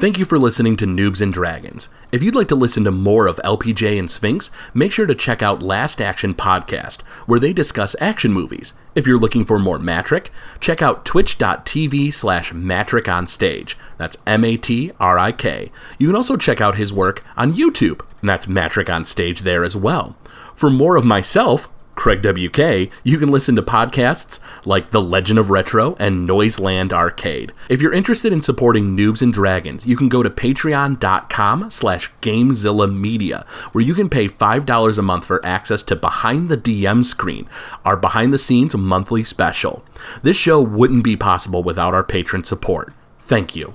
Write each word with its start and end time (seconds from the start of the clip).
Thank 0.00 0.18
you 0.18 0.24
for 0.24 0.38
listening 0.38 0.76
to 0.78 0.86
Noobs 0.86 1.20
and 1.20 1.30
Dragons. 1.30 1.90
If 2.10 2.22
you'd 2.22 2.34
like 2.34 2.48
to 2.48 2.54
listen 2.54 2.84
to 2.84 2.90
more 2.90 3.26
of 3.26 3.36
LPJ 3.44 3.98
and 3.98 4.10
Sphinx, 4.10 4.50
make 4.72 4.92
sure 4.92 5.04
to 5.04 5.14
check 5.14 5.42
out 5.42 5.62
Last 5.62 6.00
Action 6.00 6.32
Podcast, 6.32 7.02
where 7.26 7.38
they 7.38 7.52
discuss 7.52 7.94
action 8.00 8.32
movies. 8.32 8.72
If 8.94 9.06
you're 9.06 9.18
looking 9.18 9.44
for 9.44 9.58
more 9.58 9.78
Matrik, 9.78 10.28
check 10.58 10.80
out 10.80 11.04
twitch.tv 11.04 12.14
slash 12.14 12.50
Matrik 12.50 13.12
on 13.12 13.26
stage. 13.26 13.76
That's 13.98 14.16
M 14.26 14.42
A 14.42 14.56
T 14.56 14.90
R 14.98 15.18
I 15.18 15.32
K. 15.32 15.70
You 15.98 16.06
can 16.06 16.16
also 16.16 16.38
check 16.38 16.62
out 16.62 16.78
his 16.78 16.94
work 16.94 17.22
on 17.36 17.52
YouTube, 17.52 18.00
and 18.22 18.30
that's 18.30 18.46
Matrik 18.46 18.88
on 18.88 19.04
stage 19.04 19.42
there 19.42 19.64
as 19.64 19.76
well. 19.76 20.16
For 20.56 20.70
more 20.70 20.96
of 20.96 21.04
myself, 21.04 21.68
Craig 22.00 22.22
WK, 22.22 22.90
you 23.04 23.18
can 23.18 23.30
listen 23.30 23.54
to 23.56 23.62
podcasts 23.62 24.40
like 24.64 24.90
The 24.90 25.02
Legend 25.02 25.38
of 25.38 25.50
Retro 25.50 25.96
and 25.98 26.24
Noiseland 26.24 26.94
Arcade. 26.94 27.52
If 27.68 27.82
you're 27.82 27.92
interested 27.92 28.32
in 28.32 28.40
supporting 28.40 28.96
Noobs 28.96 29.20
and 29.20 29.34
Dragons, 29.34 29.84
you 29.84 29.98
can 29.98 30.08
go 30.08 30.22
to 30.22 30.30
patreon.com 30.30 31.68
slash 31.68 32.10
Gamezilla 32.22 32.90
Media, 32.90 33.44
where 33.72 33.84
you 33.84 33.92
can 33.92 34.08
pay 34.08 34.30
$5 34.30 34.98
a 34.98 35.02
month 35.02 35.26
for 35.26 35.44
access 35.44 35.82
to 35.82 35.94
Behind 35.94 36.48
the 36.48 36.56
DM 36.56 37.04
Screen, 37.04 37.46
our 37.84 37.98
behind-the-scenes 37.98 38.74
monthly 38.74 39.22
special. 39.22 39.84
This 40.22 40.38
show 40.38 40.58
wouldn't 40.58 41.04
be 41.04 41.18
possible 41.18 41.62
without 41.62 41.92
our 41.92 42.02
patron 42.02 42.44
support. 42.44 42.94
Thank 43.20 43.54
you. 43.54 43.74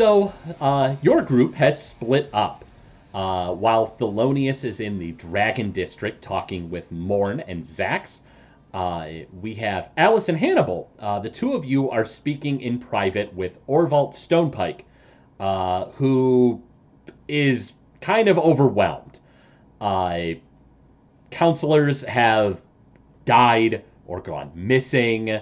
So, 0.00 0.32
uh, 0.62 0.96
your 1.02 1.20
group 1.20 1.52
has 1.56 1.88
split 1.88 2.30
up. 2.32 2.64
Uh, 3.12 3.52
while 3.52 3.86
Thelonious 4.00 4.64
is 4.64 4.80
in 4.80 4.98
the 4.98 5.12
Dragon 5.12 5.72
District 5.72 6.22
talking 6.22 6.70
with 6.70 6.90
Morn 6.90 7.40
and 7.40 7.62
Zax, 7.62 8.20
uh, 8.72 9.08
we 9.42 9.52
have 9.56 9.90
Alice 9.98 10.30
and 10.30 10.38
Hannibal. 10.38 10.90
Uh, 10.98 11.18
the 11.18 11.28
two 11.28 11.52
of 11.52 11.66
you 11.66 11.90
are 11.90 12.06
speaking 12.06 12.62
in 12.62 12.78
private 12.78 13.34
with 13.34 13.58
Orvalt 13.66 14.14
Stonepike, 14.14 14.84
uh, 15.38 15.90
who 15.90 16.62
is 17.28 17.74
kind 18.00 18.26
of 18.26 18.38
overwhelmed. 18.38 19.18
Uh, 19.82 20.28
counselors 21.30 22.00
have 22.04 22.62
died 23.26 23.84
or 24.06 24.22
gone 24.22 24.50
missing. 24.54 25.40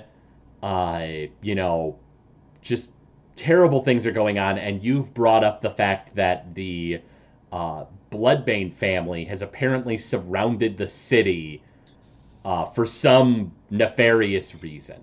You 0.65 1.55
know, 1.55 1.97
just 2.61 2.91
terrible 3.39 3.83
things 3.83 4.05
are 4.05 4.13
going 4.13 4.39
on, 4.39 4.59
and 4.59 4.83
you've 4.83 5.15
brought 5.15 5.45
up 5.45 5.61
the 5.61 5.71
fact 5.71 6.15
that 6.17 6.55
the 6.55 7.01
uh, 7.53 7.85
Bloodbane 8.11 8.75
family 8.75 9.25
has 9.25 9.43
apparently 9.43 9.97
surrounded 9.97 10.77
the 10.77 10.87
city 10.87 11.63
uh, 12.45 12.65
for 12.65 12.85
some 12.85 13.53
nefarious 13.71 14.61
reason. 14.63 15.01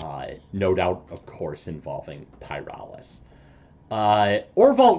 Uh, 0.00 0.26
no 0.52 0.74
doubt, 0.74 1.06
of 1.10 1.24
course, 1.24 1.66
involving 1.66 2.26
Pyralis. 2.40 3.22
Uh, 3.90 4.40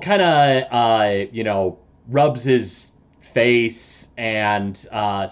kind 0.02 0.22
of, 0.22 0.64
uh, 0.72 1.25
you 1.31 1.44
know, 1.44 1.78
rubs 2.08 2.44
his 2.44 2.92
face 3.20 4.08
and 4.17 4.88
uh, 4.92 5.27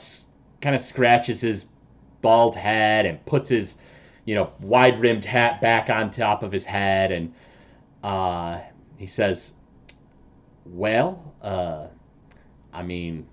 kind 0.62 0.75
of 0.75 0.81
scratches 0.81 1.41
his 1.41 1.66
bald 2.22 2.56
head 2.56 3.07
and 3.07 3.25
puts 3.25 3.50
his, 3.50 3.77
you 4.25 4.36
know, 4.36 4.52
wide 4.59 5.00
rimmed 5.00 5.24
hat 5.25 5.62
back 5.62 5.90
on 5.90 6.12
top 6.12 6.44
of 6.44 6.52
his 6.52 6.66
head. 6.66 7.12
And 7.12 7.34
uh, 8.03 8.59
he 8.97 9.06
says, 9.08 9.53
Well, 10.66 11.34
uh, 11.41 11.88
I 12.74 12.84
mean, 12.84 13.28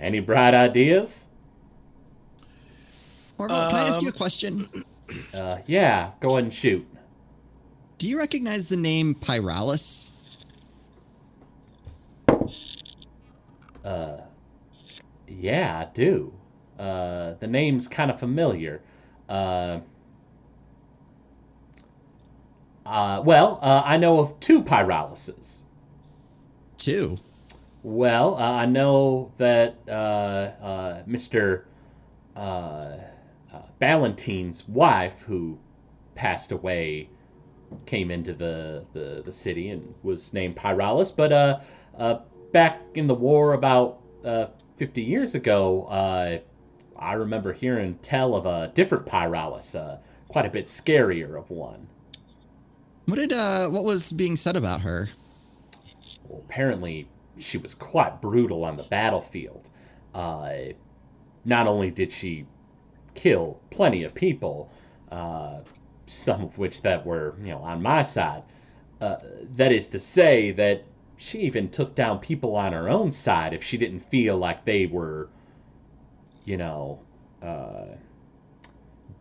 any 0.00 0.20
bright 0.20 0.54
ideas? 0.54 1.28
Orville, 3.38 3.68
can 3.68 3.76
I 3.76 3.88
ask 3.88 4.00
you 4.02 4.08
Um, 4.08 4.14
a 4.14 4.16
question? 4.16 4.84
Uh, 5.34 5.58
yeah, 5.66 6.12
go 6.20 6.30
ahead 6.34 6.44
and 6.44 6.54
shoot. 6.54 6.86
Do 7.98 8.08
you 8.08 8.16
recognize 8.16 8.68
the 8.68 8.76
name 8.76 9.12
Pyralis? 9.16 10.12
Uh, 13.84 14.18
Yeah, 15.26 15.80
I 15.80 15.92
do. 15.92 16.32
Uh, 16.80 17.34
the 17.40 17.46
name's 17.46 17.86
kind 17.86 18.10
of 18.10 18.18
familiar. 18.18 18.80
Uh, 19.28 19.80
uh, 22.86 23.22
well, 23.22 23.58
uh, 23.60 23.82
I 23.84 23.98
know 23.98 24.18
of 24.18 24.40
two 24.40 24.62
Pyralises. 24.62 25.62
Two. 26.78 27.18
Well, 27.82 28.34
uh, 28.36 28.52
I 28.52 28.64
know 28.64 29.30
that 29.36 29.76
uh, 29.86 29.90
uh, 29.90 31.02
Mr. 31.04 31.64
Uh, 32.34 32.38
uh, 32.40 32.96
Ballantine's 33.78 34.66
wife, 34.66 35.20
who 35.22 35.58
passed 36.14 36.50
away, 36.50 37.10
came 37.84 38.10
into 38.10 38.32
the, 38.32 38.86
the, 38.94 39.22
the 39.24 39.32
city 39.32 39.68
and 39.68 39.94
was 40.02 40.32
named 40.32 40.56
Pyralis. 40.56 41.14
But 41.14 41.32
uh, 41.32 41.58
uh, 41.98 42.20
back 42.52 42.80
in 42.94 43.06
the 43.06 43.14
war 43.14 43.52
about 43.52 44.00
uh, 44.24 44.46
50 44.78 45.02
years 45.02 45.34
ago, 45.34 45.84
uh, 45.84 46.38
I 47.00 47.14
remember 47.14 47.52
hearing 47.52 47.98
tell 48.02 48.34
of 48.34 48.46
a 48.46 48.70
different 48.74 49.06
Pyralis, 49.06 49.74
uh, 49.74 49.98
quite 50.28 50.46
a 50.46 50.50
bit 50.50 50.66
scarier 50.66 51.38
of 51.38 51.50
one. 51.50 51.86
What 53.06 53.16
did 53.16 53.32
uh 53.32 53.68
what 53.68 53.84
was 53.84 54.12
being 54.12 54.36
said 54.36 54.54
about 54.54 54.82
her? 54.82 55.08
Well, 56.28 56.42
apparently 56.48 57.08
she 57.38 57.58
was 57.58 57.74
quite 57.74 58.20
brutal 58.20 58.62
on 58.64 58.76
the 58.76 58.84
battlefield. 58.84 59.70
Uh, 60.14 60.52
not 61.44 61.66
only 61.66 61.90
did 61.90 62.12
she 62.12 62.46
kill 63.14 63.60
plenty 63.70 64.04
of 64.04 64.14
people, 64.14 64.70
uh, 65.10 65.60
some 66.06 66.42
of 66.42 66.58
which 66.58 66.82
that 66.82 67.04
were, 67.04 67.34
you 67.40 67.48
know, 67.48 67.58
on 67.58 67.82
my 67.82 68.02
side. 68.02 68.42
Uh, 69.00 69.16
that 69.56 69.72
is 69.72 69.88
to 69.88 69.98
say 69.98 70.50
that 70.52 70.84
she 71.16 71.38
even 71.40 71.68
took 71.68 71.94
down 71.94 72.18
people 72.18 72.54
on 72.56 72.72
her 72.72 72.88
own 72.88 73.10
side 73.10 73.54
if 73.54 73.62
she 73.62 73.76
didn't 73.76 74.00
feel 74.00 74.36
like 74.36 74.64
they 74.64 74.86
were, 74.86 75.28
you 76.44 76.56
know, 76.56 77.00
uh, 77.42 77.86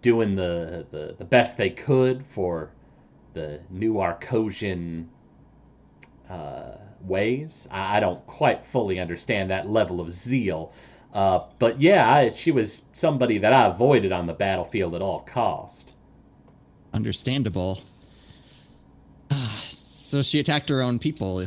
doing 0.02 0.35
the, 0.35 0.85
the, 0.91 1.16
the 1.18 1.25
best 1.25 1.57
they 1.57 1.69
could 1.69 2.25
for 2.25 2.72
the 3.34 3.59
new 3.69 3.96
Arcosian 3.96 5.06
uh, 6.29 6.72
ways. 7.02 7.68
I, 7.72 7.97
I 7.97 8.00
don't 8.00 8.25
quite 8.28 8.66
fully 8.66 9.00
understand 9.00 9.50
that 9.52 9.68
level 9.68 10.00
of 10.00 10.12
zeal. 10.12 10.74
Uh, 11.13 11.40
but 11.58 11.81
yeah, 11.81 12.12
I, 12.12 12.29
she 12.31 12.52
was 12.52 12.84
somebody 12.94 13.38
that 13.40 13.52
I 13.52 13.66
avoided 13.66 14.12
on 14.12 14.28
the 14.28 14.34
battlefield 14.34 14.96
at 14.96 15.02
all 15.02 15.22
cost. 15.22 15.94
Understandable. 16.94 17.79
so 19.34 20.22
she 20.22 20.40
attacked 20.40 20.69
her 20.69 20.81
own 20.81 21.00
people. 21.00 21.44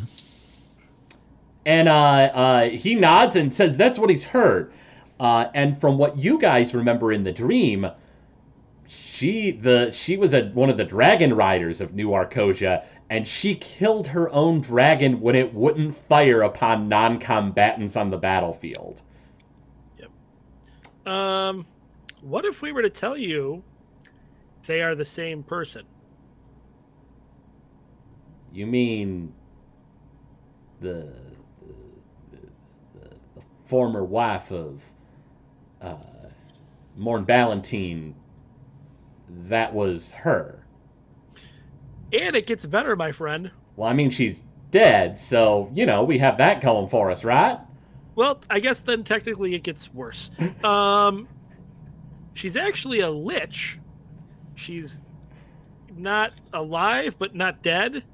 And 1.65 1.89
uh, 1.89 1.93
uh, 1.93 2.69
he 2.71 2.95
nods 2.97 3.37
and 3.37 3.55
says 3.55 3.77
that's 3.77 3.99
what 3.99 4.11
he's 4.11 4.25
heard. 4.25 4.73
Uh, 5.21 5.47
and 5.55 5.81
from 5.81 5.99
what 5.99 6.19
you 6.19 6.39
guys 6.39 6.75
remember 6.75 7.13
in 7.13 7.23
the 7.23 7.33
dream, 7.33 7.87
she 8.87 9.53
the 9.53 9.91
she 9.93 10.17
was 10.17 10.35
a, 10.35 10.47
one 10.49 10.69
of 10.69 10.77
the 10.77 10.85
dragon 10.85 11.35
riders 11.35 11.81
of 11.81 11.95
New 11.95 12.11
Arcosia, 12.11 12.85
and 13.11 13.27
she 13.27 13.55
killed 13.55 14.07
her 14.07 14.31
own 14.31 14.61
dragon 14.61 15.21
when 15.21 15.37
it 15.37 15.53
wouldn't 15.55 15.95
fire 15.95 16.43
upon 16.43 16.89
non-combatants 16.89 17.97
on 17.97 18.11
the 18.11 18.17
battlefield. 18.17 19.03
Yep. 19.99 20.11
Um, 21.07 21.67
what 22.23 22.45
if 22.45 22.63
we 22.63 22.73
were 22.73 22.83
to 22.83 22.91
tell 22.91 23.17
you 23.17 23.63
they 24.67 24.83
are 24.83 24.95
the 24.95 25.05
same 25.05 25.43
person? 25.43 25.85
You 28.53 28.67
mean 28.67 29.33
the 30.81 31.15
the, 32.31 32.39
the, 32.95 33.09
the 33.37 33.43
former 33.67 34.05
wife 34.05 34.51
of 34.51 34.83
uh, 35.83 35.97
Morn 36.97 37.25
Ballantine? 37.25 38.15
That 39.49 39.73
was 39.73 40.13
her. 40.13 40.65
And 42.13 42.37
it 42.37 42.47
gets 42.47 42.67
better, 42.67 42.95
my 42.97 43.13
friend. 43.13 43.51
Well, 43.77 43.89
I 43.89 43.95
mean, 43.95 44.11
she's 44.11 44.43
dead, 44.71 45.17
so 45.17 45.71
you 45.75 45.87
know 45.87 46.03
we 46.05 46.19
have 46.19 46.39
that 46.39 46.61
going 46.61 46.89
for 46.89 47.11
us, 47.11 47.25
right? 47.25 47.59
Well, 48.15 48.41
I 48.51 48.61
guess 48.61 48.81
then 48.81 49.05
technically 49.05 49.55
it 49.55 49.63
gets 49.63 49.93
worse. 49.93 50.31
Um, 50.65 51.29
she's 52.35 52.57
actually 52.57 53.01
a 53.01 53.11
lich 53.11 53.79
she's 54.55 55.03
not 55.97 56.33
alive, 56.53 57.17
but 57.19 57.35
not 57.35 57.63
dead, 57.63 58.05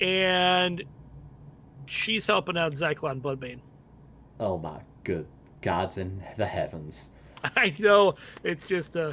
and 0.00 0.82
she's 1.86 2.26
helping 2.26 2.56
out 2.56 2.72
Zyklon 2.72 3.20
Bloodbane. 3.20 3.60
Oh 4.40 4.58
my 4.58 4.80
good 5.04 5.26
gods 5.62 5.98
in 5.98 6.22
the 6.36 6.46
heavens. 6.46 7.10
I 7.56 7.74
know 7.78 8.14
it's 8.42 8.66
just 8.66 8.96
uh, 8.96 9.12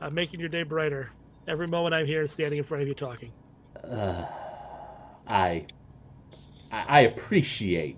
I'm 0.00 0.14
making 0.14 0.40
your 0.40 0.48
day 0.48 0.62
brighter 0.62 1.10
every 1.48 1.66
moment 1.66 1.94
I'm 1.94 2.06
here, 2.06 2.26
standing 2.26 2.58
in 2.58 2.64
front 2.64 2.82
of 2.82 2.88
you, 2.88 2.94
talking. 2.94 3.32
Uh, 3.88 4.24
I, 5.26 5.66
I 6.70 7.00
appreciate, 7.00 7.96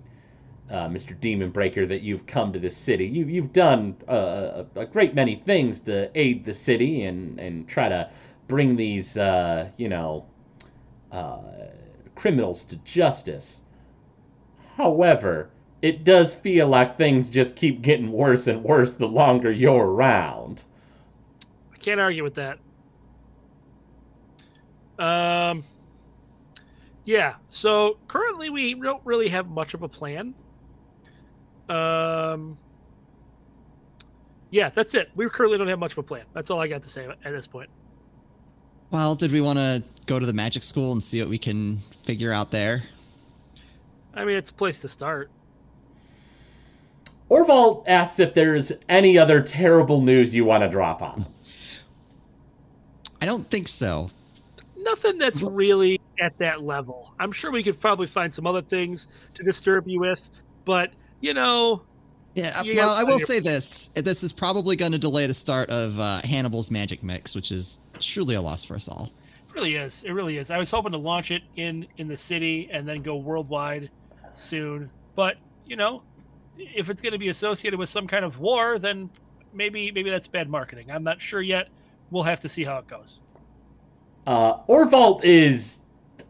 uh, 0.69 0.87
Mr. 0.87 1.19
Demon 1.19 1.51
Breaker, 1.51 1.85
that 1.85 2.01
you've 2.01 2.25
come 2.25 2.53
to 2.53 2.59
this 2.59 2.75
city. 2.77 3.05
You 3.05 3.25
you've 3.25 3.53
done 3.53 3.95
uh, 4.07 4.63
a, 4.75 4.79
a 4.81 4.85
great 4.85 5.13
many 5.13 5.35
things 5.35 5.81
to 5.81 6.09
aid 6.15 6.45
the 6.45 6.53
city 6.53 7.03
and 7.03 7.39
and 7.39 7.67
try 7.67 7.89
to 7.89 8.09
bring 8.47 8.75
these 8.75 9.17
uh, 9.17 9.69
you 9.77 9.89
know 9.89 10.25
uh, 11.11 11.39
criminals 12.15 12.63
to 12.65 12.77
justice. 12.77 13.63
However, 14.77 15.49
it 15.85 16.03
does 16.03 16.33
feel 16.33 16.67
like 16.67 16.97
things 16.97 17.29
just 17.29 17.55
keep 17.55 17.83
getting 17.83 18.11
worse 18.11 18.47
and 18.47 18.63
worse 18.63 18.95
the 18.95 19.05
longer 19.05 19.51
you're 19.51 19.85
around. 19.85 20.63
I 21.71 21.77
can't 21.77 21.99
argue 21.99 22.23
with 22.23 22.33
that. 22.33 22.57
Um, 24.97 25.63
yeah. 27.03 27.35
So 27.51 27.99
currently, 28.07 28.49
we 28.49 28.73
don't 28.73 29.01
really 29.05 29.27
have 29.27 29.47
much 29.49 29.75
of 29.75 29.83
a 29.83 29.87
plan. 29.87 30.33
Um, 31.69 32.57
yeah, 34.49 34.71
that's 34.71 34.95
it. 34.95 35.11
We 35.13 35.29
currently 35.29 35.59
don't 35.59 35.67
have 35.67 35.77
much 35.77 35.91
of 35.91 35.99
a 35.99 36.03
plan. 36.03 36.25
That's 36.33 36.49
all 36.49 36.59
I 36.59 36.67
got 36.67 36.81
to 36.81 36.89
say 36.89 37.07
at 37.07 37.31
this 37.31 37.45
point. 37.45 37.69
Well, 38.89 39.13
did 39.13 39.31
we 39.31 39.39
want 39.39 39.59
to 39.59 39.83
go 40.07 40.17
to 40.17 40.25
the 40.25 40.33
magic 40.33 40.63
school 40.63 40.93
and 40.93 41.03
see 41.03 41.21
what 41.21 41.29
we 41.29 41.37
can 41.37 41.77
figure 41.77 42.31
out 42.31 42.49
there? 42.49 42.81
I 44.15 44.25
mean, 44.25 44.35
it's 44.35 44.49
a 44.49 44.55
place 44.55 44.79
to 44.79 44.89
start. 44.89 45.29
Orval 47.29 47.83
asks 47.87 48.19
if 48.19 48.33
there's 48.33 48.71
any 48.87 49.17
other 49.17 49.41
terrible 49.41 50.01
news 50.01 50.35
you 50.35 50.45
want 50.45 50.63
to 50.63 50.69
drop 50.69 51.01
on. 51.01 51.25
I 53.21 53.25
don't 53.25 53.49
think 53.49 53.67
so. 53.67 54.11
Nothing 54.77 55.17
that's 55.17 55.41
really 55.41 55.99
at 56.21 56.37
that 56.37 56.61
level. 56.61 57.13
I'm 57.19 57.31
sure 57.31 57.51
we 57.51 57.63
could 57.63 57.79
probably 57.81 58.05
find 58.07 58.31
some 58.33 58.45
other 58.45 58.61
things 58.61 59.07
to 59.33 59.43
disturb 59.43 59.87
you 59.87 59.99
with, 59.99 60.29
but 60.63 60.91
you 61.21 61.33
know, 61.33 61.81
Yeah, 62.35 62.61
You 62.61 62.75
well, 62.75 62.91
I 62.91 63.03
will 63.03 63.17
plenty 63.17 63.23
say 63.23 63.39
this. 63.39 63.87
This 63.89 64.21
is 64.21 64.31
probably 64.31 64.75
going 64.75 64.91
to 64.91 64.99
delay 64.99 65.25
the 65.25 65.33
start 65.33 65.69
of 65.71 65.99
uh, 65.99 66.19
Hannibal's 66.23 66.69
magic 66.69 67.01
mix, 67.01 67.33
which 67.33 67.51
is 67.51 67.79
truly 67.99 68.35
a 68.35 68.41
loss 68.41 68.63
for 68.63 68.75
us 68.75 68.87
all. 68.87 69.09
It 69.49 69.55
really 69.55 69.75
is. 69.75 70.03
It 70.03 70.11
really 70.11 70.37
is. 70.37 70.51
I 70.51 70.59
was 70.59 70.69
hoping 70.69 70.91
to 70.91 70.97
launch 70.99 71.31
it 71.31 71.41
in 71.55 71.87
in 71.97 72.07
the 72.07 72.17
city 72.17 72.69
and 72.71 72.87
then 72.87 73.01
go 73.01 73.15
worldwide 73.15 73.89
soon. 74.35 74.91
But 75.15 75.37
you 75.65 75.77
know, 75.77 76.03
if 76.57 76.89
it's 76.89 77.01
going 77.01 77.13
to 77.13 77.19
be 77.19 77.29
associated 77.29 77.79
with 77.79 77.89
some 77.89 78.07
kind 78.07 78.25
of 78.25 78.39
war, 78.39 78.79
then 78.79 79.09
maybe 79.53 79.91
maybe 79.91 80.09
that's 80.09 80.27
bad 80.27 80.49
marketing. 80.49 80.91
I'm 80.91 81.03
not 81.03 81.21
sure 81.21 81.41
yet. 81.41 81.69
We'll 82.11 82.23
have 82.23 82.39
to 82.41 82.49
see 82.49 82.63
how 82.63 82.77
it 82.77 82.87
goes. 82.87 83.19
Uh, 84.27 84.57
Orvalt 84.67 85.23
is 85.23 85.79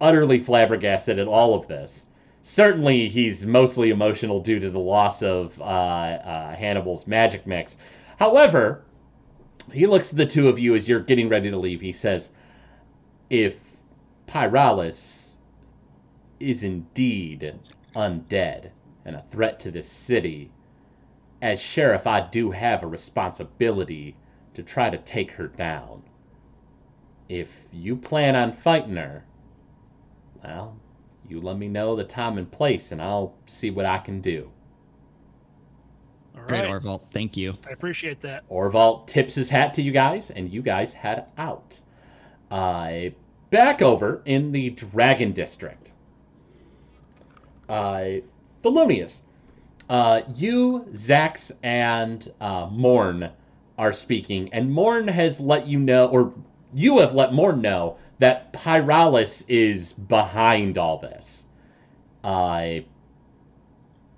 utterly 0.02 0.40
flabbergasted 0.40 1.20
at 1.20 1.28
all 1.28 1.56
of 1.56 1.68
this. 1.68 2.08
Certainly, 2.42 3.10
he's 3.10 3.46
mostly 3.46 3.90
emotional 3.90 4.40
due 4.40 4.60
to 4.60 4.70
the 4.70 4.80
loss 4.80 5.24
of 5.24 5.60
uh, 5.60 5.64
uh, 5.64 6.56
Hannibal's 6.56 7.08
magic 7.08 7.48
mix. 7.48 7.78
However, 8.18 8.84
he 9.72 9.88
looks 9.88 10.12
at 10.12 10.18
the 10.18 10.26
two 10.26 10.48
of 10.48 10.60
you 10.60 10.76
as 10.76 10.88
you're 10.88 11.00
getting 11.00 11.28
ready 11.28 11.50
to 11.50 11.58
leave. 11.58 11.82
He 11.82 11.92
says, 11.92 12.30
If 13.30 13.58
Pyralis 14.28 15.38
is 16.40 16.64
indeed 16.64 17.56
undead 17.96 18.70
and 19.06 19.16
a 19.16 19.24
threat 19.32 19.60
to 19.62 19.72
this 19.72 19.90
city, 19.90 20.52
as 21.42 21.62
sheriff, 21.62 22.08
I 22.08 22.22
do 22.22 22.52
have 22.52 22.84
a 22.84 22.88
responsibility 22.88 24.16
to 24.54 24.64
try 24.64 24.90
to 24.90 24.98
take 24.98 25.32
her 25.32 25.48
down 25.48 26.04
if 27.30 27.66
you 27.72 27.96
plan 27.96 28.36
on 28.36 28.52
fighting 28.52 28.96
her, 28.96 29.24
well, 30.44 30.78
you 31.28 31.42
let 31.42 31.58
me 31.58 31.68
know 31.68 31.96
the 31.96 32.04
time 32.04 32.38
and 32.38 32.52
place, 32.52 32.92
and 32.92 33.02
I'll 33.02 33.36
see 33.48 33.72
what 33.72 33.86
I 33.86 33.98
can 33.98 34.22
do. 34.22 34.52
All 36.36 36.44
Great, 36.44 36.70
right. 36.70 37.00
Thank 37.12 37.36
you. 37.38 37.58
I 37.68 37.72
appreciate 37.72 38.20
that. 38.22 38.48
Orval 38.50 39.08
tips 39.08 39.36
his 39.36 39.50
hat 39.50 39.74
to 39.76 39.82
you 39.82 39.92
guys, 39.92 40.30
and 40.30 40.52
you 40.52 40.62
guys 40.62 40.94
head 40.94 41.26
out. 41.38 41.80
Uh, 42.52 43.10
back 43.50 43.82
over 43.82 44.22
in 44.26 44.52
the 44.52 44.70
Dragon 44.72 45.32
District. 45.32 45.92
Uh, 47.68 48.06
Thelonious, 48.66 49.22
uh, 49.92 50.22
you, 50.34 50.88
Zax, 50.94 51.52
and 51.62 52.28
uh, 52.42 52.68
Morn 52.72 53.30
are 53.78 53.94
speaking, 53.94 54.52
and 54.54 54.72
Morn 54.72 55.08
has 55.08 55.40
let 55.40 55.68
you 55.68 55.78
know, 55.78 56.08
or 56.08 56.34
you 56.74 56.98
have 56.98 57.14
let 57.14 57.32
Morn 57.32 57.62
know, 57.62 57.98
that 58.18 58.52
Pyralis 58.54 59.46
is 59.48 59.94
behind 59.94 60.80
all 60.80 60.98
this. 60.98 61.46
Uh, 62.24 62.78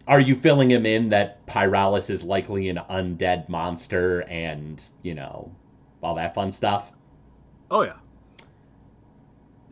are 0.07 0.21
you 0.21 0.33
filling 0.33 0.71
him 0.71 0.85
in 0.85 1.09
that 1.09 1.45
Pyralis 1.45 2.09
is 2.09 2.23
likely 2.23 2.69
an 2.69 2.79
undead 2.89 3.49
monster 3.49 4.21
and, 4.29 4.81
you 5.01 5.13
know, 5.13 5.51
all 6.01 6.15
that 6.15 6.33
fun 6.33 6.53
stuff? 6.53 6.93
Oh 7.69 7.81
yeah. 7.81 7.97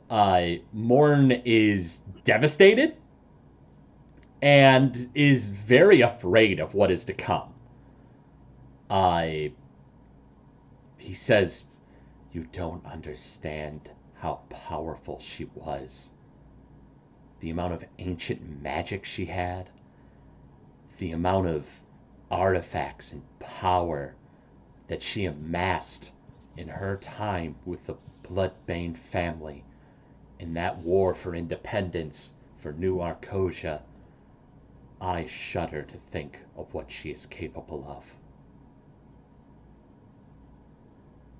Uh, 0.10 0.56
Morn 0.74 1.32
is 1.46 2.02
devastated 2.26 2.98
and 4.46 5.10
is 5.16 5.50
very 5.50 6.02
afraid 6.02 6.60
of 6.60 6.76
what 6.76 6.92
is 6.92 7.04
to 7.04 7.14
come. 7.14 7.52
Uh, 8.92 9.26
he 11.00 11.16
says, 11.16 11.64
You 12.32 12.46
don't 12.52 12.86
understand 12.86 13.90
how 14.14 14.42
powerful 14.50 15.20
she 15.20 15.46
was. 15.56 16.12
The 17.40 17.50
amount 17.50 17.74
of 17.74 17.86
ancient 17.98 18.62
magic 18.62 19.04
she 19.04 19.26
had, 19.26 19.68
the 21.00 21.12
amount 21.12 21.48
of 21.48 21.82
artifacts 22.30 23.14
and 23.14 23.24
power 23.40 24.14
that 24.90 25.02
she 25.02 25.26
amassed 25.26 26.12
in 26.56 26.68
her 26.68 26.98
time 26.98 27.56
with 27.66 27.88
the 27.88 27.96
Bloodbane 28.22 28.96
family 28.96 29.64
in 30.38 30.54
that 30.54 30.78
war 30.78 31.16
for 31.16 31.34
independence 31.34 32.34
for 32.60 32.74
New 32.74 32.98
Arcosia. 32.98 33.82
I 35.06 35.28
shudder 35.28 35.84
to 35.84 35.98
think 36.12 36.40
of 36.58 36.74
what 36.74 36.92
she 36.92 37.12
is 37.12 37.28
capable 37.28 37.86
of. 37.88 38.04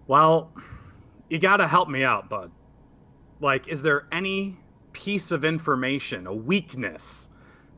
Well, 0.06 0.54
you 1.32 1.40
gotta 1.40 1.68
help 1.68 1.90
me 1.90 2.04
out, 2.04 2.30
bud. 2.30 2.52
Like, 3.40 3.68
is 3.68 3.82
there 3.82 4.06
any 4.12 4.60
piece 4.94 5.32
of 5.32 5.44
information, 5.44 6.28
a 6.28 6.34
weakness 6.34 7.30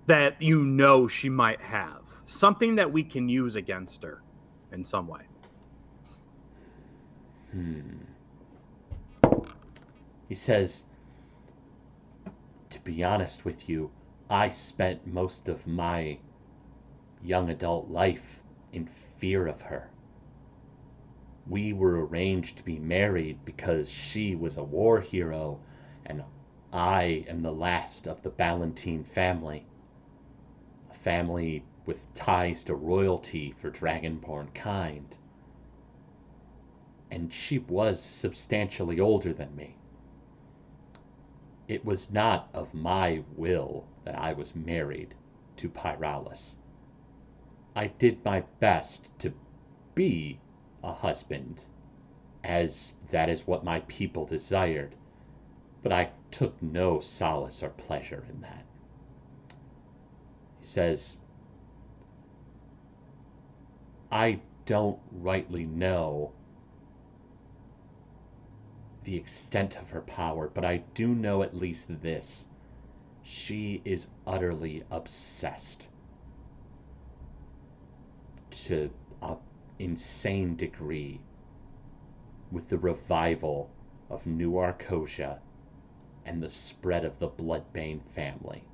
that 0.07 0.41
you 0.41 0.61
know 0.61 1.07
she 1.07 1.29
might 1.29 1.61
have? 1.61 2.01
Something 2.25 2.75
that 2.75 2.91
we 2.91 3.01
can 3.01 3.29
use 3.29 3.55
against 3.55 4.03
her 4.03 4.21
in 4.73 4.83
some 4.83 5.07
way. 5.07 5.21
Hmm. 7.53 7.79
He 10.27 10.35
says, 10.35 10.83
To 12.71 12.81
be 12.81 13.05
honest 13.05 13.45
with 13.45 13.69
you, 13.69 13.89
I 14.29 14.49
spent 14.49 15.07
most 15.07 15.47
of 15.47 15.65
my 15.65 16.17
young 17.23 17.47
adult 17.47 17.89
life 17.89 18.41
in 18.73 18.85
fear 18.85 19.47
of 19.47 19.61
her. 19.61 19.89
We 21.49 21.71
were 21.71 22.05
arranged 22.05 22.57
to 22.57 22.63
be 22.63 22.77
married 22.77 23.45
because 23.45 23.89
she 23.89 24.35
was 24.35 24.57
a 24.57 24.65
war 24.65 24.99
hero 24.99 25.61
and 26.05 26.25
I 26.73 27.23
am 27.29 27.41
the 27.41 27.53
last 27.53 28.05
of 28.05 28.21
the 28.21 28.29
Ballantine 28.29 29.05
family. 29.05 29.65
A 30.91 30.93
family 30.93 31.63
with 31.85 32.13
ties 32.13 32.65
to 32.65 32.75
royalty 32.75 33.53
for 33.53 33.69
Dragonborn 33.71 34.53
kind. 34.53 35.15
And 37.09 37.31
she 37.31 37.59
was 37.59 38.03
substantially 38.03 38.99
older 38.99 39.31
than 39.31 39.55
me. 39.55 39.76
It 41.67 41.83
was 41.83 42.11
not 42.11 42.49
of 42.53 42.73
my 42.73 43.23
will 43.35 43.83
that 44.05 44.15
I 44.17 44.31
was 44.31 44.55
married 44.55 45.13
to 45.57 45.67
Pyralis. 45.67 46.57
I 47.75 47.87
did 47.87 48.23
my 48.23 48.41
best 48.61 49.09
to 49.19 49.33
be 49.93 50.39
a 50.81 50.93
husband, 50.93 51.65
as 52.41 52.93
that 53.11 53.27
is 53.27 53.45
what 53.45 53.65
my 53.65 53.81
people 53.81 54.25
desired, 54.25 54.95
but 55.83 55.91
I 55.91 56.11
took 56.31 56.61
no 56.61 57.01
solace 57.01 57.61
or 57.61 57.69
pleasure 57.69 58.25
in 58.29 58.39
that. 58.41 58.63
He 60.59 60.65
says, 60.65 61.17
I 64.09 64.39
don't 64.65 64.99
rightly 65.11 65.65
know 65.65 66.31
the 69.07 69.15
extent 69.15 69.79
of 69.79 69.91
her 69.91 70.01
power, 70.01 70.49
but 70.53 70.65
I 70.65 70.83
do 70.93 71.07
know 71.15 71.41
at 71.41 71.55
least 71.55 72.01
this. 72.01 72.47
She 73.23 73.81
is 73.85 74.09
utterly 74.25 74.83
obsessed 74.91 75.87
to 78.51 78.91
an 79.21 79.37
insane 79.79 80.57
degree 80.57 81.21
with 82.51 82.67
the 82.67 82.77
revival 82.77 83.71
of 84.09 84.27
New 84.27 84.57
Arcosia 84.57 85.39
and 86.25 86.43
the 86.43 86.49
spread 86.49 87.05
of 87.05 87.17
the 87.19 87.29
Bloodbane 87.29 88.01
family. 88.13 88.65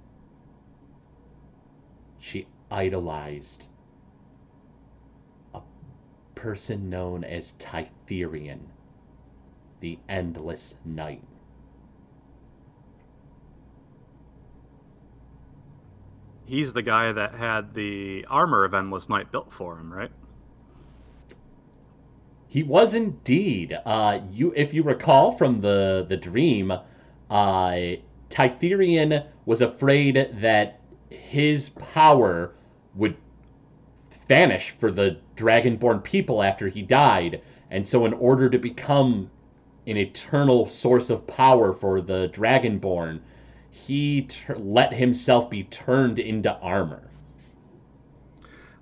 She 2.17 2.47
idolized 2.71 3.67
a 5.53 5.61
person 6.33 6.89
known 6.89 7.23
as 7.23 7.53
Tytherian, 7.59 8.72
the 9.83 9.99
Endless 10.07 10.75
Night. 10.85 11.21
He's 16.45 16.71
the 16.71 16.81
guy 16.81 17.11
that 17.11 17.35
had 17.35 17.73
the 17.73 18.25
armor 18.29 18.63
of 18.63 18.73
Endless 18.73 19.09
Night 19.09 19.29
built 19.29 19.51
for 19.51 19.77
him, 19.77 19.91
right? 19.91 20.11
He 22.47 22.63
was 22.63 22.93
indeed. 22.93 23.77
Uh, 23.85 24.21
you, 24.31 24.53
if 24.55 24.73
you 24.73 24.83
recall 24.83 25.33
from 25.33 25.59
the 25.59 26.05
the 26.07 26.15
dream, 26.15 26.71
uh, 27.29 27.77
Tytherian 28.29 29.27
was 29.45 29.61
afraid 29.61 30.29
that 30.35 30.79
his 31.09 31.69
power 31.69 32.55
would 32.95 33.17
vanish 34.29 34.69
for 34.71 34.91
the 34.91 35.17
Dragonborn 35.35 36.05
people 36.05 36.41
after 36.41 36.69
he 36.69 36.81
died, 36.81 37.41
and 37.69 37.85
so 37.85 38.05
in 38.05 38.13
order 38.13 38.49
to 38.49 38.57
become 38.57 39.29
an 39.85 39.97
eternal 39.97 40.65
source 40.65 41.09
of 41.09 41.27
power 41.27 41.73
for 41.73 42.01
the 42.01 42.29
Dragonborn, 42.29 43.19
he 43.69 44.23
tur 44.23 44.55
let 44.55 44.93
himself 44.93 45.49
be 45.49 45.63
turned 45.63 46.19
into 46.19 46.53
armor. 46.59 47.09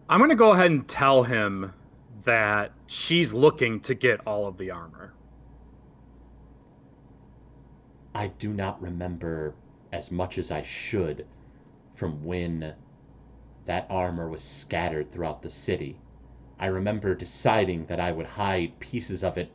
I'm 0.10 0.20
going 0.20 0.30
to 0.30 0.36
go 0.36 0.52
ahead 0.52 0.72
and 0.72 0.88
tell 0.88 1.24
him 1.24 1.74
that 2.26 2.72
she's 2.86 3.34
looking 3.34 3.80
to 3.82 3.94
get 3.94 4.20
all 4.28 4.46
of 4.46 4.58
the 4.58 4.70
armor. 4.72 5.14
I 8.14 8.28
do 8.28 8.52
not 8.54 8.82
remember 8.82 9.56
as 9.94 10.12
much 10.12 10.38
as 10.38 10.52
I 10.52 10.62
should 10.62 11.26
from 11.96 12.24
when 12.26 12.74
that 13.66 13.88
armor 13.90 14.28
was 14.28 14.44
scattered 14.44 15.12
throughout 15.12 15.42
the 15.42 15.50
city. 15.50 15.98
I 16.60 16.66
remember 16.68 17.16
deciding 17.16 17.86
that 17.86 18.00
I 18.00 18.12
would 18.12 18.26
hide 18.26 18.80
pieces 18.80 19.24
of 19.24 19.38
it 19.38 19.52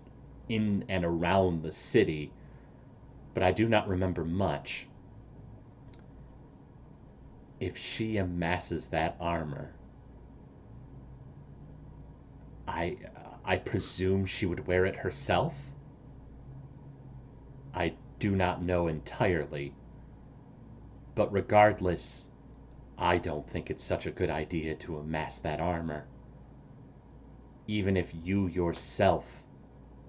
in 0.48 0.84
and 0.88 1.04
around 1.04 1.62
the 1.62 1.72
city, 1.72 2.32
but 3.34 3.42
I 3.42 3.52
do 3.52 3.68
not 3.68 3.88
remember 3.88 4.24
much. 4.24 4.86
If 7.58 7.76
she 7.76 8.16
amasses 8.18 8.88
that 8.88 9.16
armor, 9.18 9.72
I 12.68 12.98
I 13.44 13.56
presume 13.56 14.26
she 14.26 14.44
would 14.44 14.66
wear 14.66 14.84
it 14.84 14.96
herself. 14.96 15.70
I 17.72 17.94
do 18.18 18.34
not 18.34 18.62
know 18.62 18.88
entirely, 18.88 19.74
but 21.14 21.32
regardless, 21.32 22.30
I 22.98 23.18
don't 23.18 23.48
think 23.48 23.70
it's 23.70 23.84
such 23.84 24.06
a 24.06 24.10
good 24.10 24.30
idea 24.30 24.74
to 24.76 24.98
amass 24.98 25.38
that 25.40 25.60
armor. 25.60 26.06
Even 27.66 27.96
if 27.96 28.14
you 28.14 28.46
yourself, 28.46 29.45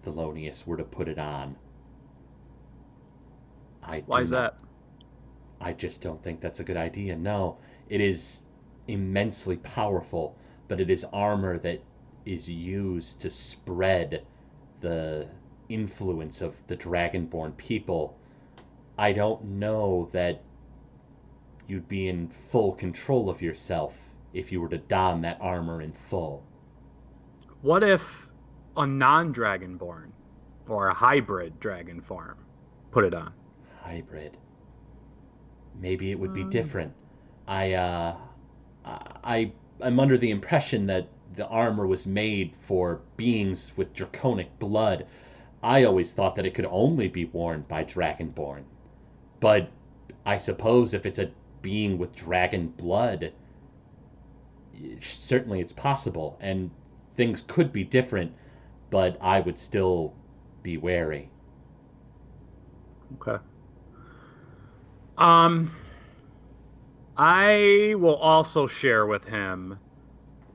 Thelonious, 0.07 0.65
were 0.65 0.77
to 0.77 0.83
put 0.83 1.07
it 1.07 1.19
on. 1.19 1.55
I 3.83 4.03
Why 4.05 4.21
is 4.21 4.31
not- 4.31 4.57
that? 4.59 4.67
I 5.59 5.73
just 5.73 6.01
don't 6.01 6.21
think 6.23 6.39
that's 6.39 6.59
a 6.59 6.63
good 6.63 6.77
idea. 6.77 7.15
No, 7.17 7.57
it 7.89 7.99
is 7.99 8.43
immensely 8.87 9.57
powerful, 9.57 10.35
but 10.67 10.79
it 10.79 10.89
is 10.89 11.03
armor 11.05 11.57
that 11.59 11.81
is 12.25 12.49
used 12.49 13.21
to 13.21 13.29
spread 13.29 14.25
the 14.81 15.27
influence 15.69 16.41
of 16.41 16.55
the 16.67 16.77
Dragonborn 16.77 17.57
people. 17.57 18.15
I 18.97 19.13
don't 19.13 19.43
know 19.43 20.09
that 20.11 20.41
you'd 21.67 21.87
be 21.87 22.07
in 22.07 22.27
full 22.29 22.73
control 22.73 23.29
of 23.29 23.41
yourself 23.41 24.09
if 24.33 24.51
you 24.51 24.61
were 24.61 24.69
to 24.69 24.77
don 24.77 25.21
that 25.21 25.37
armor 25.41 25.81
in 25.81 25.91
full. 25.91 26.43
What 27.61 27.83
if 27.83 28.26
a 28.77 28.85
non 28.85 29.33
dragonborn 29.33 30.11
or 30.67 30.87
a 30.87 30.93
hybrid 30.93 31.59
dragon 31.59 31.99
form 31.99 32.37
put 32.91 33.03
it 33.03 33.13
on? 33.13 33.33
hybrid. 33.81 34.37
Maybe 35.79 36.11
it 36.11 36.19
would 36.19 36.33
be 36.33 36.43
different. 36.43 36.93
I 37.47 37.73
uh 37.73 38.15
I 38.85 39.51
I'm 39.81 39.99
under 39.99 40.17
the 40.17 40.31
impression 40.31 40.87
that 40.87 41.07
the 41.35 41.47
armor 41.47 41.85
was 41.85 42.07
made 42.07 42.55
for 42.55 43.01
beings 43.15 43.73
with 43.77 43.93
draconic 43.93 44.57
blood. 44.59 45.05
I 45.61 45.83
always 45.83 46.13
thought 46.13 46.35
that 46.35 46.45
it 46.45 46.53
could 46.53 46.65
only 46.65 47.07
be 47.07 47.25
worn 47.25 47.65
by 47.67 47.83
dragonborn. 47.83 48.63
But 49.39 49.69
I 50.25 50.37
suppose 50.37 50.93
if 50.93 51.05
it's 51.05 51.19
a 51.19 51.31
being 51.61 51.97
with 51.97 52.15
dragon 52.15 52.69
blood, 52.69 53.33
certainly 55.01 55.59
it's 55.59 55.73
possible 55.73 56.37
and 56.39 56.71
things 57.15 57.43
could 57.47 57.71
be 57.71 57.83
different, 57.83 58.31
but 58.89 59.17
I 59.21 59.39
would 59.39 59.59
still 59.59 60.13
be 60.63 60.77
wary. 60.77 61.29
Okay. 63.15 63.43
Um, 65.17 65.75
I 67.17 67.95
will 67.97 68.15
also 68.15 68.67
share 68.67 69.05
with 69.05 69.25
him 69.25 69.79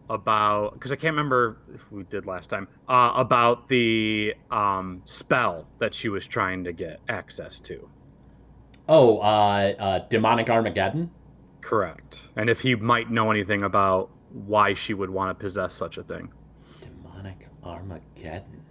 about 0.08 0.74
because 0.74 0.92
I 0.92 0.96
can't 0.96 1.14
remember 1.14 1.58
if 1.74 1.90
we 1.90 2.02
did 2.04 2.26
last 2.26 2.50
time 2.50 2.68
uh, 2.88 3.12
about 3.16 3.68
the 3.68 4.34
um, 4.50 5.00
spell 5.04 5.66
that 5.78 5.94
she 5.94 6.08
was 6.08 6.26
trying 6.26 6.64
to 6.64 6.72
get 6.72 7.00
access 7.08 7.58
to. 7.60 7.88
Oh, 8.88 9.18
uh, 9.18 9.74
uh, 9.78 9.98
demonic 10.08 10.50
Armageddon. 10.50 11.10
Correct. 11.60 12.24
And 12.36 12.50
if 12.50 12.60
he 12.60 12.74
might 12.74 13.10
know 13.10 13.30
anything 13.30 13.62
about 13.62 14.10
why 14.32 14.74
she 14.74 14.92
would 14.94 15.10
want 15.10 15.30
to 15.30 15.40
possess 15.40 15.74
such 15.74 15.96
a 15.96 16.02
thing. 16.02 16.32
Armageddon. 17.64 18.62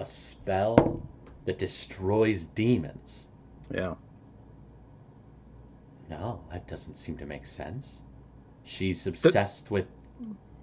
A 0.00 0.04
spell 0.04 1.02
that 1.44 1.58
destroys 1.58 2.46
demons. 2.46 3.28
Yeah. 3.72 3.94
No, 6.10 6.40
that 6.52 6.68
doesn't 6.68 6.94
seem 6.94 7.16
to 7.18 7.26
make 7.26 7.46
sense. 7.46 8.02
She's 8.64 9.06
obsessed 9.06 9.70
with 9.70 9.86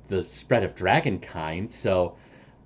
the 0.08 0.28
spread 0.28 0.64
of 0.64 0.76
dragonkind, 0.76 1.72
so 1.72 2.16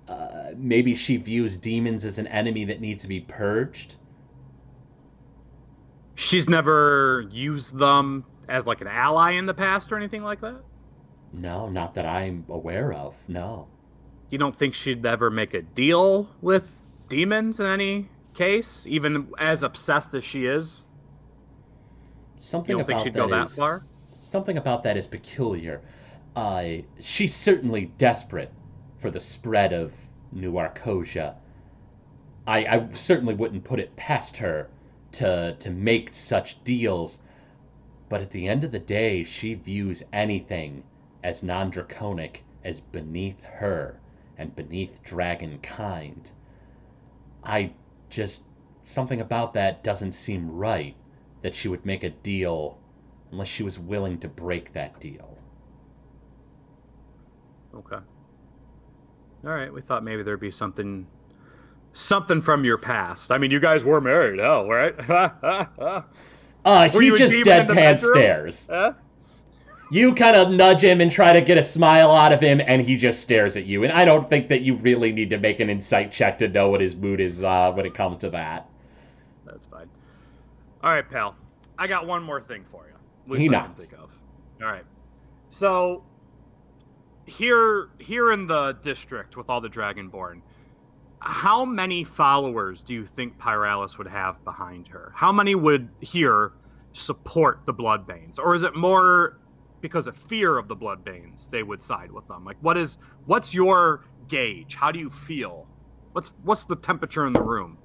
uh, 0.08 0.50
maybe 0.56 0.94
she 0.94 1.16
views 1.16 1.56
demons 1.56 2.04
as 2.04 2.18
an 2.18 2.26
enemy 2.26 2.64
that 2.64 2.80
needs 2.80 3.02
to 3.02 3.08
be 3.08 3.20
purged. 3.20 3.96
She's 6.14 6.48
never 6.48 7.26
used 7.30 7.78
them 7.78 8.24
as 8.48 8.66
like 8.66 8.80
an 8.80 8.88
ally 8.88 9.32
in 9.32 9.46
the 9.46 9.54
past 9.54 9.92
or 9.92 9.96
anything 9.96 10.22
like 10.22 10.40
that. 10.40 10.62
No, 11.32 11.68
not 11.68 11.94
that 11.94 12.06
I'm 12.06 12.44
aware 12.48 12.92
of. 12.92 13.14
No. 13.28 13.68
You 14.30 14.38
don't 14.38 14.56
think 14.56 14.74
she'd 14.74 15.04
ever 15.04 15.30
make 15.30 15.54
a 15.54 15.62
deal 15.62 16.28
with 16.40 16.70
demons 17.08 17.60
in 17.60 17.66
any 17.66 18.08
case, 18.34 18.86
even 18.86 19.30
as 19.38 19.62
obsessed 19.62 20.14
as 20.14 20.24
she 20.24 20.46
is? 20.46 20.86
Something 22.36 22.70
You 22.70 22.76
don't 22.76 22.82
about 22.90 23.02
think 23.02 23.14
she'd 23.14 23.14
go 23.14 23.28
that 23.28 23.46
is- 23.46 23.56
far? 23.56 23.80
Something 24.10 24.58
about 24.58 24.82
that 24.84 24.96
is 24.96 25.06
peculiar. 25.06 25.80
Uh, 26.36 26.82
she's 27.00 27.34
certainly 27.34 27.86
desperate 27.98 28.52
for 28.98 29.10
the 29.10 29.20
spread 29.20 29.72
of 29.72 29.92
New 30.32 30.52
Arcosia. 30.52 31.34
I, 32.46 32.58
I 32.66 32.88
certainly 32.94 33.34
wouldn't 33.34 33.64
put 33.64 33.80
it 33.80 33.94
past 33.96 34.36
her 34.36 34.68
to 35.12 35.56
to 35.58 35.70
make 35.70 36.12
such 36.12 36.62
deals, 36.64 37.20
but 38.10 38.20
at 38.20 38.30
the 38.30 38.46
end 38.46 38.64
of 38.64 38.70
the 38.72 38.78
day, 38.78 39.24
she 39.24 39.54
views 39.54 40.02
anything 40.12 40.82
as 41.22 41.42
non-draconic 41.42 42.44
as 42.64 42.80
beneath 42.80 43.42
her 43.44 44.00
and 44.36 44.54
beneath 44.54 45.02
dragon 45.02 45.58
kind. 45.62 46.30
I 47.44 47.72
just 48.10 48.44
something 48.84 49.20
about 49.20 49.52
that 49.54 49.84
doesn't 49.84 50.12
seem 50.12 50.50
right 50.50 50.96
that 51.42 51.54
she 51.54 51.68
would 51.68 51.84
make 51.84 52.04
a 52.04 52.10
deal 52.10 52.78
unless 53.32 53.48
she 53.48 53.62
was 53.62 53.78
willing 53.78 54.18
to 54.18 54.28
break 54.28 54.72
that 54.72 54.98
deal. 55.00 55.38
Okay. 57.74 58.02
All 59.44 59.50
right, 59.50 59.72
we 59.72 59.80
thought 59.80 60.02
maybe 60.02 60.22
there'd 60.22 60.40
be 60.40 60.50
something 60.50 61.06
something 61.92 62.40
from 62.40 62.64
your 62.64 62.78
past. 62.78 63.30
I 63.30 63.38
mean, 63.38 63.50
you 63.50 63.60
guys 63.60 63.84
were 63.84 64.00
married, 64.00 64.40
hell, 64.40 64.66
right? 64.66 64.94
Uh, 66.64 66.88
Were 66.92 67.00
he 67.00 67.10
just 67.12 67.32
deadpan 67.32 67.98
stares. 67.98 68.66
Huh? 68.68 68.92
You 69.90 70.14
kind 70.14 70.36
of 70.36 70.50
nudge 70.50 70.82
him 70.84 71.00
and 71.00 71.10
try 71.10 71.32
to 71.32 71.40
get 71.40 71.58
a 71.58 71.62
smile 71.62 72.10
out 72.10 72.32
of 72.32 72.40
him, 72.40 72.60
and 72.60 72.82
he 72.82 72.96
just 72.96 73.20
stares 73.20 73.56
at 73.56 73.64
you. 73.64 73.84
And 73.84 73.92
I 73.92 74.04
don't 74.04 74.28
think 74.28 74.48
that 74.48 74.60
you 74.60 74.74
really 74.76 75.12
need 75.12 75.30
to 75.30 75.38
make 75.38 75.60
an 75.60 75.70
insight 75.70 76.12
check 76.12 76.38
to 76.38 76.48
know 76.48 76.68
what 76.68 76.80
his 76.80 76.94
mood 76.96 77.20
is 77.20 77.42
uh, 77.44 77.72
when 77.72 77.86
it 77.86 77.94
comes 77.94 78.18
to 78.18 78.30
that. 78.30 78.68
That's 79.44 79.66
fine. 79.66 79.88
All 80.82 80.90
right, 80.90 81.08
pal. 81.08 81.36
I 81.78 81.86
got 81.86 82.06
one 82.06 82.22
more 82.22 82.40
thing 82.40 82.64
for 82.70 82.86
you. 82.86 83.32
Least 83.32 83.42
He 83.42 83.48
I 83.48 83.52
nods. 83.52 83.84
think 83.84 84.00
of. 84.00 84.10
All 84.60 84.68
right. 84.68 84.84
So 85.48 86.02
here, 87.26 87.88
here 87.98 88.32
in 88.32 88.46
the 88.46 88.72
district 88.82 89.36
with 89.36 89.48
all 89.48 89.60
the 89.60 89.68
Dragonborn, 89.68 90.42
how 91.20 91.64
many 91.64 92.04
followers 92.04 92.82
do 92.82 92.94
you 92.94 93.04
think 93.06 93.38
Pyralis 93.38 93.98
would 93.98 94.06
have 94.06 94.42
behind 94.44 94.88
her? 94.88 95.12
How 95.14 95.32
many 95.32 95.54
would 95.54 95.88
here 96.00 96.52
support 96.92 97.60
the 97.66 97.74
Bloodbanes, 97.74 98.38
or 98.38 98.54
is 98.54 98.62
it 98.62 98.74
more 98.76 99.38
because 99.80 100.06
of 100.06 100.16
fear 100.16 100.58
of 100.58 100.68
the 100.68 100.76
Bloodbanes 100.76 101.50
they 101.50 101.62
would 101.62 101.82
side 101.82 102.10
with 102.10 102.26
them? 102.28 102.44
Like, 102.44 102.56
what 102.60 102.76
is 102.76 102.98
what's 103.26 103.54
your 103.54 104.04
gauge? 104.28 104.74
How 104.74 104.92
do 104.92 104.98
you 104.98 105.10
feel? 105.10 105.66
What's 106.12 106.34
what's 106.42 106.64
the 106.64 106.76
temperature 106.76 107.26
in 107.26 107.32
the 107.32 107.42
room? 107.42 107.78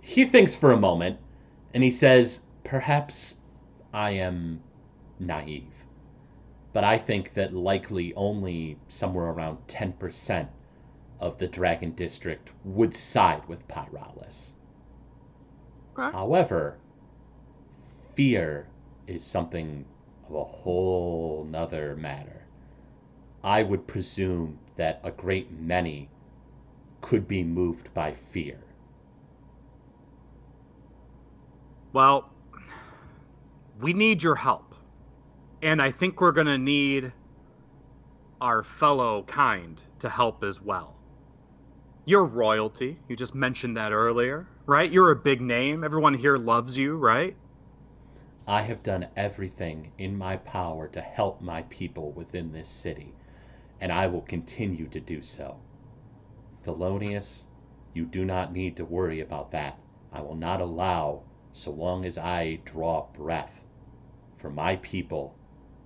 He 0.00 0.24
thinks 0.24 0.56
for 0.56 0.72
a 0.72 0.76
moment, 0.76 1.18
and 1.74 1.82
he 1.82 1.90
says, 1.90 2.44
Perhaps 2.64 3.36
I 3.92 4.10
am 4.12 4.60
naive, 5.18 5.84
but 6.72 6.84
I 6.84 6.98
think 6.98 7.34
that 7.34 7.52
likely 7.52 8.14
only 8.14 8.78
somewhere 8.88 9.26
around 9.26 9.58
10% 9.68 10.48
of 11.20 11.38
the 11.38 11.46
Dragon 11.46 11.92
District 11.92 12.50
would 12.64 12.94
side 12.94 13.46
with 13.46 13.66
Pyralis. 13.68 14.54
Okay. 15.98 16.10
However, 16.12 16.78
fear 18.14 18.66
is 19.06 19.24
something 19.24 19.84
of 20.30 20.36
a 20.36 20.44
whole 20.44 21.46
nother 21.50 21.96
matter. 21.96 22.46
I 23.42 23.62
would 23.62 23.86
presume 23.86 24.58
that 24.76 25.00
a 25.02 25.10
great 25.10 25.50
many 25.50 26.08
could 27.00 27.26
be 27.26 27.42
moved 27.42 27.92
by 27.94 28.12
fear. 28.12 28.58
Well, 31.92 32.30
we 33.80 33.92
need 33.92 34.22
your 34.22 34.36
help. 34.36 34.74
And 35.62 35.82
I 35.82 35.90
think 35.90 36.20
we're 36.20 36.32
going 36.32 36.46
to 36.46 36.58
need 36.58 37.12
our 38.40 38.62
fellow 38.62 39.24
kind 39.24 39.82
to 39.98 40.08
help 40.08 40.44
as 40.44 40.60
well. 40.60 40.96
You're 42.04 42.24
royalty. 42.24 42.98
You 43.08 43.16
just 43.16 43.34
mentioned 43.34 43.76
that 43.76 43.92
earlier, 43.92 44.46
right? 44.64 44.90
You're 44.90 45.10
a 45.10 45.16
big 45.16 45.40
name. 45.40 45.84
Everyone 45.84 46.14
here 46.14 46.38
loves 46.38 46.78
you, 46.78 46.96
right? 46.96 47.36
I 48.46 48.62
have 48.62 48.82
done 48.82 49.06
everything 49.16 49.92
in 49.98 50.16
my 50.16 50.36
power 50.38 50.88
to 50.88 51.00
help 51.00 51.40
my 51.40 51.62
people 51.62 52.12
within 52.12 52.52
this 52.52 52.68
city, 52.68 53.14
and 53.80 53.92
I 53.92 54.06
will 54.06 54.22
continue 54.22 54.88
to 54.88 55.00
do 55.00 55.22
so. 55.22 55.56
Thelonious, 56.64 57.44
you 57.94 58.04
do 58.04 58.24
not 58.24 58.52
need 58.52 58.76
to 58.76 58.84
worry 58.84 59.20
about 59.20 59.52
that. 59.52 59.78
I 60.12 60.20
will 60.20 60.34
not 60.34 60.60
allow, 60.60 61.22
so 61.52 61.70
long 61.70 62.04
as 62.04 62.18
I 62.18 62.60
draw 62.64 63.06
breath, 63.12 63.64
for 64.38 64.50
my 64.50 64.76
people 64.76 65.34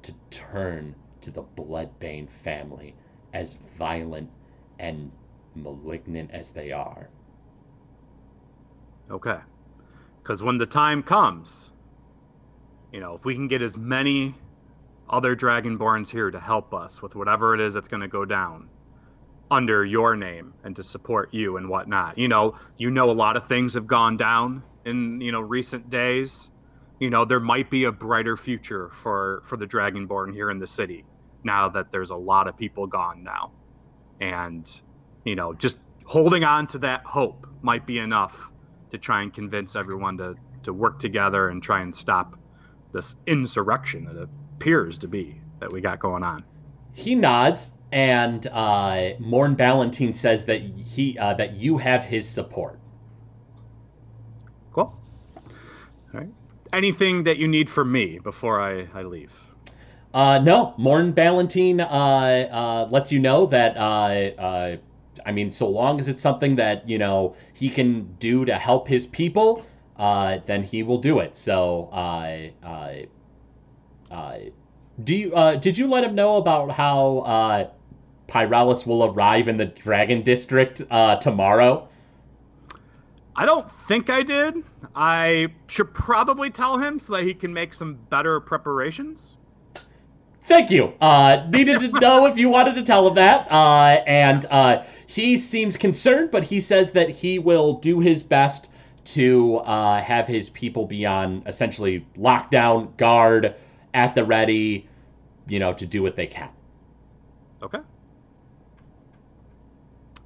to 0.03 0.15
turn 0.31 0.95
to 1.21 1.31
the 1.31 1.43
Bloodbane 1.43 2.29
family, 2.29 2.95
as 3.33 3.59
violent 3.77 4.31
and 4.79 5.11
malignant 5.55 6.31
as 6.31 6.51
they 6.51 6.73
are. 6.73 7.09
Okay. 9.11 9.41
Because 10.23 10.43
when 10.43 10.59
the 10.59 10.67
time 10.67 11.03
comes, 11.03 11.73
you 12.95 13.01
know, 13.01 13.15
if 13.15 13.25
we 13.25 13.35
can 13.35 13.49
get 13.49 13.61
as 13.61 13.77
many 13.77 14.37
other 15.11 15.35
Dragonborns 15.35 16.11
here 16.11 16.31
to 16.31 16.39
help 16.39 16.73
us 16.73 17.03
with 17.03 17.17
whatever 17.17 17.53
it 17.53 17.61
is 17.61 17.75
that's 17.75 17.89
going 17.89 18.03
to 18.03 18.09
go 18.09 18.25
down 18.25 18.69
under 19.51 19.85
your 19.85 20.15
name 20.15 20.55
and 20.63 20.77
to 20.77 20.85
support 20.85 21.35
you 21.35 21.57
and 21.57 21.69
whatnot. 21.69 22.17
You 22.17 22.29
know, 22.29 22.55
you 22.79 22.93
know, 22.93 23.11
a 23.11 23.13
lot 23.13 23.37
of 23.37 23.49
things 23.49 23.75
have 23.75 23.89
gone 23.89 24.17
down 24.17 24.63
in 24.85 25.21
you 25.21 25.33
know 25.33 25.41
recent 25.41 25.91
days. 25.91 26.53
You 27.01 27.11
know, 27.11 27.25
there 27.25 27.41
might 27.41 27.69
be 27.69 27.83
a 27.83 27.91
brighter 27.91 28.37
future 28.37 28.91
for 28.91 29.43
for 29.45 29.57
the 29.57 29.67
Dragonborn 29.67 30.33
here 30.33 30.53
in 30.53 30.61
the 30.61 30.67
city 30.69 31.05
now 31.43 31.69
that 31.71 31.91
there's 31.91 32.11
a 32.11 32.17
lot 32.17 32.47
of 32.47 32.57
people 32.57 32.87
gone 32.87 33.25
now, 33.25 33.51
and 34.21 34.71
you 35.25 35.35
know, 35.35 35.53
just 35.53 35.79
holding 36.07 36.45
on 36.45 36.69
to 36.69 36.79
that 36.79 37.05
hope 37.05 37.49
might 37.61 37.87
be 37.87 37.99
enough 37.99 38.53
to 38.93 38.99
try 38.99 39.23
and 39.23 39.35
convince 39.35 39.75
everyone 39.75 40.17
to 40.19 40.37
to 40.63 40.73
work 40.73 41.01
together 41.01 41.49
and 41.49 41.61
try 41.61 41.81
and 41.81 41.93
stop 41.93 42.39
this 42.95 43.17
insurrection 43.27 44.07
that 44.07 44.17
appears 44.17 44.97
to 44.99 45.09
be 45.09 45.39
that 45.61 45.71
we 45.71 45.83
got 45.83 45.99
going 45.99 46.23
on. 46.23 46.45
He 46.95 47.15
nods, 47.15 47.73
and 47.93 48.47
uh, 48.47 49.11
Morn 49.19 49.55
Ballantine 49.55 50.15
says 50.15 50.47
that 50.47 50.61
he 50.63 51.19
uh, 51.19 51.35
that 51.35 51.55
you 51.55 51.77
have 51.77 52.05
his 52.05 52.27
support. 52.27 52.79
Cool. 54.73 54.97
All 55.37 55.43
right. 56.13 56.29
Anything 56.73 57.25
that 57.25 57.37
you 57.37 57.49
need 57.49 57.69
from 57.69 57.93
me 57.93 58.19
before 58.19 58.61
I, 58.61 58.89
I 58.95 59.03
leave? 59.03 59.33
Uh, 60.15 60.39
no, 60.39 60.75
Morn 60.79 61.11
Ballantine 61.11 61.81
uh, 61.81 61.87
uh, 61.87 62.89
lets 62.91 63.11
you 63.11 63.19
know 63.19 63.47
that. 63.47 63.77
Uh, 63.77 64.41
uh, 64.41 64.77
I 65.27 65.33
mean, 65.33 65.51
so 65.51 65.69
long 65.69 65.99
as 65.99 66.09
it's 66.09 66.23
something 66.23 66.57
that 66.57 66.89
you 66.89 66.99
know 66.99 67.35
he 67.53 67.69
can 67.69 68.15
do 68.19 68.45
to 68.45 68.57
help 68.57 68.87
his 68.87 69.07
people, 69.07 69.65
uh, 69.97 70.39
then 70.47 70.63
he 70.63 70.83
will 70.83 70.99
do 70.99 71.21
it. 71.21 71.37
So, 71.37 71.89
uh, 71.93 72.49
uh, 72.67 72.93
uh, 74.11 74.39
do 75.03 75.15
you? 75.15 75.35
Uh, 75.35 75.57
did 75.57 75.77
you 75.77 75.89
let 75.89 76.05
him 76.05 76.15
know 76.15 76.37
about 76.37 76.71
how 76.71 77.19
uh, 77.19 77.71
Pyralis 78.29 78.87
will 78.87 79.05
arrive 79.05 79.49
in 79.49 79.57
the 79.57 79.67
Dragon 79.67 80.23
District 80.23 80.83
uh, 80.91 81.17
tomorrow? 81.17 81.89
I 83.37 83.47
don't 83.47 83.71
think 83.89 84.11
I 84.11 84.23
did. 84.23 84.63
I 84.95 85.49
should 85.67 85.93
probably 85.93 86.51
tell 86.51 86.79
him 86.79 87.01
so 87.01 87.15
that 87.15 87.25
he 87.25 87.35
can 87.35 87.53
make 87.53 87.75
some 87.75 87.95
better 88.09 88.39
preparations. 88.39 89.37
Thank 90.47 90.71
you. 90.71 90.93
Uh, 91.01 91.47
needed 91.49 91.81
to 91.81 91.89
know 92.01 92.27
if 92.27 92.37
you 92.37 92.49
wanted 92.49 92.75
to 92.77 92.83
tell 92.83 93.09
him 93.09 93.15
that. 93.15 93.51
Uh, 93.51 94.03
and 94.07 94.45
uh, 94.51 94.83
he 95.07 95.37
seems 95.37 95.77
concerned, 95.77 96.31
but 96.31 96.45
he 96.45 96.61
says 96.61 96.93
that 96.93 97.09
he 97.09 97.39
will 97.39 97.73
do 97.73 97.99
his 97.99 98.23
best 98.23 98.71
to 99.05 99.57
uh, 99.59 100.01
have 100.01 100.27
his 100.27 100.49
people 100.51 100.87
be 100.87 101.05
on 101.05 101.43
essentially 101.47 102.07
lockdown, 102.17 102.97
guard, 102.97 103.55
at 103.93 104.15
the 104.15 104.25
ready, 104.25 104.89
you 105.47 105.59
know, 105.59 105.73
to 105.73 105.87
do 105.87 106.03
what 106.03 106.17
they 106.17 106.27
can. 106.27 106.49
Okay. 107.63 107.81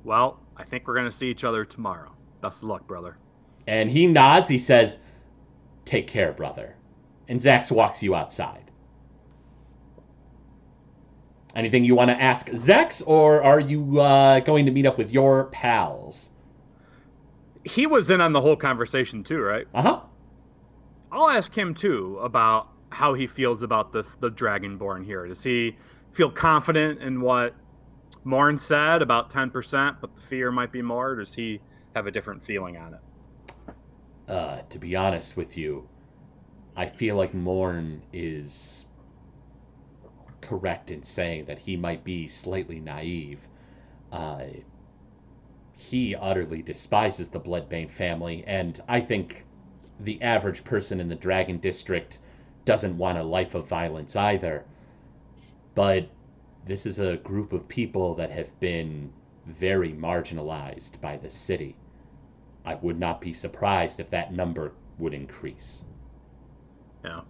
Well, 0.05 0.41
I 0.57 0.65
think 0.65 0.87
we're 0.87 0.95
going 0.95 1.07
to 1.07 1.13
see 1.13 1.31
each 1.31 1.45
other 1.45 1.65
tomorrow. 1.65 2.13
Best 2.41 2.63
of 2.63 2.69
luck, 2.69 2.87
brother. 2.87 3.17
And 3.67 3.91
he 3.91 4.07
nods. 4.07 4.49
He 4.49 4.59
says, 4.59 4.99
Take 5.85 6.07
care, 6.07 6.33
brother. 6.33 6.77
And 7.29 7.39
Zax 7.39 7.71
walks 7.71 8.03
you 8.03 8.15
outside. 8.15 8.71
Anything 11.55 11.85
you 11.85 11.95
want 11.95 12.11
to 12.11 12.21
ask 12.21 12.49
Zax, 12.51 13.03
or 13.07 13.43
are 13.43 13.61
you 13.61 14.01
uh, 14.01 14.41
going 14.41 14.65
to 14.67 14.71
meet 14.71 14.87
up 14.87 14.97
with 14.97 15.11
your 15.11 15.47
pals? 15.47 16.31
He 17.69 17.87
was 17.87 18.11
in 18.11 18.21
on 18.21 18.33
the 18.33 18.41
whole 18.41 18.57
conversation 18.57 19.23
too, 19.23 19.41
right? 19.41 19.67
Uh 19.75 19.83
huh. 19.83 20.01
I'll 21.11 21.31
ask 21.31 21.57
him 21.57 21.75
too 21.75 22.19
about 22.23 22.69
how 22.91 23.15
he 23.15 23.27
feels 23.27 23.63
about 23.63 23.93
the 23.93 24.05
the 24.21 24.31
Dragonborn 24.31 25.05
here. 25.05 25.27
Does 25.27 25.43
he 25.43 25.77
feel 26.13 26.31
confident 26.31 27.01
in 27.01 27.21
what 27.21 27.55
Morn 28.25 28.59
said 28.59 29.03
about 29.03 29.31
ten 29.31 29.51
percent, 29.51 29.97
but 30.01 30.15
the 30.17 30.23
fear 30.23 30.51
might 30.51 30.73
be 30.73 30.83
more? 30.83 31.17
Does 31.17 31.35
he 31.35 31.61
have 31.95 32.07
a 32.07 32.11
different 32.11 32.43
feeling 32.43 32.77
on 32.77 32.95
it? 32.95 33.01
Uh, 34.29 34.61
to 34.69 34.79
be 34.79 34.95
honest 34.95 35.37
with 35.37 35.57
you, 35.57 35.89
I 36.77 36.87
feel 36.87 37.17
like 37.17 37.33
Morn 37.35 38.03
is 38.13 38.87
correct 40.41 40.91
in 40.91 41.03
saying 41.03 41.47
that 41.47 41.59
he 41.59 41.77
might 41.77 42.05
be 42.05 42.29
slightly 42.29 42.81
naive. 42.81 43.49
Uh, 44.13 44.45
he 45.79 46.17
utterly 46.17 46.61
despises 46.61 47.29
the 47.29 47.39
Bloodbane 47.39 47.89
family, 47.89 48.43
and 48.49 48.81
I 48.89 49.01
think 49.01 49.47
the 50.01 50.21
average 50.21 50.65
person 50.65 50.99
in 50.99 51.09
the 51.09 51.15
Dragon 51.15 51.59
District 51.59 52.19
doesn't 52.65 52.99
want 52.99 53.17
a 53.17 53.23
life 53.23 53.55
of 53.55 53.69
violence 53.69 54.17
either. 54.17 54.65
But 55.77 56.09
this 56.67 56.85
is 56.85 56.99
a 56.99 57.19
group 57.19 57.53
of 57.53 57.69
people 57.69 58.17
that 58.17 58.33
have 58.33 58.59
been 58.59 59.13
very 59.47 59.93
marginalized 59.93 61.01
by 61.01 61.17
the 61.17 61.31
city. 61.31 61.77
I 62.65 62.75
would 62.75 62.99
not 62.99 63.21
be 63.21 63.33
surprised 63.33 64.01
if 64.01 64.11
that 64.11 64.33
number 64.33 64.73
would 64.99 65.15
increase. 65.15 65.85
Yeah. 67.05 67.21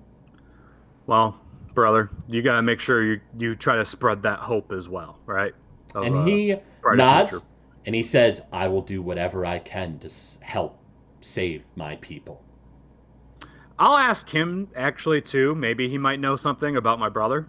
Well, 1.06 1.38
brother, 1.74 2.08
you 2.28 2.40
gotta 2.40 2.62
make 2.62 2.80
sure 2.80 3.04
you 3.04 3.20
you 3.36 3.54
try 3.54 3.76
to 3.76 3.84
spread 3.84 4.22
that 4.22 4.38
hope 4.38 4.72
as 4.72 4.88
well, 4.88 5.18
right? 5.26 5.54
Of, 5.94 6.02
uh, 6.02 6.06
and 6.06 6.28
he 6.28 6.56
brighter 6.80 6.96
nods 6.96 7.30
future. 7.32 7.46
And 7.88 7.94
he 7.94 8.02
says, 8.02 8.42
I 8.52 8.68
will 8.68 8.82
do 8.82 9.00
whatever 9.00 9.46
I 9.46 9.60
can 9.60 9.98
to 10.00 10.10
help 10.40 10.78
save 11.22 11.62
my 11.74 11.96
people. 11.96 12.44
I'll 13.78 13.96
ask 13.96 14.28
him 14.28 14.68
actually 14.76 15.22
too. 15.22 15.54
Maybe 15.54 15.88
he 15.88 15.96
might 15.96 16.20
know 16.20 16.36
something 16.36 16.76
about 16.76 16.98
my 16.98 17.08
brother. 17.08 17.48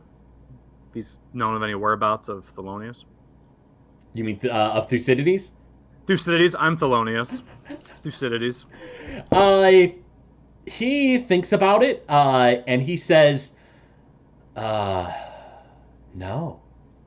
If 0.87 0.93
he's 0.93 1.19
known 1.33 1.55
of 1.55 1.61
any 1.61 1.75
whereabouts 1.75 2.29
of 2.29 2.49
Thelonious. 2.55 3.03
You 4.13 4.23
mean 4.23 4.39
uh, 4.45 4.75
of 4.75 4.89
Thucydides? 4.89 5.51
Thucydides, 6.07 6.55
I'm 6.57 6.77
Thelonious. 6.77 7.43
Thucydides. 8.01 8.65
Uh, 9.33 9.87
he 10.65 11.17
thinks 11.17 11.51
about 11.51 11.83
it, 11.83 12.05
uh, 12.07 12.55
and 12.65 12.81
he 12.81 12.95
says, 12.95 13.51
uh, 14.55 15.11
no. 16.13 16.61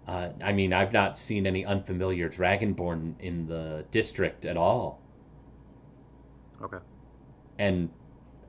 Uh, 0.07 0.31
I 0.43 0.53
mean, 0.53 0.73
I've 0.73 0.93
not 0.93 1.17
seen 1.17 1.47
any 1.47 1.65
unfamiliar 1.65 2.29
dragonborn 2.29 3.15
in 3.21 3.47
the 3.47 3.85
district 3.91 4.45
at 4.45 4.57
all. 4.57 5.01
Okay. 6.61 6.79
And, 7.59 7.89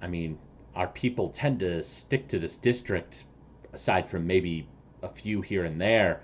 I 0.01 0.07
mean, 0.07 0.39
our 0.75 0.87
people 0.87 1.29
tend 1.29 1.59
to 1.59 1.83
stick 1.83 2.27
to 2.29 2.39
this 2.39 2.57
district, 2.57 3.25
aside 3.73 4.09
from 4.09 4.25
maybe 4.25 4.67
a 5.03 5.09
few 5.09 5.41
here 5.41 5.65
and 5.65 5.79
there. 5.79 6.21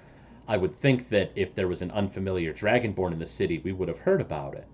I 0.48 0.58
would 0.58 0.74
think 0.74 1.10
that 1.10 1.32
if 1.36 1.54
there 1.54 1.68
was 1.68 1.84
an 1.84 1.92
unfamiliar 1.92 2.54
dragonborn 2.54 3.12
in 3.13 3.20
the 3.20 3.28
city, 3.28 3.60
we 3.60 3.72
would 3.72 3.88
have 3.88 4.00
heard 4.00 4.22
about 4.22 4.56
it. 4.56 4.68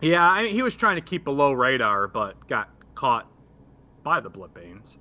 Yeah, 0.00 0.28
I 0.28 0.44
mean, 0.44 0.52
he 0.52 0.62
was 0.62 0.76
trying 0.76 0.96
to 0.96 1.02
keep 1.02 1.26
a 1.26 1.30
low 1.30 1.52
radar, 1.52 2.06
but 2.06 2.48
got 2.48 2.70
caught 2.94 3.28
by 4.04 4.20
the 4.20 4.30
Bloodbanes. 4.30 4.98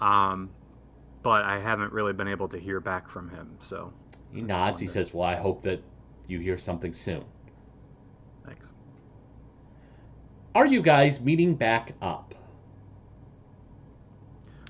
Um, 0.00 0.50
but 1.22 1.44
I 1.44 1.58
haven't 1.58 1.92
really 1.92 2.12
been 2.12 2.28
able 2.28 2.48
to 2.48 2.58
hear 2.58 2.80
back 2.80 3.08
from 3.08 3.28
him. 3.30 3.56
So 3.60 3.92
He 4.32 4.40
nods. 4.40 4.80
He 4.80 4.86
says, 4.86 5.12
Well, 5.14 5.28
I 5.28 5.36
hope 5.36 5.62
that 5.62 5.82
you 6.28 6.38
hear 6.40 6.58
something 6.58 6.92
soon. 6.92 7.24
thanks. 8.46 8.72
Are 10.54 10.66
you 10.66 10.82
guys 10.82 11.20
meeting 11.20 11.54
back 11.54 11.94
up? 12.02 12.34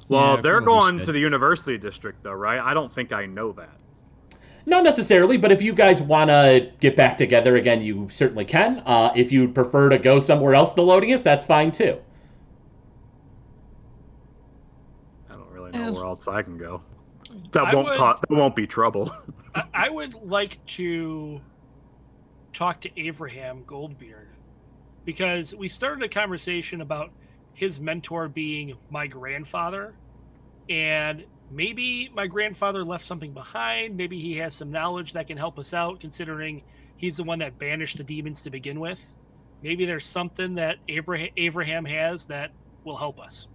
Well, 0.08 0.36
Yeah, 0.36 0.40
they're 0.42 0.60
going 0.60 0.98
to 0.98 1.12
the 1.12 1.18
University 1.20 1.78
District, 1.78 2.22
though, 2.22 2.32
right? 2.32 2.60
I 2.60 2.74
don't 2.74 2.92
think 2.92 3.12
I 3.12 3.26
know 3.26 3.52
that. 3.52 3.70
Not 4.64 4.84
necessarily, 4.84 5.38
but 5.38 5.50
if 5.50 5.60
you 5.60 5.72
guys 5.72 6.00
want 6.00 6.30
to 6.30 6.70
get 6.78 6.94
back 6.94 7.16
together 7.16 7.56
again, 7.56 7.82
you 7.82 8.08
certainly 8.10 8.44
can. 8.44 8.80
Uh, 8.86 9.10
if 9.16 9.32
you'd 9.32 9.54
prefer 9.54 9.88
to 9.88 9.98
go 9.98 10.20
somewhere 10.20 10.54
else, 10.54 10.72
Thelonious, 10.74 11.22
that's 11.22 11.44
fine 11.44 11.70
too. 11.72 11.98
I 15.32 15.36
don't 15.36 15.50
really 15.50 15.70
know 15.72 15.92
where 15.92 16.04
else 16.04 16.28
I 16.28 16.42
can 16.42 16.58
go. 16.58 16.82
That 17.52 17.64
I 17.64 17.74
won't 17.74 17.88
would- 17.88 17.96
ca- 17.96 18.18
that 18.20 18.30
won't 18.34 18.54
be 18.54 18.66
trouble. 18.66 19.14
I, 19.54 19.64
I 19.72 19.88
would 19.88 20.14
like 20.14 20.64
to 20.66 21.40
talk 22.52 22.80
to 22.82 23.00
Abraham 23.00 23.64
Goldbeard 23.64 24.26
because 25.04 25.54
we 25.54 25.68
started 25.68 26.04
a 26.04 26.08
conversation 26.08 26.82
about 26.82 27.10
his 27.54 27.80
mentor 27.80 28.28
being 28.28 28.76
my 28.90 29.06
grandfather, 29.06 29.94
and 30.68 31.24
maybe 31.50 32.10
my 32.14 32.26
grandfather 32.26 32.84
left 32.84 33.04
something 33.06 33.32
behind. 33.32 33.96
Maybe 33.96 34.18
he 34.18 34.34
has 34.36 34.54
some 34.54 34.70
knowledge 34.70 35.12
that 35.14 35.26
can 35.26 35.38
help 35.38 35.58
us 35.58 35.72
out, 35.72 36.00
considering 36.00 36.62
he's 36.96 37.16
the 37.16 37.24
one 37.24 37.38
that 37.38 37.58
banished 37.58 37.96
the 37.96 38.04
demons 38.04 38.42
to 38.42 38.50
begin 38.50 38.80
with. 38.80 39.16
Maybe 39.62 39.84
there's 39.86 40.04
something 40.04 40.54
that 40.56 40.76
Abraham, 40.88 41.30
Abraham 41.36 41.84
has 41.84 42.26
that 42.26 42.50
will 42.84 42.96
help 42.96 43.20
us. 43.20 43.48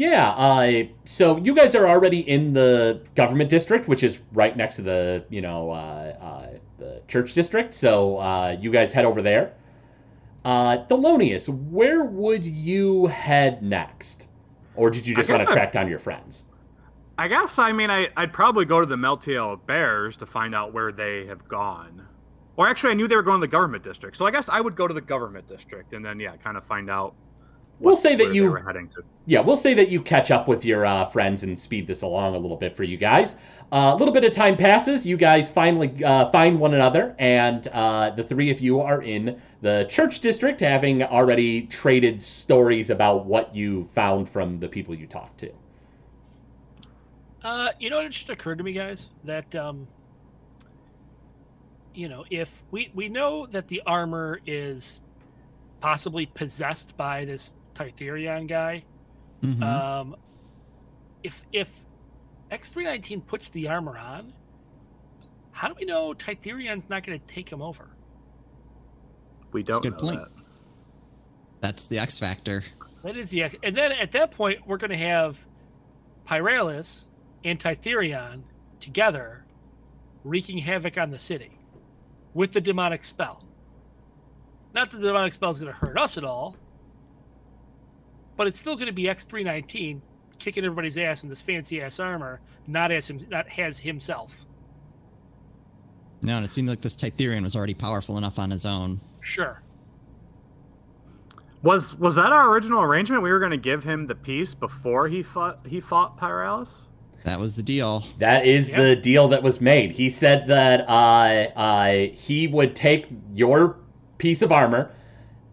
Yeah. 0.00 0.30
Uh, 0.30 0.84
so 1.04 1.36
you 1.36 1.54
guys 1.54 1.74
are 1.74 1.86
already 1.86 2.20
in 2.20 2.54
the 2.54 3.02
government 3.14 3.50
district, 3.50 3.86
which 3.86 4.02
is 4.02 4.20
right 4.32 4.56
next 4.56 4.76
to 4.76 4.82
the 4.82 5.26
you 5.28 5.42
know 5.42 5.70
uh, 5.72 6.16
uh, 6.18 6.46
the 6.78 7.02
church 7.06 7.34
district. 7.34 7.74
So 7.74 8.16
uh, 8.16 8.56
you 8.58 8.70
guys 8.70 8.94
head 8.94 9.04
over 9.04 9.20
there. 9.20 9.52
Uh, 10.42 10.86
Thelonious, 10.86 11.50
where 11.68 12.04
would 12.04 12.46
you 12.46 13.08
head 13.08 13.62
next, 13.62 14.26
or 14.74 14.88
did 14.88 15.06
you 15.06 15.14
just 15.14 15.28
want 15.28 15.42
to 15.42 15.50
I- 15.50 15.52
track 15.52 15.70
down 15.70 15.86
your 15.86 15.98
friends? 15.98 16.46
I 17.18 17.28
guess 17.28 17.58
I 17.58 17.70
mean 17.70 17.90
I, 17.90 18.08
I'd 18.16 18.32
probably 18.32 18.64
go 18.64 18.80
to 18.80 18.86
the 18.86 18.96
Meltiel 18.96 19.60
Bears 19.66 20.16
to 20.16 20.24
find 20.24 20.54
out 20.54 20.72
where 20.72 20.92
they 20.92 21.26
have 21.26 21.46
gone. 21.46 22.06
Or 22.56 22.66
actually, 22.66 22.92
I 22.92 22.94
knew 22.94 23.06
they 23.06 23.16
were 23.16 23.22
going 23.22 23.42
to 23.42 23.46
the 23.46 23.50
government 23.50 23.84
district, 23.84 24.16
so 24.16 24.24
I 24.24 24.30
guess 24.30 24.48
I 24.48 24.62
would 24.62 24.76
go 24.76 24.88
to 24.88 24.94
the 24.94 25.02
government 25.02 25.46
district 25.46 25.92
and 25.92 26.02
then 26.02 26.18
yeah, 26.18 26.36
kind 26.38 26.56
of 26.56 26.64
find 26.64 26.88
out. 26.88 27.14
We'll 27.80 27.96
say 27.96 28.14
that 28.16 28.34
you- 28.34 28.50
were 28.50 28.58
heading 28.58 28.88
to. 28.90 29.02
Yeah, 29.26 29.40
we'll 29.40 29.56
say 29.56 29.74
that 29.74 29.88
you 29.88 30.02
catch 30.02 30.30
up 30.30 30.48
with 30.48 30.64
your 30.64 30.84
uh, 30.84 31.04
friends 31.04 31.42
and 31.44 31.58
speed 31.58 31.86
this 31.86 32.02
along 32.02 32.34
a 32.34 32.38
little 32.38 32.56
bit 32.56 32.76
for 32.76 32.84
you 32.84 32.96
guys. 32.96 33.36
Uh, 33.72 33.92
a 33.94 33.96
little 33.96 34.12
bit 34.12 34.24
of 34.24 34.32
time 34.32 34.56
passes. 34.56 35.06
You 35.06 35.16
guys 35.16 35.50
finally 35.50 36.04
uh, 36.04 36.30
find 36.30 36.58
one 36.58 36.74
another, 36.74 37.14
and 37.18 37.66
uh, 37.68 38.10
the 38.10 38.22
three 38.22 38.50
of 38.50 38.60
you 38.60 38.80
are 38.80 39.02
in 39.02 39.40
the 39.62 39.86
church 39.88 40.20
district, 40.20 40.60
having 40.60 41.02
already 41.02 41.62
traded 41.62 42.20
stories 42.20 42.90
about 42.90 43.24
what 43.24 43.54
you 43.54 43.88
found 43.94 44.28
from 44.28 44.58
the 44.58 44.68
people 44.68 44.94
you 44.94 45.06
talked 45.06 45.38
to. 45.38 45.52
Uh, 47.42 47.70
you 47.78 47.88
know 47.88 47.96
what 48.02 48.10
just 48.10 48.28
occurred 48.28 48.58
to 48.58 48.64
me, 48.64 48.72
guys? 48.72 49.10
That 49.24 49.54
um, 49.54 49.86
you 51.94 52.08
know, 52.08 52.24
if 52.30 52.62
we 52.70 52.90
we 52.94 53.08
know 53.08 53.46
that 53.46 53.68
the 53.68 53.82
armor 53.86 54.40
is 54.44 55.00
possibly 55.80 56.26
possessed 56.26 56.96
by 56.96 57.24
this 57.24 57.52
Tytherion 57.80 58.46
guy, 58.46 58.84
Mhm. 59.42 59.62
um, 59.62 60.16
if 61.22 61.42
if 61.52 61.84
X 62.50 62.72
three 62.72 62.84
nineteen 62.84 63.20
puts 63.22 63.48
the 63.50 63.68
armor 63.68 63.96
on, 63.96 64.32
how 65.52 65.68
do 65.68 65.74
we 65.78 65.86
know 65.86 66.12
Tytherion's 66.12 66.88
not 66.90 67.04
going 67.06 67.18
to 67.18 67.26
take 67.26 67.50
him 67.50 67.62
over? 67.62 67.88
We 69.52 69.62
That's 69.62 69.78
a 69.78 69.80
don't 69.80 69.98
good 69.98 70.02
know 70.04 70.16
point. 70.18 70.28
That's 71.60 71.86
the 71.86 71.98
X 71.98 72.18
factor. 72.18 72.62
That 73.02 73.16
is 73.16 73.30
the 73.30 73.44
X, 73.44 73.54
and 73.62 73.74
then 73.76 73.92
at 73.92 74.12
that 74.12 74.30
point 74.30 74.66
we're 74.66 74.76
going 74.76 74.90
to 74.90 74.96
have 74.96 75.38
Pyralis 76.26 77.06
and 77.44 77.58
Tytherion 77.58 78.42
together, 78.78 79.44
wreaking 80.24 80.58
havoc 80.58 80.98
on 80.98 81.10
the 81.10 81.18
city 81.18 81.58
with 82.34 82.52
the 82.52 82.60
demonic 82.60 83.04
spell. 83.04 83.44
Not 84.74 84.90
that 84.90 84.98
the 84.98 85.06
demonic 85.08 85.32
spell 85.32 85.50
is 85.50 85.58
going 85.58 85.72
to 85.72 85.76
hurt 85.78 85.98
us 85.98 86.16
at 86.18 86.24
all, 86.24 86.56
but 88.40 88.46
it's 88.46 88.58
still 88.58 88.74
going 88.74 88.86
to 88.86 88.92
be 88.92 89.06
X 89.06 89.24
three 89.26 89.44
nineteen 89.44 90.00
kicking 90.38 90.64
everybody's 90.64 90.96
ass 90.96 91.24
in 91.24 91.28
this 91.28 91.42
fancy 91.42 91.82
ass 91.82 92.00
armor, 92.00 92.40
not 92.66 92.90
as 92.90 93.10
him, 93.10 93.20
not 93.28 93.46
as 93.58 93.78
himself. 93.78 94.46
No, 96.22 96.36
and 96.36 96.46
it 96.46 96.48
seemed 96.48 96.70
like 96.70 96.80
this 96.80 96.96
Tytherian 96.96 97.42
was 97.42 97.54
already 97.54 97.74
powerful 97.74 98.16
enough 98.16 98.38
on 98.38 98.50
his 98.50 98.64
own. 98.64 98.98
Sure. 99.20 99.60
Was 101.62 101.94
was 101.98 102.14
that 102.14 102.32
our 102.32 102.48
original 102.50 102.80
arrangement? 102.80 103.22
We 103.22 103.30
were 103.30 103.40
going 103.40 103.50
to 103.50 103.58
give 103.58 103.84
him 103.84 104.06
the 104.06 104.14
piece 104.14 104.54
before 104.54 105.06
he 105.06 105.22
fought 105.22 105.58
he 105.68 105.78
fought 105.78 106.16
Pyralis. 106.16 106.86
That 107.24 107.38
was 107.38 107.56
the 107.56 107.62
deal. 107.62 108.02
That 108.20 108.46
is 108.46 108.70
Yeah. 108.70 108.82
the 108.82 108.96
deal 108.96 109.28
that 109.28 109.42
was 109.42 109.60
made. 109.60 109.90
He 109.90 110.08
said 110.08 110.46
that 110.46 110.88
uh, 110.88 111.50
uh, 111.60 112.06
he 112.14 112.46
would 112.46 112.74
take 112.74 113.08
your 113.34 113.76
piece 114.16 114.40
of 114.40 114.50
armor 114.50 114.90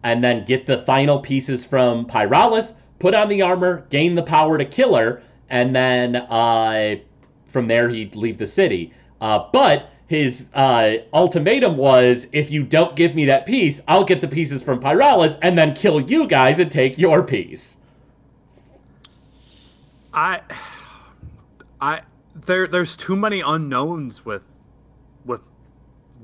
and 0.02 0.22
then 0.22 0.44
get 0.44 0.66
the 0.66 0.78
final 0.82 1.18
pieces 1.18 1.64
from 1.64 2.06
Pyralis, 2.06 2.74
put 2.98 3.14
on 3.14 3.28
the 3.28 3.42
armor, 3.42 3.86
gain 3.90 4.14
the 4.14 4.22
power 4.22 4.58
to 4.58 4.64
kill 4.64 4.94
her, 4.94 5.22
and 5.50 5.74
then 5.74 6.16
uh, 6.16 6.96
from 7.46 7.68
there 7.68 7.88
he'd 7.88 8.14
leave 8.16 8.38
the 8.38 8.46
city. 8.46 8.92
Uh, 9.20 9.48
but 9.52 9.90
his 10.06 10.48
uh, 10.54 10.96
ultimatum 11.12 11.76
was 11.76 12.28
if 12.32 12.50
you 12.50 12.62
don't 12.64 12.96
give 12.96 13.14
me 13.14 13.24
that 13.26 13.46
piece, 13.46 13.80
I'll 13.88 14.04
get 14.04 14.20
the 14.20 14.28
pieces 14.28 14.62
from 14.62 14.80
Pyralis 14.80 15.38
and 15.42 15.56
then 15.56 15.74
kill 15.74 16.00
you 16.00 16.26
guys 16.26 16.58
and 16.58 16.70
take 16.70 16.98
your 16.98 17.22
piece. 17.22 17.76
I 20.12 20.40
I 21.80 22.02
there 22.34 22.66
there's 22.66 22.96
too 22.96 23.16
many 23.16 23.40
unknowns 23.40 24.24
with 24.24 24.44
with 25.24 25.42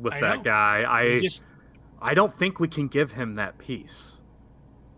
with 0.01 0.15
I 0.15 0.21
that 0.21 0.37
know. 0.39 0.43
guy. 0.43 0.83
I 0.83 1.05
We 1.05 1.17
just 1.17 1.43
I 2.05 2.15
don't 2.15 2.33
think 2.33 2.61
we 2.61 2.69
can 2.69 2.87
give 2.89 3.13
him 3.13 3.35
that 3.37 3.59
piece. 3.59 4.21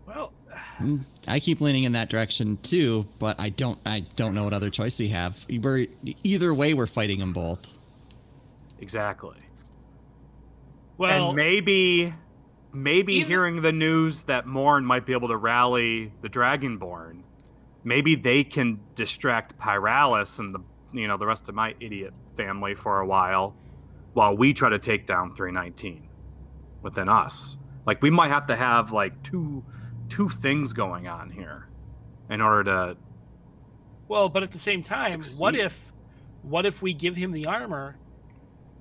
well, 0.05 0.33
Mm, 0.79 1.01
I 1.27 1.39
keep 1.39 1.61
leaning 1.61 1.83
in 1.83 1.91
that 1.91 2.09
direction 2.09 2.57
too, 2.57 3.07
but 3.19 3.39
I 3.39 3.49
don't. 3.49 3.77
I 3.85 3.99
don't 4.15 4.33
know 4.33 4.43
what 4.43 4.53
other 4.53 4.71
choice 4.71 4.97
we 4.99 5.09
have. 5.09 5.45
We're 5.49 5.85
either 6.23 6.51
way, 6.53 6.73
we're 6.73 6.87
fighting 6.87 7.19
them 7.19 7.31
both. 7.31 7.77
Exactly. 8.79 9.37
well, 10.97 11.27
and 11.27 11.35
maybe 11.35 12.11
maybe 12.73 13.15
Even- 13.15 13.27
hearing 13.29 13.61
the 13.61 13.71
news 13.71 14.23
that 14.23 14.47
Morn 14.47 14.83
might 14.85 15.05
be 15.05 15.13
able 15.13 15.27
to 15.27 15.37
rally 15.37 16.11
the 16.21 16.29
Dragonborn, 16.29 17.21
maybe 17.83 18.15
they 18.15 18.43
can 18.43 18.79
distract 18.95 19.57
Pyralis 19.59 20.39
and 20.39 20.55
the 20.55 20.59
you 20.93 21.07
know 21.07 21.17
the 21.17 21.27
rest 21.27 21.49
of 21.49 21.55
my 21.55 21.75
idiot 21.79 22.13
family 22.35 22.73
for 22.73 22.99
a 23.01 23.05
while, 23.05 23.53
while 24.13 24.35
we 24.35 24.53
try 24.53 24.69
to 24.69 24.79
take 24.79 25.05
down 25.05 25.35
319 25.35 26.06
within 26.81 27.09
us. 27.09 27.57
Like 27.85 28.01
we 28.01 28.09
might 28.09 28.29
have 28.29 28.47
to 28.47 28.55
have 28.55 28.91
like 28.91 29.21
two 29.23 29.63
two 30.09 30.29
things 30.29 30.73
going 30.73 31.07
on 31.07 31.29
here 31.29 31.67
in 32.29 32.41
order 32.41 32.63
to 32.65 32.97
Well, 34.07 34.29
but 34.29 34.43
at 34.43 34.51
the 34.51 34.57
same 34.57 34.83
time, 34.83 35.21
what 35.37 35.55
if 35.55 35.91
what 36.43 36.65
if 36.65 36.81
we 36.81 36.93
give 36.93 37.15
him 37.15 37.31
the 37.31 37.45
armor 37.45 37.97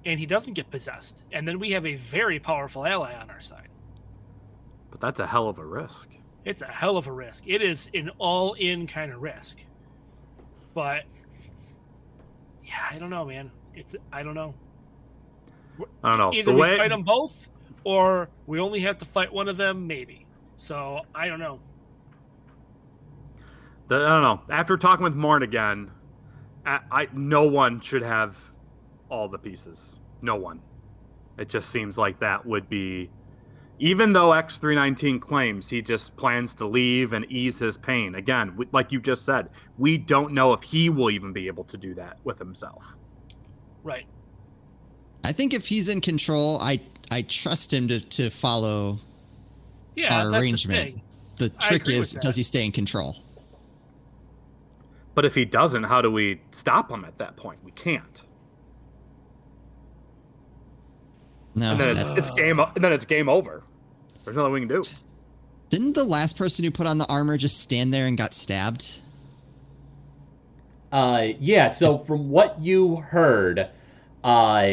and 0.05 0.19
he 0.21 0.27
doesn't 0.27 0.55
get 0.55 0.71
possessed? 0.71 1.25
And 1.33 1.47
then 1.47 1.59
we 1.59 1.71
have 1.71 1.87
a 1.87 1.97
very 1.97 2.39
powerful 2.39 2.87
ally 2.87 3.15
on 3.15 3.31
our 3.31 3.41
side. 3.41 3.69
but 4.91 5.01
that's 5.01 5.21
a 5.21 5.27
hell 5.27 5.49
of 5.49 5.59
a 5.59 5.65
risk. 5.65 6.11
it's 6.45 6.63
a 6.63 6.67
hell 6.67 6.97
of 6.97 7.07
a 7.09 7.13
risk. 7.13 7.45
It 7.47 7.63
is 7.63 7.91
an 7.95 8.11
all-in 8.19 8.87
kind 8.87 9.13
of 9.13 9.21
risk. 9.23 9.65
But 10.75 11.05
yeah, 12.63 12.75
I 12.91 12.99
don't 12.99 13.11
know, 13.11 13.25
man. 13.25 13.51
It's 13.75 13.95
I 14.13 14.23
don't 14.23 14.35
know. 14.35 14.55
I 16.03 16.09
don't 16.09 16.19
know. 16.19 16.33
Either 16.33 16.51
the 16.51 16.55
we 16.55 16.61
way 16.61 16.77
fight 16.77 16.91
them 16.91 17.03
both, 17.03 17.49
or 17.87 18.29
we 18.49 18.59
only 18.59 18.81
have 18.81 18.99
to 18.99 19.05
fight 19.05 19.33
one 19.33 19.49
of 19.49 19.57
them, 19.57 19.87
maybe. 19.87 20.27
So 20.57 21.03
I 21.15 21.29
don't 21.29 21.39
know. 21.39 21.61
the, 23.87 23.95
I 23.95 24.09
don't 24.09 24.23
know. 24.23 24.41
After 24.51 24.77
talking 24.77 25.05
with 25.05 25.15
Morn 25.15 25.45
again, 25.45 25.93
I, 26.67 26.81
I 26.91 27.09
no 27.13 27.47
one 27.47 27.81
should 27.81 28.03
have 28.03 28.37
all 29.09 29.29
the 29.29 29.39
pieces. 29.39 30.01
No 30.21 30.35
one. 30.35 30.61
It 31.39 31.49
just 31.49 31.71
seems 31.71 31.97
like 31.97 32.19
that 32.19 32.45
would 32.45 32.69
be 32.69 33.09
even 33.79 34.13
though 34.13 34.31
X319 34.31 35.21
claims 35.21 35.69
he 35.69 35.81
just 35.81 36.17
plans 36.17 36.57
to 36.57 36.67
leave 36.67 37.13
and 37.13 37.25
ease 37.31 37.61
his 37.61 37.79
pain. 37.79 38.17
Again, 38.17 38.57
we- 38.57 38.67
like 38.73 38.91
you 38.91 39.01
just 39.01 39.25
said, 39.25 39.51
we 39.79 39.97
don't 39.97 40.33
know 40.33 40.53
if 40.55 40.63
he 40.65 40.89
will 40.89 41.11
even 41.11 41.33
be 41.33 41.47
able 41.47 41.63
to 41.65 41.77
do 41.77 41.95
that 41.95 42.17
with 42.25 42.39
himself. 42.39 42.97
Right. 43.85 44.07
I 45.25 45.31
think 45.33 45.55
if 45.55 45.69
he's 45.69 45.89
in 45.89 46.01
control, 46.01 46.59
I 46.61 46.81
I 47.11 47.23
trust 47.23 47.73
him 47.73 47.89
to 47.89 48.01
to 48.01 48.31
follow 48.31 48.99
Yeah, 49.95 50.23
our 50.23 50.31
arrangement. 50.33 50.95
The. 50.95 51.03
The 51.37 51.51
trick 51.51 51.87
is, 51.87 52.15
does 52.15 52.35
he 52.35 52.43
stay 52.43 52.65
in 52.65 52.73
control? 52.73 53.15
But 55.15 55.27
if 55.27 55.35
he 55.35 55.45
doesn't, 55.45 55.83
how 55.83 56.01
do 56.01 56.11
we 56.11 56.41
stop 56.51 56.91
him 56.91 57.05
at 57.05 57.19
that 57.19 57.37
point? 57.37 57.59
We 57.63 57.73
can't. 57.73 58.23
No. 61.55 61.73
And 61.73 61.81
then 61.81 61.89
it's, 61.91 62.05
it's 62.19 62.31
game. 62.31 62.59
And 62.59 62.83
then 62.83 62.93
it's 62.95 63.05
game 63.05 63.29
over. 63.29 63.63
There's 64.25 64.35
nothing 64.35 64.53
we 64.53 64.61
can 64.61 64.69
do. 64.69 64.85
didn't 65.69 65.93
the 65.93 66.05
last 66.05 66.39
person 66.39 66.65
who 66.65 66.71
put 66.71 66.87
on 66.87 66.97
the 66.97 67.07
armor 67.07 67.37
just 67.37 67.61
stand 67.61 67.93
there 67.93 68.07
and 68.07 68.17
got 68.17 68.33
stabbed? 68.33 69.01
Uh, 70.93 71.29
yeah. 71.39 71.69
So 71.69 71.99
from 71.99 72.31
what 72.31 72.59
you 72.61 72.97
heard, 72.97 73.69
uh, 74.25 74.69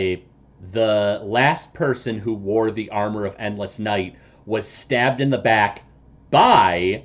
the 0.72 1.20
last 1.24 1.74
person 1.74 2.18
who 2.20 2.34
wore 2.34 2.72
the 2.72 2.90
armor 2.90 3.26
of 3.26 3.36
Endless 3.40 3.80
Night 3.80 4.16
was 4.46 4.68
stabbed 4.68 5.22
in 5.22 5.30
the 5.30 5.38
back 5.38 5.84
by 6.32 7.04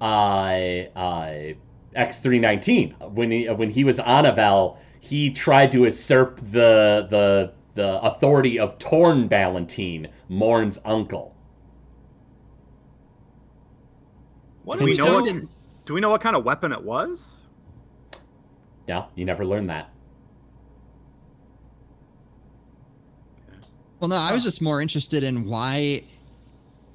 uh, 0.00 0.04
uh, 0.04 1.52
X319. 1.96 3.10
When 3.12 3.30
he 3.30 3.48
when 3.48 3.70
he 3.70 3.84
was 3.84 4.00
on 4.00 4.24
Avel, 4.24 4.78
he 5.00 5.30
tried 5.30 5.72
to 5.72 5.84
usurp 5.84 6.36
the 6.50 7.06
the 7.10 7.52
the 7.74 8.00
authority 8.02 8.58
of 8.58 8.78
Torn 8.78 9.26
Ballantine, 9.28 10.08
Morn's 10.28 10.80
uncle. 10.84 11.34
What 14.64 14.78
Do 14.78 14.80
do 14.80 14.84
we 14.86 14.90
we 14.92 14.96
know 14.98 15.06
know? 15.06 15.20
what- 15.22 15.44
Do 15.84 15.94
we 15.94 16.00
know 16.00 16.10
what 16.10 16.20
kind 16.20 16.36
of 16.36 16.44
weapon 16.44 16.72
it 16.72 16.82
was? 16.82 17.40
No, 18.88 19.06
you 19.14 19.24
never 19.24 19.44
learned 19.44 19.70
that. 19.70 19.91
Well, 24.02 24.08
no, 24.08 24.16
I 24.16 24.32
was 24.32 24.42
just 24.42 24.60
more 24.60 24.82
interested 24.82 25.22
in 25.22 25.44
why, 25.44 26.02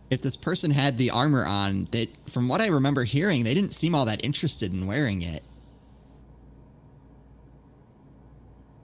if 0.10 0.22
this 0.22 0.36
person 0.36 0.72
had 0.72 0.98
the 0.98 1.12
armor 1.12 1.46
on, 1.46 1.86
that 1.92 2.10
from 2.30 2.50
what 2.50 2.60
I 2.60 2.68
remember 2.68 3.06
hearing, 3.06 3.46
they 3.46 3.54
didn't 3.54 3.74
seem 3.74 3.96
all 3.96 4.04
that 4.08 4.26
interested 4.26 4.74
in 4.74 4.88
wearing 4.88 5.22
it. 5.22 5.42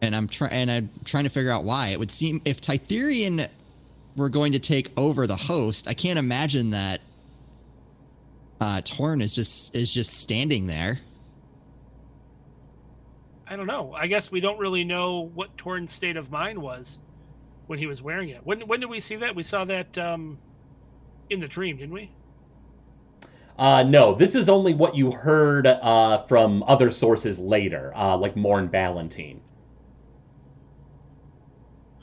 And 0.01 0.15
I'm 0.15 0.29
trying, 0.29 0.53
and 0.53 0.71
I'm 0.71 0.89
trying 1.03 1.25
to 1.25 1.29
figure 1.29 1.51
out 1.51 1.65
why. 1.65 1.89
It 1.89 1.99
would 1.99 2.11
seem 2.11 2.41
if 2.45 2.61
Tytherian 2.61 3.49
were 4.15 4.29
going 4.29 4.53
to 4.53 4.59
take 4.59 4.97
over 4.97 5.27
the 5.27 5.35
host, 5.35 5.89
I 5.89 5.93
can't 5.93 6.17
imagine 6.17 6.69
that 6.69 7.01
uh, 8.61 8.79
Torn 8.85 9.19
is 9.19 9.35
just 9.35 9.75
is 9.75 9.93
just 9.93 10.19
standing 10.19 10.67
there. 10.67 10.97
I 13.49 13.57
don't 13.57 13.67
know. 13.67 13.93
I 13.93 14.07
guess 14.07 14.31
we 14.31 14.39
don't 14.39 14.59
really 14.59 14.85
know 14.85 15.29
what 15.35 15.57
Torn's 15.57 15.91
state 15.91 16.15
of 16.15 16.31
mind 16.31 16.57
was 16.57 16.99
when 17.73 17.79
he 17.79 17.87
was 17.87 18.03
wearing 18.03 18.29
it. 18.29 18.39
When 18.43 18.61
when 18.67 18.79
did 18.79 18.85
we 18.85 18.99
see 18.99 19.15
that? 19.15 19.35
We 19.35 19.41
saw 19.41 19.65
that 19.65 19.97
um, 19.97 20.37
in 21.31 21.39
the 21.39 21.47
dream, 21.47 21.77
didn't 21.77 21.95
we? 21.95 22.11
Uh, 23.57 23.81
no, 23.81 24.13
this 24.13 24.35
is 24.35 24.47
only 24.47 24.75
what 24.75 24.95
you 24.95 25.09
heard 25.09 25.65
uh, 25.65 26.19
from 26.27 26.61
other 26.67 26.91
sources 26.91 27.39
later, 27.39 27.91
uh, 27.95 28.15
like 28.15 28.35
Morn 28.35 28.67
Ballantine. 28.67 29.41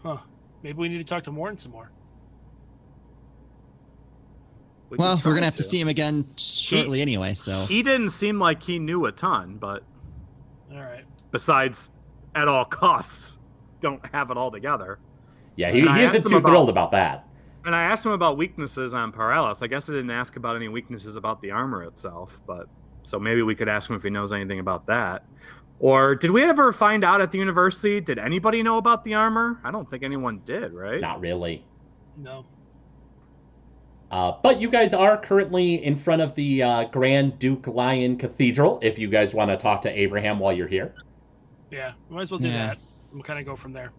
Huh. 0.02 0.18
Maybe 0.64 0.76
we 0.76 0.88
need 0.88 0.98
to 0.98 1.04
talk 1.04 1.22
to 1.22 1.30
Morn 1.30 1.56
some 1.56 1.70
more. 1.70 1.92
We 4.88 4.96
Well, 4.96 5.22
we're 5.24 5.34
gonna 5.34 5.44
have 5.44 5.54
to 5.54 5.62
see 5.62 5.80
him 5.80 5.86
again 5.86 6.26
shortly 6.36 7.00
anyway. 7.00 7.34
So 7.34 7.64
He 7.66 7.84
didn't 7.84 8.10
seem 8.10 8.40
like 8.40 8.60
he 8.64 8.80
knew 8.80 9.06
a 9.06 9.12
ton, 9.12 9.58
but 9.58 9.84
All 10.72 10.80
right. 10.80 11.04
besides, 11.30 11.92
at 12.34 12.48
all 12.48 12.64
costs, 12.64 13.38
don't 13.80 14.04
have 14.12 14.32
it 14.32 14.36
all 14.36 14.50
together. 14.50 14.98
Yeah, 15.56 15.70
he, 15.70 15.80
And 15.80 15.96
he 15.96 16.02
isn't 16.04 16.22
too 16.26 16.36
about- 16.36 16.48
thrilled 16.48 16.68
about 16.68 16.90
that. 16.92 17.26
And 17.66 17.74
I 17.76 17.82
asked 17.82 18.06
him 18.06 18.12
about 18.12 18.38
weaknesses 18.38 18.94
on 18.94 19.12
Pyralis. 19.12 19.62
I 19.62 19.66
guess 19.66 19.88
I 19.90 19.92
didn't 19.92 20.10
ask 20.10 20.36
about 20.36 20.56
any 20.56 20.68
weaknesses 20.68 21.16
about 21.16 21.42
the 21.42 21.50
armor 21.50 21.84
itself, 21.84 22.40
but 22.46 22.68
so 23.02 23.18
maybe 23.18 23.42
we 23.42 23.54
could 23.54 23.68
ask 23.68 23.90
him 23.90 23.96
if 23.96 24.02
he 24.02 24.08
knows 24.08 24.32
anything 24.32 24.60
about 24.60 24.86
that. 24.86 25.24
Or 25.78 26.14
did 26.14 26.30
we 26.30 26.42
ever 26.42 26.72
find 26.72 27.04
out 27.04 27.20
at 27.20 27.32
the 27.32 27.38
university? 27.38 28.00
Did 28.00 28.18
anybody 28.18 28.62
know 28.62 28.78
about 28.78 29.04
the 29.04 29.14
armor? 29.14 29.60
I 29.64 29.70
don't 29.70 29.88
think 29.90 30.02
anyone 30.02 30.40
did, 30.46 30.72
right? 30.72 31.00
Not 31.00 31.20
really. 31.20 31.64
No. 32.16 32.46
Uh, 34.10 34.32
but 34.42 34.60
you 34.60 34.68
guys 34.68 34.92
are 34.92 35.16
currently 35.18 35.84
in 35.84 35.94
front 35.96 36.20
of 36.20 36.34
the 36.34 36.62
uh, 36.62 36.84
Grand 36.84 37.38
Duke 37.38 37.66
Lion 37.68 38.16
Cathedral. 38.16 38.78
If 38.82 38.98
you 38.98 39.08
guys 39.08 39.34
want 39.34 39.50
to 39.50 39.56
talk 39.56 39.80
to 39.82 39.90
Abraham 39.90 40.38
while 40.38 40.52
you're 40.52 40.66
here, 40.68 40.94
Yeah. 41.70 41.92
We 42.08 42.16
might 42.16 42.22
as 42.22 42.30
well 42.30 42.40
do 42.40 42.48
Yeah. 42.48 42.68
that. 42.68 42.78
We'll 43.12 43.22
kind 43.22 43.38
of 43.38 43.44
go 43.46 43.54
from 43.54 43.72
there. 43.72 43.92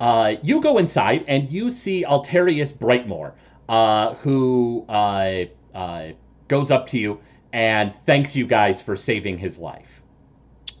Uh, 0.00 0.36
you 0.42 0.60
go 0.60 0.78
inside 0.78 1.24
and 1.28 1.48
you 1.48 1.70
see 1.70 2.04
Altarius 2.04 2.72
Brightmore, 2.72 3.32
uh, 3.68 4.14
who 4.14 4.84
uh, 4.88 5.44
uh, 5.74 6.08
goes 6.48 6.70
up 6.70 6.86
to 6.88 6.98
you 6.98 7.20
and 7.54 7.94
thanks 8.04 8.34
you 8.34 8.46
guys 8.46 8.82
for 8.82 8.96
saving 8.96 9.38
his 9.38 9.58
life. 9.58 10.02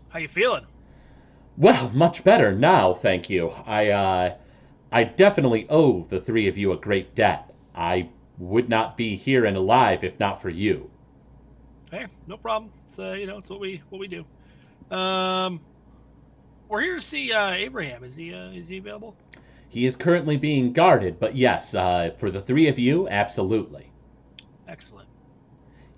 How 0.08 0.18
you 0.18 0.26
feeling? 0.26 0.66
Well, 1.56 1.88
much 1.90 2.24
better 2.24 2.52
now, 2.52 2.94
thank 2.94 3.30
you. 3.30 3.50
I 3.64 3.90
uh 3.90 4.34
I 4.90 5.04
definitely 5.04 5.66
owe 5.70 6.02
the 6.08 6.20
three 6.20 6.48
of 6.48 6.58
you 6.58 6.72
a 6.72 6.76
great 6.76 7.14
debt. 7.14 7.54
I 7.74 8.10
would 8.38 8.68
not 8.68 8.96
be 8.96 9.14
here 9.14 9.44
and 9.44 9.56
alive 9.56 10.02
if 10.02 10.18
not 10.18 10.42
for 10.42 10.50
you. 10.50 10.90
Hey, 11.92 12.06
no 12.26 12.36
problem. 12.36 12.72
It's 12.84 12.98
uh, 12.98 13.12
you 13.12 13.26
know, 13.26 13.38
it's 13.38 13.50
what 13.50 13.60
we 13.60 13.80
what 13.90 14.00
we 14.00 14.08
do. 14.08 14.24
Um, 14.90 15.60
we're 16.74 16.80
here 16.80 16.96
to 16.96 17.00
see 17.00 17.32
uh, 17.32 17.52
Abraham. 17.52 18.02
Is 18.02 18.16
he 18.16 18.34
uh, 18.34 18.48
is 18.48 18.66
he 18.66 18.78
available? 18.78 19.14
He 19.68 19.86
is 19.86 19.94
currently 19.94 20.36
being 20.36 20.72
guarded, 20.72 21.20
but 21.20 21.36
yes, 21.36 21.72
uh, 21.72 22.10
for 22.18 22.30
the 22.32 22.40
three 22.40 22.66
of 22.66 22.80
you, 22.80 23.08
absolutely. 23.08 23.92
Excellent. 24.66 25.08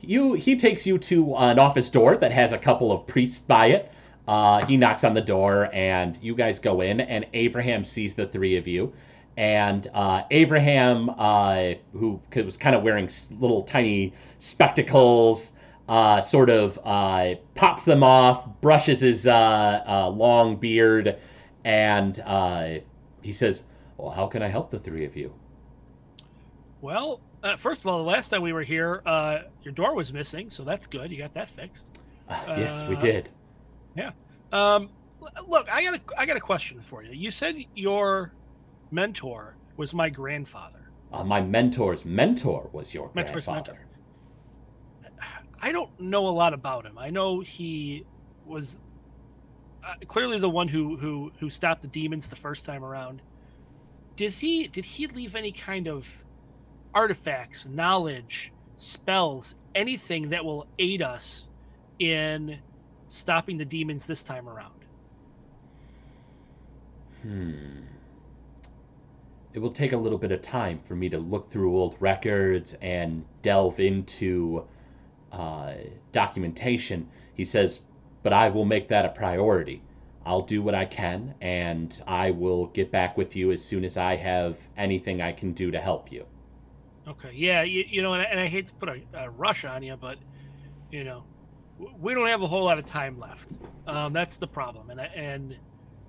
You 0.02 0.34
he 0.34 0.54
takes 0.54 0.86
you 0.86 0.98
to 0.98 1.34
an 1.36 1.58
office 1.58 1.88
door 1.88 2.18
that 2.18 2.30
has 2.30 2.52
a 2.52 2.58
couple 2.58 2.92
of 2.92 3.06
priests 3.06 3.40
by 3.40 3.68
it. 3.68 3.90
Uh, 4.28 4.64
he 4.66 4.76
knocks 4.76 5.02
on 5.02 5.14
the 5.14 5.20
door, 5.22 5.70
and 5.72 6.18
you 6.20 6.34
guys 6.34 6.58
go 6.58 6.82
in, 6.82 7.00
and 7.00 7.26
Abraham 7.32 7.82
sees 7.82 8.14
the 8.14 8.26
three 8.26 8.56
of 8.56 8.68
you. 8.68 8.92
And 9.38 9.86
uh, 9.94 10.24
Abraham, 10.30 11.10
uh, 11.16 11.72
who 11.92 12.20
was 12.34 12.58
kind 12.58 12.76
of 12.76 12.82
wearing 12.82 13.08
little 13.38 13.62
tiny 13.62 14.12
spectacles, 14.38 15.52
uh, 15.88 16.20
sort 16.20 16.50
of 16.50 16.78
uh, 16.84 17.34
pops 17.54 17.84
them 17.84 18.02
off, 18.02 18.46
brushes 18.60 19.00
his 19.00 19.26
uh, 19.26 19.82
uh, 19.86 20.08
long 20.08 20.56
beard, 20.56 21.18
and 21.64 22.20
uh, 22.20 22.78
he 23.22 23.32
says, 23.32 23.64
"Well, 23.96 24.10
how 24.10 24.26
can 24.26 24.42
I 24.42 24.48
help 24.48 24.70
the 24.70 24.78
three 24.78 25.04
of 25.04 25.16
you?" 25.16 25.32
Well, 26.80 27.20
uh, 27.42 27.56
first 27.56 27.82
of 27.82 27.86
all, 27.86 27.98
the 27.98 28.04
last 28.04 28.28
time 28.28 28.42
we 28.42 28.52
were 28.52 28.62
here, 28.62 29.02
uh, 29.06 29.40
your 29.62 29.72
door 29.72 29.94
was 29.94 30.12
missing, 30.12 30.50
so 30.50 30.64
that's 30.64 30.86
good. 30.86 31.10
You 31.10 31.18
got 31.18 31.34
that 31.34 31.48
fixed. 31.48 31.98
"Ah, 32.28 32.44
yes, 32.56 32.84
we 32.88 32.96
did. 32.96 33.30
Um, 34.52 34.90
look, 35.48 35.72
I 35.72 35.82
got 35.84 35.94
a 35.94 36.00
I 36.16 36.24
got 36.24 36.36
a 36.36 36.40
question 36.40 36.80
for 36.80 37.02
you. 37.02 37.12
You 37.12 37.30
said 37.30 37.56
your 37.74 38.32
mentor 38.90 39.56
was 39.76 39.92
my 39.92 40.08
grandfather. 40.08 40.88
Uh, 41.12 41.24
my 41.24 41.40
mentor's 41.40 42.04
mentor 42.04 42.68
was 42.72 42.94
your 42.94 43.10
Mentor's 43.14 43.46
grandfather. 43.46 43.72
mentor. 43.72 43.85
I 45.60 45.72
don't 45.72 45.98
know 46.00 46.28
a 46.28 46.30
lot 46.30 46.52
about 46.52 46.84
him. 46.84 46.98
I 46.98 47.10
know 47.10 47.40
he 47.40 48.04
was 48.44 48.78
uh, 49.84 49.94
clearly 50.06 50.38
the 50.38 50.50
one 50.50 50.68
who 50.68 50.96
who 50.96 51.32
who 51.38 51.48
stopped 51.48 51.82
the 51.82 51.88
demons 51.88 52.28
the 52.28 52.36
first 52.36 52.64
time 52.64 52.84
around. 52.84 53.22
Did 54.16 54.32
he 54.32 54.66
did 54.68 54.84
he 54.84 55.06
leave 55.08 55.34
any 55.34 55.52
kind 55.52 55.88
of 55.88 56.24
artifacts, 56.94 57.66
knowledge, 57.66 58.52
spells, 58.76 59.56
anything 59.74 60.28
that 60.30 60.44
will 60.44 60.66
aid 60.78 61.02
us 61.02 61.48
in 61.98 62.58
stopping 63.08 63.58
the 63.58 63.64
demons 63.64 64.06
this 64.06 64.22
time 64.22 64.48
around? 64.48 64.72
Hmm. 67.22 67.82
It 69.52 69.58
will 69.60 69.70
take 69.70 69.92
a 69.92 69.96
little 69.96 70.18
bit 70.18 70.32
of 70.32 70.42
time 70.42 70.80
for 70.86 70.94
me 70.94 71.08
to 71.08 71.18
look 71.18 71.48
through 71.48 71.76
old 71.78 71.96
records 71.98 72.74
and 72.74 73.24
delve 73.40 73.80
into 73.80 74.66
uh, 75.36 75.74
documentation. 76.12 77.08
He 77.34 77.44
says, 77.44 77.80
but 78.22 78.32
I 78.32 78.48
will 78.48 78.64
make 78.64 78.88
that 78.88 79.04
a 79.04 79.10
priority. 79.10 79.82
I'll 80.24 80.42
do 80.42 80.62
what 80.62 80.74
I 80.74 80.84
can, 80.84 81.34
and 81.40 82.02
I 82.06 82.32
will 82.32 82.66
get 82.66 82.90
back 82.90 83.16
with 83.16 83.36
you 83.36 83.52
as 83.52 83.64
soon 83.64 83.84
as 83.84 83.96
I 83.96 84.16
have 84.16 84.58
anything 84.76 85.22
I 85.22 85.32
can 85.32 85.52
do 85.52 85.70
to 85.70 85.80
help 85.80 86.10
you. 86.10 86.26
Okay. 87.06 87.30
Yeah. 87.32 87.62
You, 87.62 87.84
you 87.88 88.02
know, 88.02 88.14
and 88.14 88.22
I, 88.22 88.24
and 88.24 88.40
I 88.40 88.46
hate 88.46 88.66
to 88.68 88.74
put 88.74 88.88
a, 88.88 89.00
a 89.14 89.30
rush 89.30 89.64
on 89.64 89.82
you, 89.82 89.96
but 89.96 90.18
you 90.90 91.04
know, 91.04 91.24
we 92.00 92.14
don't 92.14 92.26
have 92.26 92.42
a 92.42 92.46
whole 92.46 92.64
lot 92.64 92.78
of 92.78 92.84
time 92.84 93.18
left. 93.20 93.58
Um, 93.86 94.12
that's 94.12 94.38
the 94.38 94.46
problem, 94.46 94.90
and 94.90 95.00
I, 95.00 95.04
and 95.14 95.56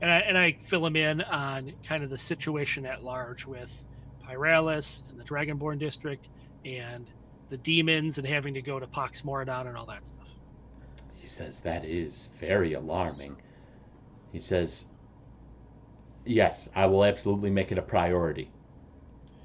and 0.02 0.12
I, 0.12 0.18
and 0.20 0.38
I 0.38 0.54
fill 0.54 0.86
him 0.86 0.96
in 0.96 1.22
on 1.24 1.74
kind 1.84 2.04
of 2.04 2.10
the 2.10 2.18
situation 2.18 2.86
at 2.86 3.04
large 3.04 3.46
with 3.46 3.86
Pyralis 4.24 5.04
and 5.10 5.20
the 5.20 5.24
Dragonborn 5.24 5.80
district 5.80 6.30
and 6.66 7.08
the 7.50 7.58
demons 7.58 8.18
and 8.18 8.28
having 8.28 8.54
to 8.54 8.62
go 8.62 8.80
to 8.80 8.88
Pax 8.88 9.22
Moradon 9.22 9.68
and 9.68 9.78
all 9.78 9.86
that 9.86 10.06
stuff. 10.06 10.36
He 11.16 11.28
says, 11.28 11.60
That 11.62 11.86
is 11.86 12.30
very 12.40 12.74
alarming. 12.74 13.38
He 14.32 14.40
says, 14.40 14.86
Yes, 16.26 16.70
I 16.76 16.86
will 16.86 17.06
absolutely 17.06 17.50
make 17.50 17.72
it 17.72 17.78
a 17.78 17.82
priority. 17.82 18.50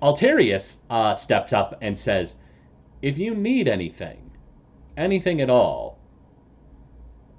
Alterius 0.02 0.78
uh, 0.90 1.14
steps 1.14 1.52
up 1.52 1.78
and 1.80 1.96
says, 1.96 2.36
If 3.02 3.18
you 3.18 3.34
need 3.34 3.68
anything, 3.68 4.30
anything 4.96 5.40
at 5.40 5.50
all, 5.50 5.98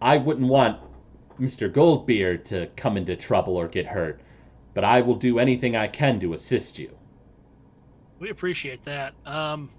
I 0.01 0.17
wouldn't 0.17 0.47
want 0.47 0.79
Mr. 1.39 1.71
Goldbeard 1.71 2.45
to 2.45 2.67
come 2.75 2.97
into 2.97 3.15
trouble 3.15 3.57
or 3.57 3.67
get 3.67 3.85
hurt, 3.85 4.21
but 4.73 4.83
I 4.83 5.01
will 5.01 5.15
do 5.15 5.39
anything 5.39 5.75
I 5.75 5.87
can 5.87 6.19
to 6.21 6.33
assist 6.33 6.79
you. 6.79 6.95
We 8.19 8.29
appreciate 8.29 8.83
that. 8.83 9.13
Um, 9.25 9.69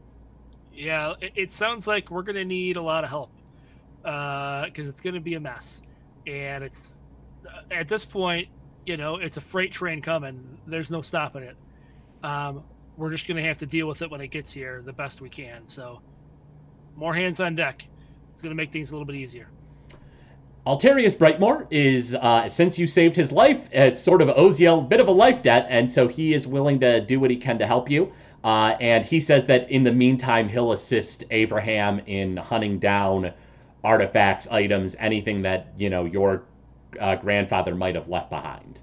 yeah, 0.74 1.14
it, 1.20 1.32
it 1.34 1.52
sounds 1.52 1.86
like 1.86 2.10
we're 2.10 2.22
going 2.22 2.36
to 2.36 2.44
need 2.44 2.76
a 2.76 2.82
lot 2.82 3.04
of 3.04 3.10
help 3.10 3.30
because 4.02 4.88
it's 4.88 5.00
going 5.00 5.14
to 5.14 5.20
be 5.20 5.34
a 5.34 5.40
mess. 5.40 5.82
And 6.26 6.64
it's 6.64 7.00
uh, 7.48 7.60
at 7.70 7.88
this 7.88 8.04
point, 8.04 8.48
you 8.86 8.96
know, 8.96 9.16
it's 9.16 9.36
a 9.36 9.40
freight 9.40 9.72
train 9.72 10.02
coming. 10.02 10.58
There's 10.66 10.90
no 10.90 11.02
stopping 11.02 11.42
it. 11.42 11.56
Um, 12.22 12.64
we're 12.96 13.10
just 13.10 13.26
going 13.26 13.36
to 13.36 13.42
have 13.42 13.58
to 13.58 13.66
deal 13.66 13.86
with 13.86 14.02
it 14.02 14.10
when 14.10 14.20
it 14.20 14.28
gets 14.28 14.52
here 14.52 14.82
the 14.84 14.92
best 14.92 15.20
we 15.20 15.28
can. 15.28 15.66
So, 15.66 16.00
more 16.96 17.12
hands 17.12 17.40
on 17.40 17.54
deck. 17.54 17.86
It's 18.32 18.42
going 18.42 18.50
to 18.50 18.56
make 18.56 18.72
things 18.72 18.90
a 18.90 18.94
little 18.94 19.06
bit 19.06 19.16
easier. 19.16 19.48
Alterius 20.66 21.14
Brightmore 21.14 21.66
is, 21.70 22.14
uh, 22.14 22.48
since 22.48 22.78
you 22.78 22.86
saved 22.86 23.14
his 23.14 23.30
life, 23.30 23.72
uh, 23.74 23.90
sort 23.90 24.22
of 24.22 24.30
owes 24.30 24.58
you 24.58 24.72
a 24.72 24.80
bit 24.80 24.98
of 24.98 25.08
a 25.08 25.10
life 25.10 25.42
debt, 25.42 25.66
and 25.68 25.90
so 25.90 26.08
he 26.08 26.32
is 26.32 26.46
willing 26.46 26.80
to 26.80 27.02
do 27.02 27.20
what 27.20 27.30
he 27.30 27.36
can 27.36 27.58
to 27.58 27.66
help 27.66 27.90
you. 27.90 28.10
Uh, 28.44 28.76
and 28.78 29.04
he 29.06 29.18
says 29.20 29.46
that 29.46 29.68
in 29.70 29.82
the 29.82 29.90
meantime, 29.92 30.48
he'll 30.48 30.72
assist 30.72 31.24
Abraham 31.30 31.98
in 32.06 32.36
hunting 32.36 32.78
down 32.78 33.32
artifacts, 33.82 34.46
items, 34.48 34.94
anything 35.00 35.40
that 35.42 35.72
you 35.78 35.88
know 35.88 36.04
your 36.04 36.42
uh, 37.00 37.16
grandfather 37.16 37.74
might 37.74 37.94
have 37.94 38.08
left 38.08 38.28
behind. 38.30 38.80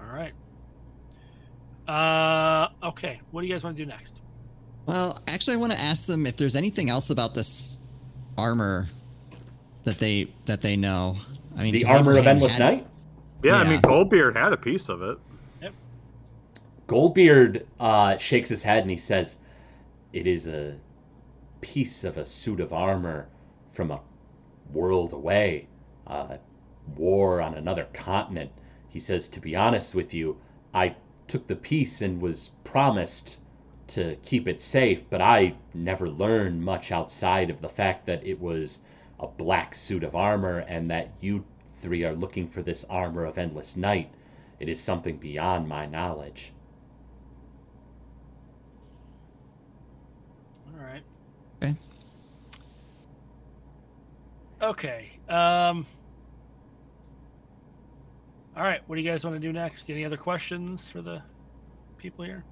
All 0.00 0.06
right. 0.06 0.32
Uh, 1.86 2.68
okay. 2.82 3.20
What 3.30 3.42
do 3.42 3.46
you 3.46 3.52
guys 3.52 3.62
want 3.62 3.76
to 3.76 3.84
do 3.84 3.88
next? 3.88 4.20
Well, 4.86 5.20
actually, 5.28 5.54
I 5.54 5.58
want 5.58 5.72
to 5.72 5.80
ask 5.80 6.06
them 6.06 6.26
if 6.26 6.36
there's 6.38 6.56
anything 6.56 6.88
else 6.90 7.10
about 7.10 7.34
this 7.34 7.80
armor 8.38 8.88
that 9.84 9.98
they 9.98 10.28
that 10.46 10.62
they 10.62 10.76
know. 10.76 11.16
I 11.58 11.62
mean, 11.64 11.74
The 11.74 11.84
'cause 11.84 11.98
armor 11.98 12.16
of 12.16 12.26
Endless 12.26 12.56
had- 12.56 12.76
Night. 12.76 12.86
Yeah, 13.44 13.56
I 13.56 13.68
mean, 13.68 13.80
Goldbeard 13.80 14.36
had 14.36 14.52
a 14.52 14.56
piece 14.56 14.88
of 14.88 15.02
it. 15.02 15.18
Goldbeard 16.86 17.66
uh, 17.80 18.16
shakes 18.18 18.50
his 18.50 18.62
head 18.64 18.82
and 18.82 18.90
he 18.90 18.96
says, 18.96 19.38
It 20.12 20.26
is 20.26 20.48
a 20.48 20.76
piece 21.60 22.04
of 22.04 22.16
a 22.16 22.24
suit 22.24 22.60
of 22.60 22.72
armor 22.72 23.28
from 23.72 23.90
a 23.90 24.00
world 24.72 25.12
away, 25.12 25.68
war 26.96 27.40
on 27.40 27.54
another 27.54 27.86
continent. 27.92 28.50
He 28.88 29.00
says, 29.00 29.28
To 29.28 29.40
be 29.40 29.56
honest 29.56 29.94
with 29.94 30.12
you, 30.12 30.38
I 30.74 30.96
took 31.28 31.46
the 31.46 31.56
piece 31.56 32.02
and 32.02 32.20
was 32.20 32.50
promised 32.64 33.38
to 33.88 34.16
keep 34.22 34.48
it 34.48 34.60
safe, 34.60 35.08
but 35.08 35.20
I 35.20 35.54
never 35.74 36.08
learned 36.08 36.62
much 36.62 36.92
outside 36.92 37.50
of 37.50 37.60
the 37.60 37.68
fact 37.68 38.06
that 38.06 38.26
it 38.26 38.40
was 38.40 38.80
a 39.20 39.26
black 39.26 39.74
suit 39.74 40.02
of 40.02 40.16
armor 40.16 40.58
and 40.68 40.90
that 40.90 41.10
you 41.20 41.44
three 41.78 42.04
are 42.04 42.14
looking 42.14 42.48
for 42.48 42.62
this 42.62 42.84
armor 42.90 43.24
of 43.24 43.38
endless 43.38 43.76
night. 43.76 44.10
It 44.60 44.68
is 44.68 44.80
something 44.80 45.16
beyond 45.16 45.68
my 45.68 45.86
knowledge. 45.86 46.52
All 50.74 50.84
right. 50.84 51.02
Okay. 51.62 51.74
Okay. 54.60 55.10
Um. 55.28 55.86
All 58.56 58.62
right. 58.62 58.80
What 58.86 58.96
do 58.96 59.02
you 59.02 59.10
guys 59.10 59.24
want 59.24 59.36
to 59.36 59.40
do 59.40 59.52
next? 59.52 59.90
Any 59.90 60.04
other 60.04 60.16
questions 60.16 60.88
for 60.88 61.00
the 61.00 61.22
people 61.98 62.24
here? 62.24 62.44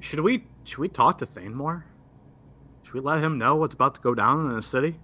Should 0.00 0.20
we 0.20 0.44
should 0.64 0.78
we 0.78 0.88
talk 0.88 1.18
to 1.18 1.26
Thanemore? 1.26 1.82
Should 2.84 2.94
we 2.94 3.00
let 3.00 3.22
him 3.22 3.38
know 3.38 3.56
what's 3.56 3.74
about 3.74 3.94
to 3.96 4.00
go 4.00 4.14
down 4.14 4.46
in 4.46 4.56
the 4.56 4.62
city? 4.62 4.98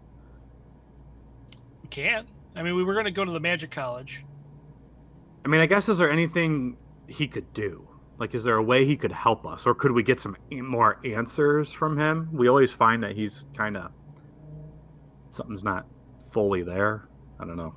We 1.82 1.88
can't. 1.88 2.28
I 2.54 2.62
mean, 2.62 2.74
we 2.74 2.84
were 2.84 2.94
going 2.94 3.04
to 3.04 3.10
go 3.10 3.24
to 3.24 3.30
the 3.30 3.40
Magic 3.40 3.70
College. 3.70 4.24
I 5.44 5.48
mean, 5.48 5.60
I 5.60 5.66
guess 5.66 5.88
is 5.88 5.98
there 5.98 6.10
anything 6.10 6.78
he 7.06 7.28
could 7.28 7.52
do? 7.52 7.86
Like, 8.18 8.34
is 8.34 8.44
there 8.44 8.56
a 8.56 8.62
way 8.62 8.84
he 8.86 8.96
could 8.96 9.12
help 9.12 9.44
us, 9.46 9.66
or 9.66 9.74
could 9.74 9.92
we 9.92 10.02
get 10.02 10.18
some 10.20 10.36
more 10.50 10.98
answers 11.04 11.70
from 11.72 11.98
him? 11.98 12.28
We 12.32 12.48
always 12.48 12.72
find 12.72 13.02
that 13.02 13.14
he's 13.14 13.44
kind 13.54 13.76
of 13.76 13.90
something's 15.30 15.62
not 15.64 15.86
fully 16.30 16.62
there. 16.62 17.08
I 17.38 17.44
don't 17.44 17.56
know. 17.56 17.74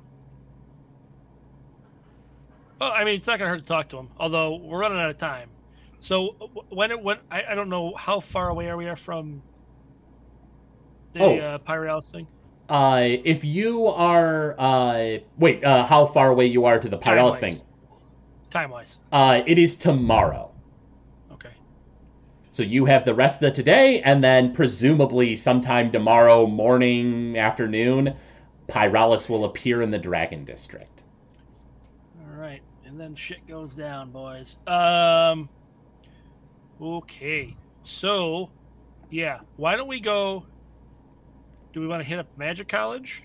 Well, 2.80 2.92
I 2.94 3.04
mean, 3.04 3.16
it's 3.16 3.26
not 3.26 3.38
going 3.38 3.48
to 3.48 3.52
hurt 3.52 3.58
to 3.58 3.64
talk 3.66 3.88
to 3.90 3.98
him. 3.98 4.08
Although 4.18 4.56
we're 4.56 4.78
running 4.80 4.98
out 4.98 5.10
of 5.10 5.18
time. 5.18 5.50
So 5.98 6.28
when 6.70 6.90
it 6.90 7.02
when 7.02 7.18
I, 7.30 7.44
I 7.50 7.54
don't 7.54 7.68
know 7.68 7.92
how 7.94 8.20
far 8.20 8.48
away 8.48 8.68
are 8.68 8.76
we 8.78 8.88
are 8.88 8.96
from 8.96 9.42
the 11.12 11.20
Oh. 11.22 11.36
uh, 11.36 11.58
Pyralis 11.58 12.04
thing. 12.10 12.26
Uh, 12.70 13.00
if 13.02 13.44
you 13.44 13.88
are, 13.88 14.54
uh, 14.58 15.18
wait, 15.36 15.62
uh, 15.64 15.84
how 15.84 16.06
far 16.06 16.30
away 16.30 16.46
you 16.46 16.64
are 16.64 16.78
to 16.78 16.88
the 16.88 16.96
Pyralis 16.96 17.38
Time-wise. 17.38 17.38
thing? 17.40 17.52
Time 18.50 18.70
wise. 18.70 18.98
Uh, 19.12 19.42
it 19.46 19.58
is 19.58 19.76
tomorrow. 19.76 20.50
Okay. 21.32 21.52
So 22.50 22.64
you 22.64 22.84
have 22.84 23.04
the 23.04 23.14
rest 23.14 23.42
of 23.42 23.50
the 23.50 23.54
today, 23.54 24.02
and 24.02 24.22
then 24.22 24.52
presumably 24.52 25.36
sometime 25.36 25.92
tomorrow 25.92 26.46
morning, 26.46 27.38
afternoon, 27.38 28.16
Pyralis 28.66 29.28
will 29.28 29.44
appear 29.44 29.82
in 29.82 29.90
the 29.90 29.98
Dragon 29.98 30.44
District. 30.44 31.02
All 32.20 32.36
right, 32.36 32.60
and 32.84 32.98
then 32.98 33.14
shit 33.14 33.46
goes 33.46 33.76
down, 33.76 34.10
boys. 34.10 34.56
Um. 34.66 35.48
Okay, 36.82 37.56
so, 37.82 38.50
yeah, 39.10 39.40
why 39.56 39.76
don't 39.76 39.88
we 39.88 40.00
go? 40.00 40.46
Do 41.72 41.80
we 41.80 41.86
want 41.86 42.02
to 42.02 42.08
hit 42.08 42.18
up 42.18 42.26
Magic 42.36 42.68
College? 42.68 43.24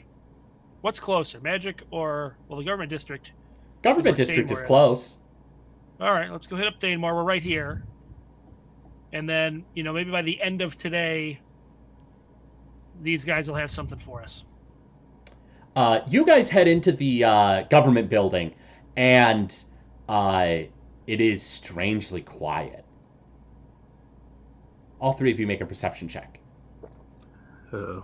What's 0.81 0.99
closer, 0.99 1.39
Magic 1.39 1.81
or 1.89 2.38
well, 2.47 2.59
the 2.59 2.65
government 2.65 2.89
district? 2.89 3.31
Government 3.86 4.17
where 4.17 4.26
District 4.26 4.50
is 4.50 4.60
is. 4.60 4.65
close. 4.65 5.19
All 6.02 6.12
right, 6.12 6.32
let's 6.32 6.48
go 6.48 6.56
hit 6.56 6.65
up 6.65 6.80
Thanemore. 6.80 7.13
We're 7.13 7.24
right 7.24 7.41
here, 7.41 7.84
and 9.13 9.30
then 9.30 9.63
you 9.76 9.84
know 9.84 9.93
maybe 9.93 10.10
by 10.10 10.24
the 10.24 10.41
end 10.41 10.63
of 10.63 10.76
today, 10.76 11.39
these 13.04 13.24
guys 13.24 13.48
will 13.48 13.56
have 13.56 13.69
something 13.69 14.00
for 14.00 14.24
us. 14.24 14.43
Uh, 15.76 16.00
you 16.08 16.26
guys 16.26 16.50
head 16.50 16.67
into 16.67 16.91
the 16.91 17.24
uh, 17.24 17.62
government 17.69 18.10
building, 18.10 18.56
and 18.95 19.56
uh, 20.10 20.58
it 21.06 21.21
is 21.21 21.43
strangely 21.43 22.21
quiet. 22.21 22.84
All 25.00 25.13
three 25.13 25.32
of 25.32 25.39
you 25.39 25.45
make 25.45 25.62
a 25.62 25.65
perception 25.65 26.08
check. 26.08 26.39
Uh, 27.71 28.02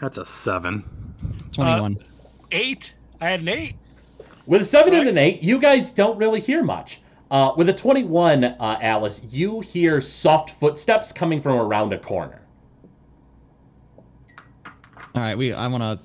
that's 0.00 0.18
a 0.18 0.24
seven. 0.24 0.84
Twenty-one. 1.52 1.96
Eight. 2.52 2.94
I 3.20 3.30
had 3.30 3.40
an 3.40 3.48
eight. 3.48 3.74
With 4.46 4.62
a 4.62 4.64
seven 4.64 4.94
and 4.94 5.08
an 5.08 5.18
eight, 5.18 5.42
you 5.42 5.58
guys 5.58 5.90
don't 5.90 6.16
really 6.16 6.40
hear 6.40 6.62
much. 6.64 7.00
Uh, 7.30 7.52
with 7.56 7.68
a 7.68 7.72
21, 7.72 8.42
uh, 8.42 8.78
Alice, 8.82 9.22
you 9.30 9.60
hear 9.60 10.00
soft 10.00 10.58
footsteps 10.58 11.12
coming 11.12 11.40
from 11.40 11.60
around 11.60 11.92
a 11.92 11.98
corner. 11.98 12.40
All 14.66 15.22
right, 15.22 15.36
we. 15.36 15.52
I 15.52 15.68
want 15.68 15.82
to. 15.82 15.98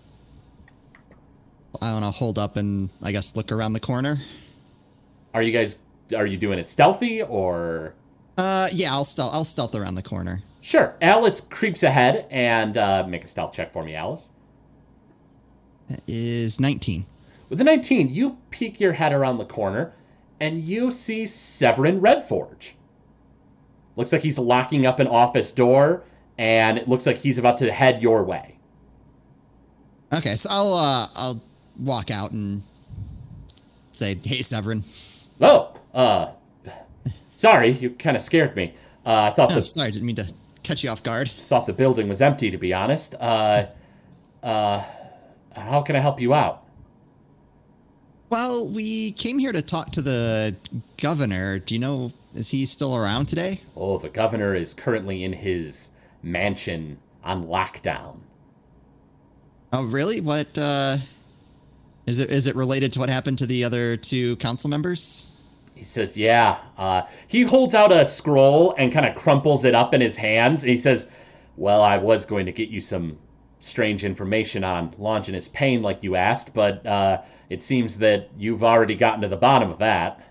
I 1.81 1.93
want 1.93 2.05
to 2.05 2.11
hold 2.11 2.37
up 2.37 2.57
and 2.57 2.89
I 3.03 3.11
guess 3.11 3.35
look 3.35 3.51
around 3.51 3.73
the 3.73 3.79
corner. 3.79 4.17
Are 5.33 5.41
you 5.41 5.51
guys 5.51 5.79
are 6.15 6.25
you 6.25 6.37
doing 6.37 6.59
it 6.59 6.69
stealthy 6.69 7.21
or 7.23 7.93
Uh, 8.37 8.67
yeah, 8.71 8.91
I'll 8.93 9.05
stealth. 9.05 9.33
I'll 9.33 9.45
stealth 9.45 9.75
around 9.75 9.95
the 9.95 10.03
corner. 10.03 10.41
Sure. 10.65 10.95
Alice 10.99 11.41
creeps 11.41 11.83
ahead 11.83 12.25
and 12.31 12.75
uh, 12.79 13.05
make 13.07 13.23
a 13.23 13.27
stealth 13.27 13.53
check 13.53 13.71
for 13.71 13.83
me, 13.83 13.93
Alice. 13.93 14.31
That 15.89 16.01
is 16.07 16.59
nineteen. 16.59 17.05
With 17.49 17.59
the 17.59 17.63
19, 17.63 18.09
you 18.09 18.35
peek 18.49 18.79
your 18.79 18.91
head 18.91 19.13
around 19.13 19.37
the 19.37 19.45
corner 19.45 19.93
and 20.39 20.59
you 20.59 20.89
see 20.89 21.27
Severin 21.27 22.01
Redforge. 22.01 22.71
Looks 23.95 24.11
like 24.11 24.23
he's 24.23 24.39
locking 24.39 24.87
up 24.87 24.99
an 24.99 25.05
office 25.05 25.51
door, 25.51 26.01
and 26.39 26.79
it 26.79 26.89
looks 26.89 27.05
like 27.05 27.19
he's 27.19 27.37
about 27.37 27.59
to 27.59 27.71
head 27.71 28.01
your 28.01 28.23
way. 28.23 28.57
Okay, 30.11 30.35
so 30.35 30.49
I'll 30.51 30.73
uh, 30.73 31.07
I'll 31.15 31.43
walk 31.77 32.09
out 32.09 32.31
and 32.31 32.63
say, 33.91 34.17
"Hey, 34.25 34.41
Severin." 34.41 34.83
Oh, 35.39 35.77
uh, 35.93 36.31
sorry, 37.35 37.69
you 37.69 37.91
kind 37.91 38.17
of 38.17 38.23
scared 38.23 38.55
me. 38.55 38.73
Uh, 39.05 39.25
I 39.25 39.29
thought 39.29 39.51
Oh, 39.51 39.59
the 39.59 39.65
sorry, 39.65 39.89
I 39.89 39.91
didn't 39.91 40.07
mean 40.07 40.15
to 40.15 40.33
catch 40.65 40.83
you 40.83 40.89
off 40.89 41.03
guard. 41.03 41.29
thought 41.31 41.67
the 41.67 41.73
building 41.73 42.09
was 42.09 42.21
empty, 42.21 42.51
to 42.51 42.57
be 42.57 42.73
honest. 42.73 43.15
Uh, 43.15 43.67
uh, 44.43 44.83
how 45.55 45.81
can 45.81 45.95
I 45.95 45.99
help 45.99 46.19
you 46.19 46.33
out? 46.33 46.63
Well, 48.29 48.67
we 48.67 49.11
came 49.11 49.39
here 49.39 49.51
to 49.51 49.61
talk 49.61 49.91
to 49.91 50.01
the 50.01 50.55
governor. 50.97 51.59
Do 51.59 51.75
you 51.75 51.79
know 51.79 52.11
is 52.33 52.49
he 52.49 52.65
still 52.65 52.95
around 52.95 53.27
today? 53.27 53.61
Oh, 53.77 53.97
the 53.97 54.09
governor 54.09 54.55
is 54.55 54.73
currently 54.73 55.23
in 55.23 55.31
his 55.31 55.89
mansion 56.21 56.97
on 57.23 57.45
lockdown. 57.45 58.17
Oh, 59.71 59.85
really? 59.85 60.21
What 60.21 60.57
uh 60.57 60.97
is 62.05 62.19
it 62.19 62.29
is 62.29 62.47
it 62.47 62.55
related 62.55 62.91
to 62.93 62.99
what 62.99 63.09
happened 63.09 63.37
to 63.39 63.45
the 63.45 63.63
other 63.63 63.95
two 63.95 64.35
council 64.37 64.69
members? 64.69 65.34
He 65.75 65.83
says, 65.83 66.17
"Yeah." 66.17 66.57
Uh, 66.77 67.03
he 67.27 67.41
holds 67.41 67.75
out 67.75 67.91
a 67.91 68.05
scroll 68.05 68.73
and 68.77 68.91
kind 68.91 69.05
of 69.05 69.15
crumples 69.15 69.65
it 69.65 69.75
up 69.75 69.93
in 69.93 70.01
his 70.01 70.15
hands. 70.15 70.63
And 70.63 70.69
he 70.69 70.77
says, 70.77 71.07
"Well, 71.57 71.83
I 71.83 71.97
was 71.97 72.25
going 72.25 72.45
to 72.45 72.51
get 72.51 72.69
you 72.69 72.81
some 72.81 73.17
strange 73.59 74.05
information 74.05 74.63
on 74.63 74.93
Longinus 74.97 75.49
Pain, 75.49 75.81
like 75.81 76.03
you 76.03 76.15
asked, 76.15 76.53
but 76.53 76.85
uh, 76.85 77.21
it 77.49 77.61
seems 77.61 77.97
that 77.97 78.29
you've 78.37 78.63
already 78.63 78.95
gotten 78.95 79.21
to 79.21 79.27
the 79.27 79.37
bottom 79.37 79.69
of 79.69 79.77
that." 79.79 80.21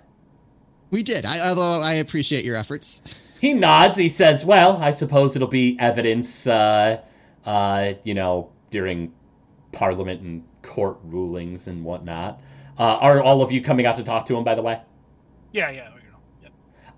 We 0.90 1.02
did. 1.02 1.24
I, 1.26 1.48
although 1.48 1.80
I 1.80 1.94
appreciate 1.94 2.44
your 2.44 2.56
efforts. 2.56 3.20
He 3.40 3.52
nods. 3.52 3.96
He 3.96 4.08
says, 4.08 4.44
"Well, 4.44 4.78
I 4.78 4.90
suppose 4.90 5.36
it'll 5.36 5.48
be 5.48 5.76
evidence, 5.78 6.46
uh, 6.46 7.02
uh, 7.44 7.92
you 8.02 8.14
know, 8.14 8.50
during 8.70 9.12
Parliament 9.72 10.22
and 10.22 10.42
court 10.62 10.98
rulings 11.04 11.68
and 11.68 11.84
whatnot." 11.84 12.40
Uh, 12.78 12.96
are 13.00 13.22
all 13.22 13.42
of 13.42 13.52
you 13.52 13.60
coming 13.60 13.86
out 13.86 13.96
to 13.96 14.02
talk 14.02 14.26
to 14.26 14.36
him, 14.36 14.42
by 14.42 14.54
the 14.54 14.62
way? 14.62 14.80
Yeah, 15.54 15.70
yeah. 15.70 15.88
You 15.88 16.10
know, 16.10 16.18
yeah. 16.42 16.48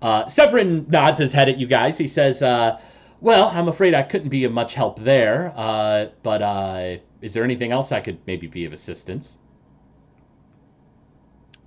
Uh, 0.01 0.27
Severin 0.27 0.85
nods 0.89 1.19
his 1.19 1.31
head 1.31 1.47
at 1.47 1.57
you 1.57 1.67
guys. 1.67 1.97
He 1.97 2.07
says, 2.07 2.41
uh, 2.41 2.79
"Well, 3.21 3.47
I'm 3.53 3.67
afraid 3.67 3.93
I 3.93 4.03
couldn't 4.03 4.29
be 4.29 4.43
of 4.43 4.51
much 4.51 4.73
help 4.73 4.99
there. 4.99 5.53
Uh, 5.55 6.07
but 6.23 6.41
uh, 6.41 6.97
is 7.21 7.33
there 7.33 7.43
anything 7.43 7.71
else 7.71 7.91
I 7.91 8.01
could 8.01 8.17
maybe 8.25 8.47
be 8.47 8.65
of 8.65 8.73
assistance?" 8.73 9.39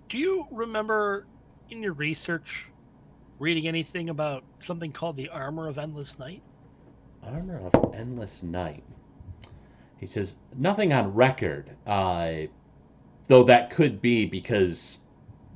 Do 0.09 0.19
you 0.19 0.49
remember 0.51 1.27
in 1.71 1.83
your 1.83 1.93
research 1.93 2.71
reading 3.39 3.69
anything 3.69 4.11
about 4.11 4.43
something 4.59 4.91
called 4.91 5.15
the 5.15 5.29
Armor 5.29 5.69
of 5.69 5.79
Endless 5.79 6.19
Night? 6.19 6.43
Armor 7.23 7.61
of 7.73 7.95
Endless 7.95 8.43
Night. 8.43 8.83
He 9.99 10.07
says, 10.07 10.37
nothing 10.57 10.93
on 10.93 11.15
record. 11.15 11.71
Uh, 11.87 12.33
though 13.29 13.45
that 13.45 13.71
could 13.71 14.01
be 14.03 14.27
because 14.27 14.99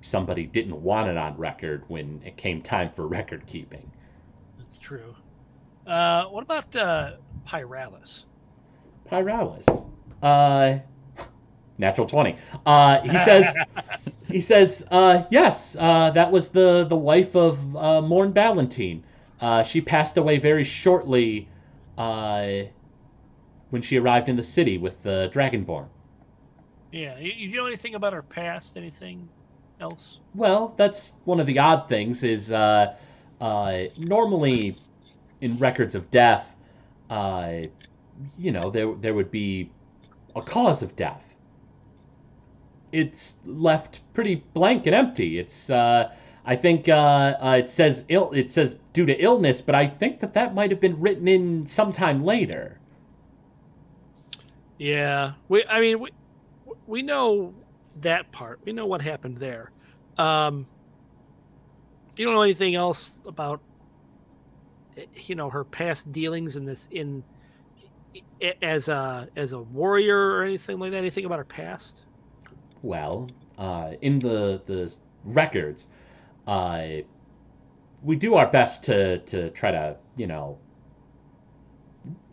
somebody 0.04 0.44
didn't 0.44 0.82
want 0.82 1.08
it 1.08 1.16
on 1.16 1.36
record 1.36 1.82
when 1.88 2.20
it 2.24 2.36
came 2.36 2.60
time 2.60 2.90
for 2.90 3.06
record 3.06 3.46
keeping. 3.46 3.90
That's 4.58 4.78
true. 4.78 5.14
Uh, 5.86 6.26
what 6.26 6.42
about 6.42 6.74
uh, 6.76 7.12
Pyralis? 7.46 8.26
Pyralis. 9.10 9.88
Uh, 10.22 10.78
natural 11.78 12.06
20. 12.06 12.36
Uh, 12.66 13.00
he 13.00 13.18
says, 13.18 13.54
he 14.28 14.40
says, 14.40 14.86
uh, 14.90 15.24
yes, 15.30 15.76
uh, 15.78 16.10
that 16.10 16.30
was 16.30 16.48
the, 16.48 16.84
the 16.84 16.96
wife 16.96 17.34
of 17.34 17.76
uh, 17.76 18.02
Morn 18.02 18.32
Ballantine. 18.32 19.02
Uh, 19.40 19.62
she 19.62 19.80
passed 19.80 20.16
away 20.16 20.38
very 20.38 20.64
shortly 20.64 21.48
uh, 21.96 22.62
when 23.70 23.82
she 23.82 23.98
arrived 23.98 24.28
in 24.28 24.36
the 24.36 24.42
city 24.42 24.78
with 24.78 25.02
the 25.02 25.30
Dragonborn. 25.32 25.88
Yeah. 26.92 27.18
You, 27.18 27.32
you 27.32 27.56
know 27.56 27.66
anything 27.66 27.94
about 27.94 28.12
her 28.12 28.22
past? 28.22 28.76
Anything 28.76 29.28
else? 29.84 30.20
Well, 30.34 30.74
that's 30.76 31.16
one 31.24 31.40
of 31.40 31.46
the 31.46 31.58
odd 31.58 31.88
things 31.88 32.24
is 32.24 32.50
uh, 32.50 32.94
uh, 33.40 33.84
normally 33.98 34.76
in 35.40 35.56
records 35.58 35.94
of 35.94 36.10
death, 36.10 36.56
uh, 37.10 37.62
you 38.38 38.50
know, 38.50 38.70
there 38.70 38.94
there 38.94 39.14
would 39.14 39.30
be 39.30 39.70
a 40.34 40.42
cause 40.42 40.82
of 40.82 40.96
death. 40.96 41.22
It's 42.92 43.34
left 43.44 44.00
pretty 44.14 44.36
blank 44.54 44.86
and 44.86 44.94
empty. 44.94 45.38
It's 45.38 45.68
uh, 45.70 46.12
I 46.46 46.56
think 46.56 46.88
uh, 46.88 47.36
uh, 47.40 47.56
it 47.58 47.68
says 47.68 48.04
ill. 48.08 48.30
It 48.32 48.50
says 48.50 48.78
due 48.92 49.06
to 49.06 49.14
illness, 49.22 49.60
but 49.60 49.74
I 49.74 49.86
think 49.86 50.20
that 50.20 50.34
that 50.34 50.54
might 50.54 50.70
have 50.70 50.80
been 50.80 50.98
written 51.00 51.28
in 51.28 51.66
sometime 51.66 52.24
later. 52.24 52.78
Yeah. 54.78 55.32
We. 55.48 55.64
I 55.66 55.80
mean, 55.80 56.00
we 56.00 56.10
we 56.86 57.02
know 57.02 57.54
that 58.00 58.30
part. 58.32 58.60
We 58.64 58.72
know 58.72 58.86
what 58.86 59.02
happened 59.02 59.38
there. 59.38 59.70
Um, 60.18 60.66
you 62.16 62.24
don't 62.24 62.34
know 62.34 62.42
anything 62.42 62.74
else 62.74 63.20
about 63.26 63.60
eh, 64.96 65.06
you 65.14 65.34
know 65.34 65.50
her 65.50 65.64
past 65.64 66.12
dealings 66.12 66.56
in 66.56 66.64
this 66.64 66.88
in 66.90 67.24
as 68.62 68.88
a 68.88 69.28
as 69.36 69.52
a 69.52 69.60
warrior 69.60 70.16
or 70.16 70.44
anything 70.44 70.78
like 70.78 70.92
that. 70.92 70.98
Anything 70.98 71.24
about 71.24 71.38
her 71.38 71.44
past? 71.44 72.06
Well, 72.82 73.28
uh, 73.58 73.92
in 74.02 74.18
the 74.18 74.62
the 74.64 74.94
records, 75.24 75.88
uh, 76.46 76.86
we 78.02 78.16
do 78.16 78.34
our 78.34 78.46
best 78.46 78.84
to 78.84 79.18
to 79.18 79.50
try 79.50 79.70
to 79.70 79.96
you 80.16 80.26
know, 80.26 80.58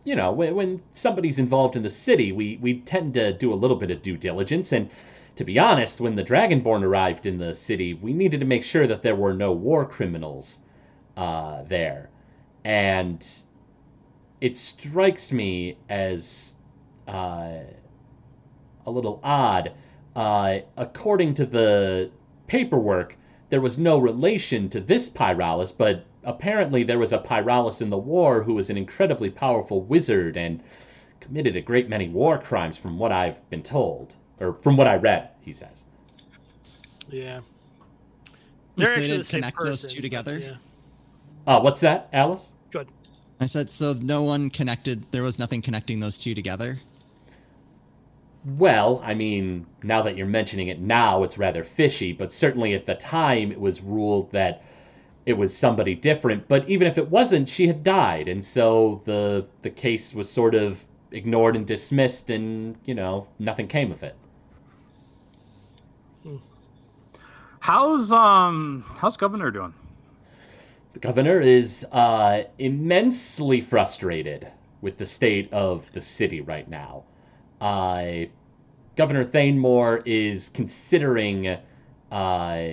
you 0.04 0.14
know, 0.14 0.32
when, 0.32 0.54
when 0.54 0.82
somebody's 0.92 1.38
involved 1.38 1.74
in 1.76 1.82
the 1.82 1.90
city, 1.90 2.32
we 2.32 2.58
we 2.60 2.80
tend 2.80 3.14
to 3.14 3.32
do 3.32 3.52
a 3.52 3.56
little 3.56 3.76
bit 3.76 3.90
of 3.90 4.02
due 4.02 4.16
diligence. 4.16 4.72
And 4.72 4.90
to 5.36 5.44
be 5.44 5.58
honest, 5.58 6.00
when 6.00 6.14
the 6.14 6.22
Dragonborn 6.22 6.82
arrived 6.82 7.26
in 7.26 7.38
the 7.38 7.54
city, 7.54 7.94
we 7.94 8.12
needed 8.12 8.40
to 8.40 8.46
make 8.46 8.62
sure 8.62 8.86
that 8.86 9.02
there 9.02 9.16
were 9.16 9.32
no 9.32 9.52
war 9.52 9.86
criminals 9.86 10.60
uh, 11.16 11.62
there, 11.62 12.10
and 12.64 13.26
it 14.40 14.56
strikes 14.56 15.32
me 15.32 15.78
as 15.88 16.56
uh, 17.08 17.60
a 18.86 18.90
little 18.90 19.20
odd. 19.22 19.72
Uh, 20.14 20.58
according 20.76 21.32
to 21.34 21.46
the 21.46 22.10
paperwork, 22.46 23.16
there 23.48 23.60
was 23.60 23.78
no 23.78 23.98
relation 23.98 24.68
to 24.68 24.80
this 24.80 25.08
Pyralis, 25.08 25.72
but 25.72 26.04
apparently 26.24 26.82
there 26.84 26.98
was 26.98 27.12
a 27.12 27.18
Pyralis 27.18 27.80
in 27.80 27.90
the 27.90 27.96
war 27.96 28.42
who 28.42 28.54
was 28.54 28.68
an 28.68 28.76
incredibly 28.76 29.30
powerful 29.30 29.82
wizard 29.82 30.36
and 30.36 30.62
committed 31.20 31.56
a 31.56 31.60
great 31.60 31.88
many 31.88 32.08
war 32.08 32.38
crimes, 32.38 32.76
from 32.76 32.98
what 32.98 33.12
I've 33.12 33.48
been 33.48 33.62
told, 33.62 34.16
or 34.42 34.54
from 34.54 34.76
what 34.76 34.86
I 34.86 34.96
read. 34.96 35.30
He 35.40 35.52
says. 35.52 35.86
Yeah. 37.10 37.40
So 37.40 38.34
They're 38.76 38.86
they 38.86 38.92
actually 38.92 39.06
didn't 39.06 39.18
the 39.18 39.24
same 39.24 39.40
connect 39.42 39.60
those 39.60 39.92
two 39.92 40.02
together? 40.02 40.38
Yeah. 40.38 40.54
Uh, 41.46 41.60
what's 41.60 41.80
that, 41.80 42.08
Alice? 42.12 42.52
Good. 42.70 42.88
I 43.40 43.46
said 43.46 43.68
so. 43.68 43.94
No 44.00 44.22
one 44.22 44.50
connected. 44.50 45.10
There 45.12 45.22
was 45.22 45.38
nothing 45.38 45.62
connecting 45.62 46.00
those 46.00 46.18
two 46.18 46.34
together. 46.34 46.80
Well, 48.44 49.00
I 49.04 49.14
mean, 49.14 49.66
now 49.82 50.02
that 50.02 50.16
you're 50.16 50.26
mentioning 50.26 50.68
it 50.68 50.80
now, 50.80 51.22
it's 51.22 51.38
rather 51.38 51.62
fishy, 51.62 52.12
but 52.12 52.32
certainly 52.32 52.74
at 52.74 52.86
the 52.86 52.94
time 52.94 53.52
it 53.52 53.60
was 53.60 53.80
ruled 53.82 54.32
that 54.32 54.64
it 55.26 55.34
was 55.34 55.56
somebody 55.56 55.94
different. 55.94 56.48
But 56.48 56.68
even 56.68 56.88
if 56.88 56.98
it 56.98 57.08
wasn't, 57.08 57.48
she 57.48 57.66
had 57.68 57.84
died, 57.84 58.28
and 58.28 58.44
so 58.44 59.00
the 59.04 59.46
the 59.62 59.70
case 59.70 60.14
was 60.14 60.28
sort 60.28 60.54
of 60.54 60.84
ignored 61.12 61.54
and 61.54 61.66
dismissed, 61.66 62.30
and 62.30 62.76
you 62.84 62.94
know, 62.94 63.28
nothing 63.38 63.68
came 63.68 63.92
of 63.92 64.02
it. 64.02 64.16
How's 67.60 68.12
um 68.12 68.84
how's 68.96 69.16
governor 69.16 69.50
doing? 69.50 69.74
The 70.92 70.98
governor 70.98 71.40
is 71.40 71.86
uh, 71.92 72.42
immensely 72.58 73.60
frustrated 73.60 74.48
with 74.82 74.98
the 74.98 75.06
state 75.06 75.50
of 75.52 75.90
the 75.92 76.00
city 76.00 76.40
right 76.40 76.68
now. 76.68 77.04
Uh, 77.60 78.26
Governor 78.94 79.24
Thanemore 79.24 80.02
is 80.04 80.50
considering 80.50 81.56
uh, 82.10 82.64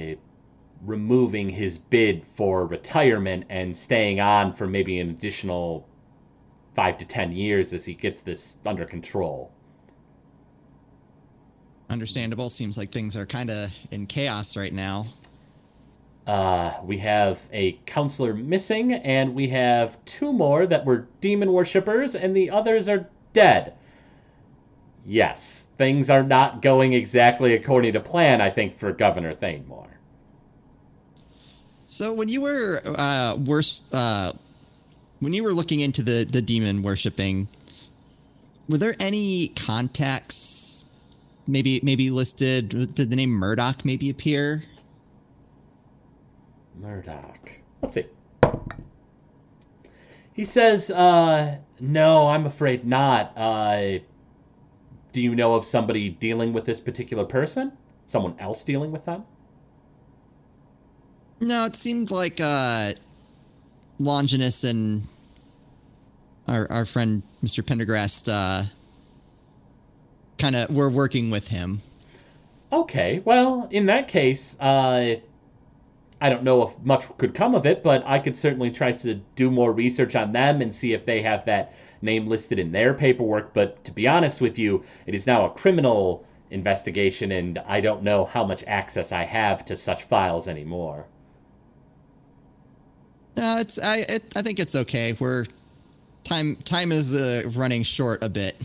removing 0.85 1.49
his 1.49 1.77
bid 1.77 2.25
for 2.25 2.65
retirement 2.65 3.45
and 3.49 3.75
staying 3.75 4.19
on 4.19 4.51
for 4.51 4.67
maybe 4.67 4.99
an 4.99 5.11
additional 5.11 5.87
five 6.75 6.97
to 6.97 7.05
ten 7.05 7.31
years 7.31 7.71
as 7.71 7.85
he 7.85 7.93
gets 7.93 8.19
this 8.21 8.57
under 8.65 8.85
control. 8.85 9.51
Understandable. 11.89 12.49
Seems 12.49 12.77
like 12.77 12.91
things 12.91 13.17
are 13.17 13.25
kind 13.25 13.49
of 13.49 13.73
in 13.91 14.05
chaos 14.05 14.55
right 14.55 14.73
now. 14.73 15.07
Uh, 16.27 16.73
we 16.83 16.97
have 16.99 17.41
a 17.51 17.71
counselor 17.87 18.35
missing, 18.35 18.93
and 18.93 19.33
we 19.33 19.47
have 19.47 19.97
two 20.05 20.31
more 20.31 20.67
that 20.67 20.85
were 20.85 21.07
demon 21.21 21.51
worshippers, 21.51 22.15
and 22.15 22.35
the 22.35 22.51
others 22.51 22.87
are 22.87 23.09
dead. 23.33 23.73
Yes, 25.05 25.67
things 25.79 26.11
are 26.11 26.21
not 26.21 26.61
going 26.61 26.93
exactly 26.93 27.55
according 27.55 27.93
to 27.93 27.99
plan, 27.99 28.41
I 28.41 28.51
think, 28.51 28.77
for 28.77 28.91
Governor 28.91 29.33
Thanemore. 29.33 29.87
So 31.87 32.13
when 32.13 32.27
you 32.27 32.41
were 32.41 32.81
uh, 32.85 33.35
worse, 33.43 33.91
uh, 33.91 34.33
when 35.19 35.33
you 35.33 35.43
were 35.43 35.53
looking 35.53 35.79
into 35.79 36.03
the 36.03 36.27
the 36.29 36.43
demon 36.43 36.83
worshipping, 36.83 37.47
were 38.67 38.77
there 38.77 38.95
any 38.99 39.47
contacts? 39.47 40.85
Maybe 41.49 41.79
maybe 41.81 42.11
listed. 42.11 42.69
Did 42.69 43.09
the 43.09 43.15
name 43.15 43.31
Murdoch 43.31 43.83
maybe 43.83 44.07
appear? 44.07 44.65
Murdoch. 46.79 47.49
Let's 47.81 47.95
see. 47.95 48.05
He 50.33 50.45
says, 50.45 50.91
uh, 50.91 51.57
no, 51.79 52.27
I'm 52.27 52.45
afraid 52.45 52.85
not. 52.85 53.35
Uh, 53.35 53.97
do 55.11 55.21
you 55.21 55.33
know 55.33 55.55
of 55.55 55.65
somebody 55.65 56.09
dealing 56.09 56.53
with 56.53 56.65
this 56.65 56.79
particular 56.79 57.25
person? 57.25 57.71
Someone 58.05 58.35
else 58.37 58.63
dealing 58.63 58.91
with 58.91 59.03
them? 59.05 59.23
No, 61.41 61.65
it 61.65 61.75
seemed 61.75 62.11
like 62.11 62.39
uh, 62.39 62.91
Longinus 63.97 64.63
and 64.63 65.07
our 66.47 66.71
our 66.71 66.85
friend 66.85 67.23
Mr. 67.43 67.63
Pendergrast 67.63 68.29
uh, 68.31 68.65
kind 70.39 70.55
of 70.55 70.71
we're 70.71 70.89
working 70.89 71.29
with 71.29 71.49
him. 71.49 71.81
Okay, 72.71 73.21
well, 73.25 73.67
in 73.71 73.85
that 73.87 74.07
case, 74.07 74.55
uh, 74.59 75.15
I 76.21 76.29
don't 76.29 76.43
know 76.43 76.63
if 76.63 76.77
much 76.83 77.05
could 77.17 77.33
come 77.33 77.55
of 77.55 77.65
it, 77.65 77.83
but 77.83 78.03
I 78.05 78.19
could 78.19 78.37
certainly 78.37 78.71
try 78.71 78.91
to 78.91 79.15
do 79.35 79.49
more 79.49 79.71
research 79.71 80.15
on 80.15 80.31
them 80.31 80.61
and 80.61 80.73
see 80.73 80.93
if 80.93 81.05
they 81.05 81.21
have 81.21 81.45
that 81.45 81.73
name 82.01 82.27
listed 82.27 82.59
in 82.59 82.71
their 82.71 82.93
paperwork. 82.93 83.53
But 83.53 83.83
to 83.85 83.91
be 83.91 84.07
honest 84.07 84.41
with 84.41 84.57
you, 84.57 84.83
it 85.05 85.15
is 85.15 85.27
now 85.27 85.45
a 85.45 85.51
criminal 85.51 86.25
investigation, 86.51 87.31
and 87.31 87.59
I 87.67 87.81
don't 87.81 88.03
know 88.03 88.25
how 88.25 88.43
much 88.43 88.63
access 88.67 89.11
I 89.11 89.23
have 89.23 89.65
to 89.65 89.77
such 89.77 90.03
files 90.03 90.47
anymore. 90.47 91.05
No, 93.37 93.57
it's 93.59 93.81
I 93.81 93.97
it, 94.09 94.33
I 94.35 94.41
think 94.41 94.59
it's 94.59 94.75
okay. 94.75 95.15
We're 95.19 95.45
time 96.23 96.55
time 96.57 96.91
is 96.91 97.15
uh, 97.15 97.43
running 97.55 97.83
short 97.83 98.23
a 98.23 98.29
bit. 98.29 98.55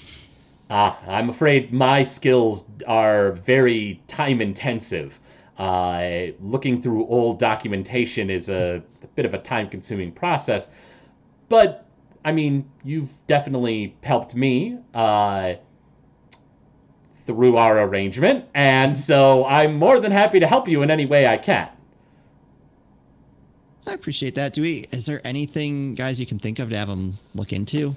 Ah, 0.70 0.98
I'm 1.06 1.28
afraid 1.30 1.72
my 1.72 2.02
skills 2.02 2.64
are 2.86 3.32
very 3.32 4.02
time 4.08 4.40
intensive. 4.40 5.20
Uh, 5.58 6.28
looking 6.40 6.82
through 6.82 7.06
old 7.06 7.38
documentation 7.38 8.30
is 8.30 8.48
a, 8.48 8.82
a 9.02 9.06
bit 9.08 9.24
of 9.24 9.34
a 9.34 9.38
time 9.38 9.68
consuming 9.68 10.10
process. 10.10 10.70
But, 11.48 11.86
I 12.24 12.32
mean, 12.32 12.68
you've 12.82 13.12
definitely 13.26 13.94
helped 14.02 14.34
me 14.34 14.78
uh, 14.94 15.54
through 17.26 17.56
our 17.56 17.82
arrangement, 17.82 18.46
and 18.54 18.96
so 18.96 19.44
I'm 19.46 19.76
more 19.78 20.00
than 20.00 20.10
happy 20.10 20.40
to 20.40 20.46
help 20.46 20.66
you 20.66 20.82
in 20.82 20.90
any 20.90 21.06
way 21.06 21.26
I 21.26 21.36
can. 21.36 21.68
I 23.86 23.92
appreciate 23.92 24.34
that. 24.34 24.54
Do 24.54 24.62
we? 24.62 24.86
Is 24.90 25.06
there 25.06 25.20
anything, 25.24 25.94
guys, 25.94 26.18
you 26.18 26.26
can 26.26 26.38
think 26.38 26.58
of 26.58 26.70
to 26.70 26.76
have 26.76 26.88
him 26.88 27.18
look 27.34 27.52
into? 27.52 27.94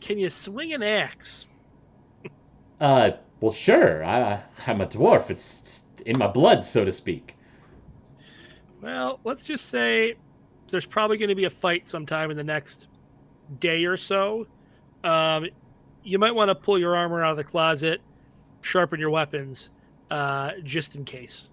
Can 0.00 0.18
you 0.18 0.30
swing 0.30 0.72
an 0.72 0.82
axe? 0.82 1.46
Uh, 2.82 3.12
well, 3.40 3.52
sure. 3.52 4.04
I, 4.04 4.42
I'm 4.66 4.80
a 4.80 4.86
dwarf. 4.86 5.30
It's 5.30 5.84
in 6.04 6.18
my 6.18 6.26
blood, 6.26 6.66
so 6.66 6.84
to 6.84 6.90
speak. 6.90 7.36
Well, 8.82 9.20
let's 9.22 9.44
just 9.44 9.66
say 9.66 10.16
there's 10.68 10.84
probably 10.84 11.16
going 11.16 11.28
to 11.28 11.36
be 11.36 11.44
a 11.44 11.50
fight 11.50 11.86
sometime 11.86 12.32
in 12.32 12.36
the 12.36 12.42
next 12.42 12.88
day 13.60 13.84
or 13.84 13.96
so. 13.96 14.48
Um, 15.04 15.46
you 16.02 16.18
might 16.18 16.34
want 16.34 16.48
to 16.48 16.56
pull 16.56 16.76
your 16.76 16.96
armor 16.96 17.22
out 17.22 17.30
of 17.30 17.36
the 17.36 17.44
closet, 17.44 18.00
sharpen 18.62 18.98
your 18.98 19.10
weapons, 19.10 19.70
uh, 20.10 20.50
just 20.64 20.96
in 20.96 21.04
case. 21.04 21.50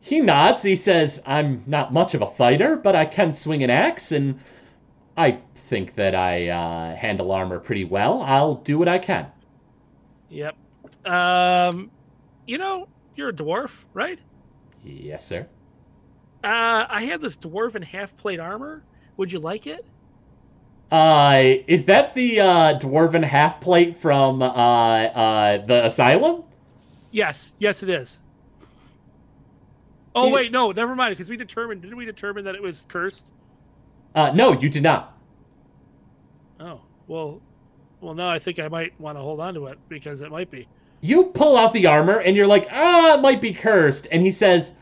He 0.00 0.20
nods. 0.20 0.62
He 0.62 0.76
says, 0.76 1.20
I'm 1.26 1.62
not 1.66 1.92
much 1.92 2.14
of 2.14 2.22
a 2.22 2.26
fighter, 2.26 2.76
but 2.76 2.96
I 2.96 3.04
can 3.04 3.34
swing 3.34 3.62
an 3.62 3.68
axe, 3.68 4.10
and 4.10 4.40
I 5.18 5.38
think 5.54 5.96
that 5.96 6.14
I 6.14 6.48
uh, 6.48 6.96
handle 6.96 7.30
armor 7.30 7.58
pretty 7.58 7.84
well. 7.84 8.22
I'll 8.22 8.54
do 8.54 8.78
what 8.78 8.88
I 8.88 8.98
can. 8.98 9.26
Yep. 10.28 10.56
Um, 11.04 11.90
you 12.46 12.58
know, 12.58 12.88
you're 13.14 13.30
a 13.30 13.32
dwarf, 13.32 13.84
right? 13.94 14.18
Yes, 14.84 15.24
sir. 15.26 15.46
Uh, 16.44 16.86
I 16.88 17.02
have 17.04 17.20
this 17.20 17.36
dwarven 17.36 17.82
half 17.82 18.16
plate 18.16 18.38
armor. 18.38 18.84
Would 19.16 19.32
you 19.32 19.38
like 19.38 19.66
it? 19.66 19.84
Uh, 20.92 21.54
is 21.66 21.84
that 21.86 22.14
the 22.14 22.40
uh, 22.40 22.78
dwarven 22.78 23.24
half 23.24 23.60
plate 23.60 23.96
from 23.96 24.42
uh, 24.42 24.46
uh, 24.46 25.58
the 25.66 25.84
asylum? 25.86 26.44
Yes, 27.10 27.56
yes, 27.58 27.82
it 27.82 27.88
is. 27.88 28.20
Oh 30.14 30.28
You- 30.28 30.34
wait, 30.34 30.52
no, 30.52 30.70
never 30.70 30.94
mind. 30.94 31.12
Because 31.12 31.28
we 31.28 31.36
determined, 31.36 31.82
didn't 31.82 31.96
we 31.96 32.04
determine 32.04 32.44
that 32.44 32.54
it 32.54 32.62
was 32.62 32.86
cursed? 32.88 33.32
Uh, 34.14 34.30
no, 34.34 34.52
you 34.52 34.68
did 34.68 34.82
not. 34.82 35.18
Oh, 36.60 36.80
well, 37.06 37.40
well, 38.06 38.14
now 38.14 38.30
I 38.30 38.38
think 38.38 38.60
I 38.60 38.68
might 38.68 38.98
want 39.00 39.18
to 39.18 39.20
hold 39.20 39.40
on 39.40 39.52
to 39.54 39.66
it 39.66 39.80
because 39.88 40.20
it 40.20 40.30
might 40.30 40.48
be. 40.48 40.68
You 41.00 41.24
pull 41.24 41.56
out 41.56 41.72
the 41.72 41.86
armor, 41.86 42.20
and 42.20 42.36
you're 42.36 42.46
like, 42.46 42.68
ah, 42.70 43.14
it 43.14 43.20
might 43.20 43.40
be 43.40 43.52
cursed. 43.52 44.06
And 44.12 44.22
he 44.22 44.30
says, 44.30 44.74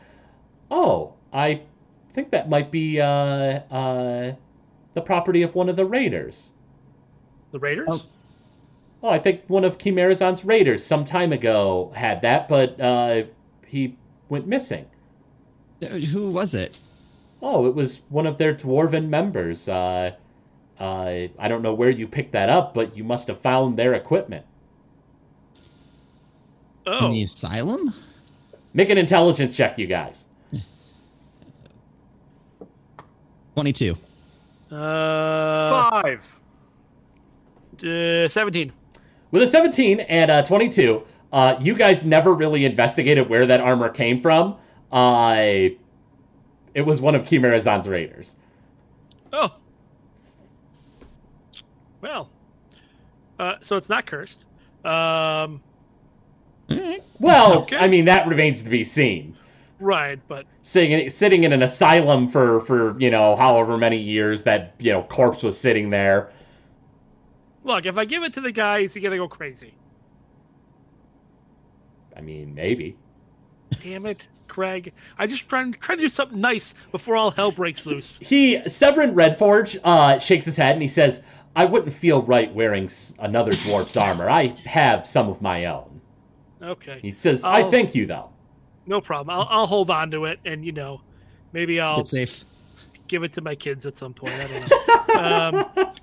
oh, 0.69 1.15
I 1.33 1.61
think 2.13 2.29
that 2.29 2.49
might 2.49 2.69
be 2.69 3.01
uh, 3.01 3.05
uh, 3.71 4.35
the 4.93 5.01
property 5.01 5.41
of 5.41 5.55
one 5.55 5.69
of 5.69 5.75
the 5.75 5.85
raiders. 5.85 6.53
The 7.51 7.57
Raiders. 7.57 7.87
Oh. 7.89 8.01
Oh, 9.01 9.09
I 9.09 9.17
think 9.17 9.41
one 9.47 9.63
of 9.63 9.79
Chimerazon's 9.79 10.45
raiders 10.45 10.83
some 10.83 11.03
time 11.03 11.33
ago 11.33 11.91
had 11.95 12.21
that, 12.21 12.47
but 12.47 12.79
uh, 12.79 13.23
he 13.65 13.97
went 14.29 14.45
missing. 14.45 14.85
Uh, 15.81 15.87
Who 15.87 16.29
was 16.29 16.53
it? 16.53 16.79
Oh, 17.41 17.65
it 17.65 17.73
was 17.73 18.01
one 18.09 18.27
of 18.27 18.37
their 18.37 18.53
dwarven 18.53 19.09
members. 19.09 19.67
Uh, 19.67 20.11
uh, 20.79 21.27
I 21.39 21.47
don't 21.47 21.61
know 21.61 21.73
where 21.73 21.89
you 21.89 22.07
picked 22.07 22.31
that 22.33 22.49
up, 22.49 22.73
but 22.73 22.95
you 22.97 23.03
must 23.03 23.27
have 23.27 23.39
found 23.41 23.77
their 23.77 23.93
equipment. 23.93 24.45
Oh, 26.87 27.05
In 27.07 27.11
the 27.11 27.23
asylum? 27.23 27.93
Make 28.73 28.89
an 28.89 28.97
intelligence 28.97 29.55
check, 29.55 29.77
you 29.79 29.87
guys. 29.87 30.27
Twenty-two. 33.55 33.97
uh, 34.71 35.91
Five. 35.91 36.39
uh, 37.83 38.27
seventeen. 38.27 38.71
With 39.31 39.41
a 39.43 39.47
17 39.47 39.99
and 40.01 40.31
a 40.31 40.43
22, 40.43 41.03
uh, 41.33 41.57
you 41.59 41.73
guys 41.73 42.05
never 42.05 42.33
really 42.33 42.63
investigated 42.63 43.27
where 43.27 43.45
that 43.45 43.59
armor 43.59 43.89
came 43.89 44.21
from. 44.21 44.55
Uh, 44.93 45.35
it 46.73 46.85
was 46.85 47.01
one 47.01 47.15
of 47.15 47.23
Chimerazon's 47.23 47.85
raiders. 47.87 48.37
Oh, 49.33 49.53
well, 52.05 52.29
uh, 53.39 53.55
so 53.61 53.75
it's 53.77 53.89
not 53.89 54.05
cursed. 54.05 54.45
Um, 54.85 55.61
Well, 57.19 57.61
Okay. 57.63 57.77
I 57.77 57.87
mean, 57.87 58.05
that 58.05 58.27
remains 58.27 58.61
to 58.63 58.69
be 58.69 58.83
seen. 58.83 59.35
right, 59.79 60.19
but 60.27 60.45
sitting 60.61 61.09
sitting 61.09 61.43
in 61.43 61.51
an 61.53 61.63
asylum 61.63 62.27
for 62.27 62.59
for 62.61 62.97
you 62.99 63.09
know 63.11 63.35
however 63.35 63.77
many 63.77 63.97
years 63.97 64.43
that 64.43 64.73
you 64.79 64.91
know 64.93 65.03
corpse 65.03 65.43
was 65.43 65.57
sitting 65.59 65.89
there. 65.89 66.29
look, 67.63 67.85
if 67.85 67.97
I 67.97 68.05
give 68.05 68.23
it 68.23 68.33
to 68.33 68.41
the 68.41 68.51
guy, 68.51 68.79
is 68.79 68.93
he 68.93 69.01
gonna 69.01 69.17
go 69.17 69.27
crazy? 69.27 69.73
I 72.15 72.21
mean, 72.21 72.53
maybe. 72.55 72.95
Damn 73.83 74.05
it, 74.05 74.29
Craig! 74.47 74.93
I 75.17 75.27
just 75.27 75.49
trying 75.49 75.73
trying 75.73 75.97
to 75.97 76.03
do 76.03 76.09
something 76.09 76.39
nice 76.39 76.73
before 76.91 77.15
all 77.17 77.31
hell 77.31 77.51
breaks 77.51 77.85
loose. 77.85 78.19
He 78.19 78.59
Severin 78.69 79.13
Redforge 79.13 79.77
uh, 79.83 80.19
shakes 80.19 80.45
his 80.45 80.55
head 80.55 80.73
and 80.73 80.81
he 80.81 80.87
says, 80.87 81.23
"I 81.55 81.65
wouldn't 81.65 81.93
feel 81.93 82.21
right 82.23 82.53
wearing 82.53 82.89
another 83.19 83.53
dwarf's 83.53 83.95
armor. 84.07 84.29
I 84.29 84.47
have 84.65 85.05
some 85.07 85.29
of 85.29 85.41
my 85.41 85.65
own." 85.65 86.01
Okay, 86.61 86.99
He 87.01 87.11
says, 87.15 87.43
"I 87.43 87.59
I'll- 87.61 87.71
thank 87.71 87.93
you 87.95 88.05
though." 88.05 88.29
no 88.87 89.01
problem. 89.01 89.35
I'll, 89.35 89.47
I'll 89.49 89.65
hold 89.65 89.89
on 89.89 90.11
to 90.11 90.25
it, 90.25 90.39
and 90.45 90.63
you 90.65 90.71
know, 90.71 91.01
maybe 91.53 91.79
I'll 91.79 91.99
It's 92.01 92.11
safe. 92.11 92.43
give 93.07 93.23
it 93.23 93.31
to 93.33 93.41
my 93.41 93.55
kids 93.55 93.85
at 93.87 93.97
some 93.97 94.13
point. 94.13 94.33
I 94.35 94.47
don't 94.47 94.69
know. 95.83 95.83
um, 95.83 95.93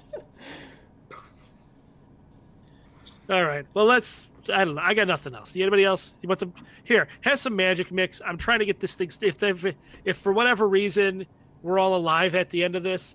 all 3.30 3.44
right. 3.44 3.64
Well, 3.74 3.84
let's. 3.86 4.30
I 4.52 4.64
don't 4.64 4.74
know. 4.74 4.82
I 4.82 4.94
got 4.94 5.06
nothing 5.06 5.34
else. 5.34 5.54
Anybody 5.54 5.84
else? 5.84 6.18
You 6.22 6.28
want 6.28 6.40
some? 6.40 6.52
Here, 6.84 7.06
have 7.22 7.38
some 7.38 7.54
magic 7.54 7.92
mix. 7.92 8.20
I'm 8.26 8.36
trying 8.36 8.58
to 8.58 8.64
get 8.64 8.80
this 8.80 8.96
thing. 8.96 9.08
If 9.22 9.42
if, 9.42 9.74
if 10.04 10.16
for 10.16 10.32
whatever 10.32 10.68
reason 10.68 11.24
we're 11.62 11.78
all 11.78 11.94
alive 11.96 12.34
at 12.34 12.50
the 12.50 12.64
end 12.64 12.74
of 12.74 12.82
this, 12.82 13.14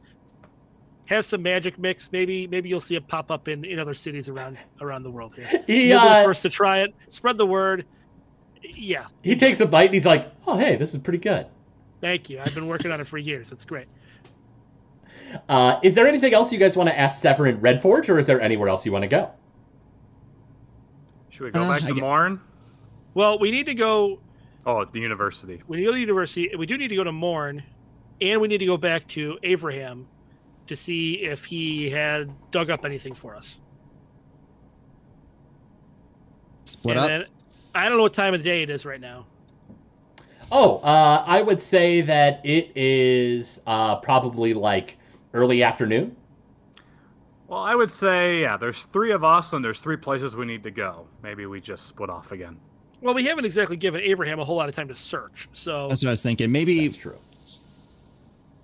have 1.07 1.25
some 1.25 1.41
magic 1.41 1.77
mix. 1.79 2.11
Maybe 2.11 2.47
maybe 2.47 2.69
you'll 2.69 2.79
see 2.79 2.95
it 2.95 3.07
pop 3.07 3.31
up 3.31 3.47
in, 3.47 3.65
in 3.65 3.79
other 3.79 3.93
cities 3.93 4.29
around 4.29 4.57
around 4.81 5.03
the 5.03 5.11
world 5.11 5.35
here. 5.35 5.47
He 5.67 5.89
You'll 5.89 5.99
be 6.01 6.07
the 6.07 6.11
uh, 6.13 6.23
first 6.23 6.41
to 6.43 6.49
try 6.49 6.79
it. 6.79 6.93
Spread 7.09 7.37
the 7.37 7.45
word. 7.47 7.85
Yeah. 8.63 9.05
he 9.23 9.35
takes 9.35 9.59
a 9.61 9.65
bite 9.65 9.85
and 9.85 9.93
he's 9.93 10.05
like, 10.05 10.31
"Oh, 10.45 10.57
hey, 10.57 10.75
this 10.75 10.93
is 10.93 10.99
pretty 11.01 11.19
good." 11.19 11.45
Thank 12.01 12.29
you. 12.29 12.39
I've 12.39 12.53
been 12.53 12.67
working 12.67 12.91
on 12.91 12.99
it 13.01 13.07
for 13.07 13.17
years. 13.17 13.51
It's 13.51 13.65
great. 13.65 13.87
Uh, 15.49 15.79
is 15.83 15.95
there 15.95 16.07
anything 16.07 16.33
else 16.33 16.51
you 16.51 16.59
guys 16.59 16.77
want 16.77 16.89
to 16.89 16.97
ask 16.97 17.19
Severin 17.21 17.59
Redforge, 17.59 18.07
or 18.09 18.17
is 18.19 18.27
there 18.27 18.39
anywhere 18.39 18.69
else 18.69 18.85
you 18.85 18.91
want 18.91 19.03
to 19.03 19.07
go? 19.07 19.31
Should 21.29 21.43
we 21.45 21.51
go 21.51 21.61
Uh, 21.61 21.69
back 21.69 21.83
I 21.83 21.87
to 21.87 21.93
get- 21.93 22.01
Morn? 22.03 22.39
Well, 23.13 23.39
we 23.39 23.51
need 23.51 23.65
to 23.65 23.73
go 23.73 24.19
Oh, 24.65 24.85
the 24.85 24.99
university. 24.99 25.61
we 25.67 25.77
need 25.77 25.83
to 25.83 25.87
go 25.87 25.91
to 25.91 25.95
the 25.95 26.01
university. 26.01 26.55
We 26.55 26.65
do 26.65 26.77
need 26.77 26.89
to 26.89 26.95
go 26.95 27.03
to 27.03 27.11
Morn. 27.11 27.63
and 28.21 28.41
we 28.41 28.47
need 28.47 28.57
to 28.59 28.65
go 28.65 28.77
back 28.77 29.05
to 29.09 29.37
Abraham 29.43 30.07
to 30.68 30.76
see 30.76 31.22
if 31.22 31.45
he 31.45 31.89
had 31.89 32.32
dug 32.51 32.70
up 32.70 32.86
anything 32.86 33.13
for 33.13 33.36
us. 33.36 33.59
Split 36.65 36.97
and 36.97 37.03
up. 37.03 37.07
then 37.07 37.26
I 37.74 37.88
don't 37.88 37.97
know 37.97 38.03
what 38.03 38.13
time 38.13 38.34
of 38.34 38.43
the 38.43 38.49
day 38.49 38.61
it 38.61 38.70
is 38.70 38.86
right 38.86 39.01
now. 39.01 39.26
Oh, 40.51 40.78
uh, 40.78 41.24
I 41.28 41.41
would 41.41 41.61
say 41.61 42.01
that 42.01 42.41
it 42.45 42.72
is 42.76 43.59
uh, 43.68 43.97
probably 43.97 44.53
like 44.53 44.97
early 45.34 45.61
afternoon. 45.63 46.15
Well, 47.47 47.61
I 47.61 47.76
would 47.76 47.91
say, 47.91 48.41
yeah, 48.41 48.57
there's 48.57 48.86
three 48.86 49.11
of 49.11 49.24
us 49.24 49.53
and 49.53 49.63
there's 49.63 49.80
three 49.80 49.97
places 49.97 50.36
we 50.36 50.45
need 50.45 50.63
to 50.63 50.72
go. 50.72 51.07
Maybe 51.24 51.45
we 51.45 51.61
just 51.61 51.88
split 51.88 52.09
off 52.09 52.32
again. 52.32 52.57
Well, 53.01 53.13
we 53.13 53.26
haven't 53.26 53.45
exactly 53.45 53.78
given 53.78 54.01
Abraham 54.01 54.39
a 54.39 54.45
whole 54.45 54.55
lot 54.55 54.68
of 54.68 54.76
time 54.76 54.88
to 54.88 54.95
search, 54.95 55.47
so 55.53 55.88
That's 55.88 56.03
what 56.03 56.09
I 56.09 56.13
was 56.13 56.24
thinking. 56.24 56.51
Maybe 56.51 56.88
That's 56.88 56.97
true. 56.97 57.18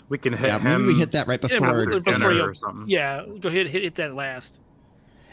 We 0.10 0.18
can 0.18 0.34
hit 0.34 0.48
yeah, 0.48 0.60
him 0.60 0.64
maybe 0.82 0.94
we 0.94 1.00
hit 1.00 1.12
that 1.14 1.28
right 1.28 1.40
Yeah, 1.42 1.60
before. 1.60 1.86
but- 1.86 2.04
dinner 2.04 2.18
before 2.20 2.32
you- 2.34 2.42
or 2.44 2.54
something. 2.54 2.86
yeah, 2.88 3.24
go 3.40 3.48
ahead 3.50 3.68
hit 3.68 3.84
hit 3.84 3.96
that 3.96 4.16
last. 4.16 4.60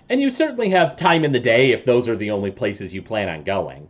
And 0.09 0.21
you 0.21 0.31
certainly 0.31 0.69
have 0.71 0.97
time 0.97 1.25
in 1.25 1.33
the 1.33 1.39
day 1.41 1.71
if 1.73 1.85
those 1.85 2.09
are 2.09 2.17
the 2.17 2.31
only 2.31 2.51
places 2.51 2.93
you 2.93 3.01
plan 3.03 3.29
on 3.29 3.45
going. 3.45 3.87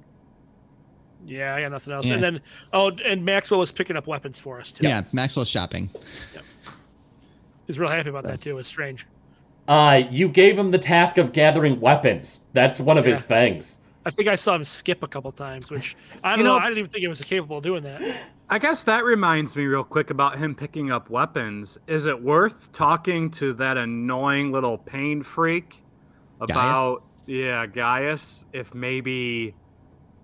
Yeah, 1.26 1.54
I 1.54 1.60
got 1.62 1.70
nothing 1.70 1.92
else. 1.94 2.06
Yeah. 2.06 2.14
And 2.14 2.22
then 2.22 2.40
oh, 2.72 2.90
and 3.04 3.24
Maxwell 3.24 3.62
is 3.62 3.70
picking 3.72 3.96
up 3.96 4.06
weapons 4.06 4.40
for 4.40 4.58
us 4.58 4.72
too. 4.72 4.86
yeah, 4.88 5.02
Maxwell's 5.12 5.48
shopping. 5.50 5.88
he's 7.66 7.78
real 7.78 7.88
happy 7.90 8.08
about 8.08 8.24
that 8.24 8.40
too. 8.40 8.58
It's 8.58 8.68
strange. 8.68 9.06
Uh, 9.68 10.02
you 10.10 10.28
gave 10.28 10.58
him 10.58 10.70
the 10.70 10.78
task 10.78 11.16
of 11.18 11.32
gathering 11.32 11.78
weapons. 11.80 12.40
That's 12.54 12.80
one 12.80 12.98
of 12.98 13.04
his 13.04 13.22
things. 13.22 13.78
I 14.04 14.10
think 14.10 14.28
I 14.28 14.34
saw 14.34 14.56
him 14.56 14.64
skip 14.64 15.02
a 15.02 15.06
couple 15.06 15.30
times, 15.30 15.70
which 15.70 15.94
I 16.24 16.30
don't 16.30 16.38
You 16.40 16.44
know, 16.44 16.52
know- 16.54 16.58
I 16.58 16.64
didn't 16.68 16.78
even 16.78 16.90
think 16.90 17.02
he 17.02 17.08
was 17.08 17.20
capable 17.20 17.58
of 17.58 17.62
doing 17.62 17.82
that. 17.84 18.00
I 18.52 18.58
guess 18.58 18.82
that 18.84 19.04
reminds 19.04 19.54
me 19.54 19.64
real 19.66 19.84
quick 19.84 20.10
about 20.10 20.36
him 20.36 20.56
picking 20.56 20.90
up 20.90 21.08
weapons. 21.08 21.78
Is 21.86 22.06
it 22.06 22.20
worth 22.20 22.72
talking 22.72 23.30
to 23.32 23.52
that 23.54 23.76
annoying 23.76 24.50
little 24.50 24.76
pain 24.76 25.22
freak 25.22 25.84
about 26.40 27.04
yeah, 27.26 27.64
Gaius 27.66 28.44
if 28.52 28.74
maybe 28.74 29.54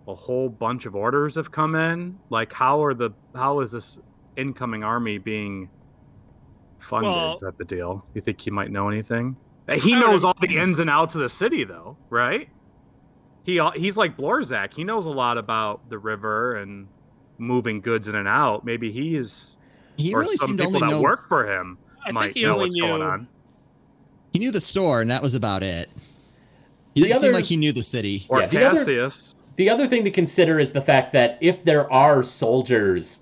a 0.09 0.15
whole 0.15 0.49
bunch 0.49 0.87
of 0.87 0.97
orders 0.97 1.37
have 1.37 1.53
come 1.53 1.77
in? 1.77 2.19
Like 2.29 2.53
how 2.53 2.83
are 2.85 2.95
the 2.95 3.11
how 3.35 3.61
is 3.61 3.71
this 3.71 4.01
incoming 4.37 4.83
army 4.83 5.19
being 5.19 5.71
funded 6.81 7.13
Well- 7.13 7.39
type 7.39 7.61
of 7.61 7.67
deal? 7.69 8.05
You 8.15 8.21
think 8.21 8.41
he 8.41 8.51
might 8.51 8.73
know 8.73 8.89
anything? 8.89 9.37
Uh, 9.69 9.75
He 9.75 9.93
knows 9.93 10.25
all 10.25 10.35
the 10.41 10.57
ins 10.57 10.81
and 10.81 10.91
outs 10.91 11.15
of 11.15 11.21
the 11.21 11.29
city 11.29 11.63
though, 11.63 11.97
right? 12.11 12.49
He 13.45 13.61
al- 13.61 13.71
he's 13.71 13.97
like 13.97 14.17
Blorzak. 14.17 14.75
He 14.75 14.83
knows 14.83 15.07
a 15.07 15.11
lot 15.11 15.39
about 15.39 15.89
the 15.91 15.99
river 15.99 16.57
and 16.57 16.89
moving 17.39 17.81
goods 17.81 18.09
in 18.09 18.15
and 18.15 18.29
out. 18.29 18.65
Maybe 18.65 18.91
he 18.91 19.17
is 19.17 19.57
He 19.97 20.15
or 20.15 20.21
really 20.21 20.37
some 20.37 20.49
seemed 20.49 20.59
to 20.61 20.65
people 20.67 20.77
only 20.85 20.89
that 20.95 20.97
know. 20.97 21.03
work 21.03 21.29
for 21.29 21.47
him 21.51 21.79
I 22.07 22.13
might 22.13 22.23
think 22.27 22.37
he 22.37 22.43
know 22.45 22.51
only 22.51 22.61
what's 22.67 22.75
going 22.75 22.99
knew- 23.01 23.05
on. 23.07 23.29
He 24.33 24.39
knew 24.39 24.51
the 24.51 24.61
store, 24.61 25.01
and 25.01 25.11
that 25.11 25.23
was 25.23 25.35
about 25.35 25.63
it. 25.63 25.89
He 26.95 27.01
The 27.03 27.09
didn't 27.09 27.21
seem 27.21 27.33
like 27.33 27.45
he 27.45 27.57
knew 27.57 27.73
the 27.73 27.83
city. 27.83 28.27
Or 28.29 28.41
Yeah, 28.41 28.47
the 28.47 28.65
other- 28.67 28.79
Cassius. 28.79 29.35
The 29.57 29.71
other 29.71 29.87
thing 29.87 30.05
to 30.05 30.11
consider 30.11 30.59
is 30.59 30.73
the 30.73 30.81
fact 30.83 31.13
that 31.15 31.39
if 31.41 31.65
there 31.65 31.91
are 31.91 32.23
soldiers 32.23 33.21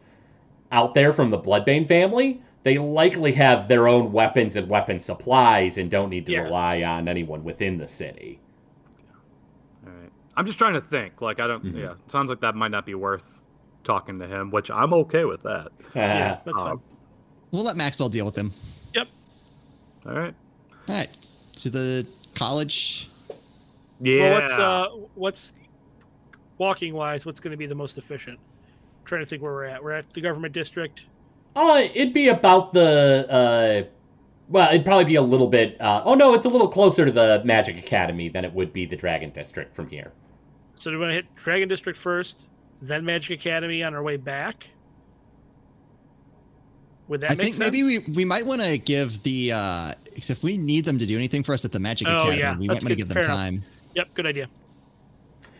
out 0.72 0.92
there 0.94 1.12
from 1.12 1.30
the 1.30 1.38
Bloodbane 1.38 1.86
family, 1.86 2.42
they 2.64 2.78
likely 2.78 3.30
have 3.32 3.68
their 3.68 3.86
own 3.86 4.10
weapons 4.10 4.56
and 4.56 4.68
weapon 4.68 4.98
supplies 4.98 5.78
and 5.78 5.88
don't 5.90 6.08
need 6.10 6.26
to 6.26 6.32
Yeah. 6.32 6.42
rely 6.42 6.82
on 6.82 7.06
anyone 7.06 7.44
within 7.44 7.78
the 7.78 7.86
city. 7.86 8.40
All 9.86 9.92
right. 9.92 10.10
I'm 10.36 10.46
just 10.46 10.58
trying 10.58 10.74
to 10.74 10.80
think. 10.80 11.20
Like 11.20 11.38
I 11.38 11.46
don't. 11.46 11.64
Mhm. 11.64 11.78
Yeah, 11.78 11.94
sounds 12.08 12.28
like 12.30 12.40
that 12.40 12.56
might 12.56 12.72
not 12.72 12.84
be 12.86 12.94
worth 12.94 13.40
talking 13.84 14.18
to 14.18 14.26
him, 14.26 14.50
which 14.50 14.70
I'm 14.70 14.92
okay 14.94 15.24
with 15.24 15.42
that. 15.42 15.68
Yeah, 15.94 16.38
that's 16.44 16.58
Uh, 16.58 16.64
fine. 16.70 16.80
We'll 17.52 17.62
let 17.62 17.76
Maxwell 17.76 18.08
deal 18.08 18.24
with 18.26 18.36
him. 18.36 18.52
Yep. 18.94 19.06
All 20.06 20.12
right. 20.14 20.34
All 20.88 20.94
right, 20.96 21.38
to 21.56 21.70
the 21.70 22.04
college. 22.34 23.08
Yeah. 24.00 24.18
Well, 24.30 24.40
what's 24.40 24.58
uh, 24.58 24.86
what's 25.14 25.52
walking 26.58 26.94
wise? 26.94 27.24
What's 27.24 27.38
going 27.40 27.52
to 27.52 27.56
be 27.56 27.66
the 27.66 27.74
most 27.74 27.96
efficient? 27.98 28.38
trying 29.04 29.20
to 29.20 29.26
think 29.26 29.42
where 29.42 29.52
we're 29.52 29.64
at. 29.64 29.84
We're 29.84 29.92
at 29.92 30.08
the 30.10 30.20
government 30.22 30.54
district. 30.54 31.06
Uh, 31.54 31.82
it'd 31.94 32.14
be 32.14 32.28
about 32.28 32.72
the 32.72 33.26
uh, 33.30 33.88
well, 34.48 34.68
it'd 34.70 34.84
probably 34.84 35.04
be 35.04 35.14
a 35.16 35.22
little 35.22 35.46
bit. 35.46 35.80
Uh, 35.80 36.02
oh 36.04 36.14
no, 36.14 36.34
it's 36.34 36.46
a 36.46 36.48
little 36.48 36.68
closer 36.68 37.04
to 37.04 37.12
the 37.12 37.40
Magic 37.44 37.78
Academy 37.78 38.28
than 38.30 38.44
it 38.44 38.52
would 38.52 38.72
be 38.72 38.84
the 38.86 38.96
Dragon 38.96 39.30
District 39.30 39.74
from 39.76 39.88
here. 39.88 40.12
So 40.74 40.90
do 40.90 40.96
we 40.96 41.02
want 41.02 41.10
to 41.12 41.16
hit 41.16 41.34
Dragon 41.36 41.68
District 41.68 41.96
first, 41.98 42.48
then 42.88 43.04
Magic 43.04 43.40
Academy 43.40 43.82
on 43.82 43.94
our 43.94 44.02
way 44.02 44.16
back? 44.16 44.68
Would 47.08 47.20
that 47.20 47.32
I 47.32 47.34
make 47.34 47.42
think 47.44 47.54
sense? 47.54 47.70
maybe 47.72 47.82
we, 47.82 47.98
we 48.14 48.24
might 48.24 48.46
want 48.46 48.62
to 48.62 48.78
give 48.78 49.22
the 49.22 49.52
uh 49.54 49.92
'cause 50.14 50.30
if 50.30 50.42
we 50.42 50.56
need 50.56 50.84
them 50.84 50.96
to 50.98 51.06
do 51.06 51.16
anything 51.18 51.42
for 51.42 51.52
us 51.52 51.64
at 51.64 51.72
the 51.72 51.80
Magic 51.80 52.08
Oh, 52.08 52.22
Academy, 52.22 52.38
yeah, 52.38 52.56
we 52.58 52.66
that's 52.66 52.82
might 52.82 52.88
want 52.88 52.90
to 52.90 52.96
give 52.96 53.08
them 53.08 53.16
Fair 53.16 53.24
enough. 53.24 53.36
time. 53.36 53.62
Yep, 53.94 54.14
good 54.14 54.26
idea. 54.26 54.48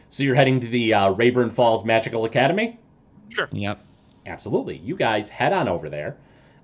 So 0.08 0.22
you're 0.22 0.34
heading 0.36 0.60
to 0.60 0.68
the 0.68 0.94
uh, 0.94 1.10
Rayburn 1.10 1.50
Falls 1.50 1.84
Magical 1.84 2.24
Academy. 2.24 2.78
Sure. 3.28 3.48
Yep. 3.52 3.80
Absolutely. 4.26 4.78
You 4.78 4.96
guys 4.96 5.28
head 5.28 5.52
on 5.52 5.68
over 5.68 5.88
there. 5.90 6.16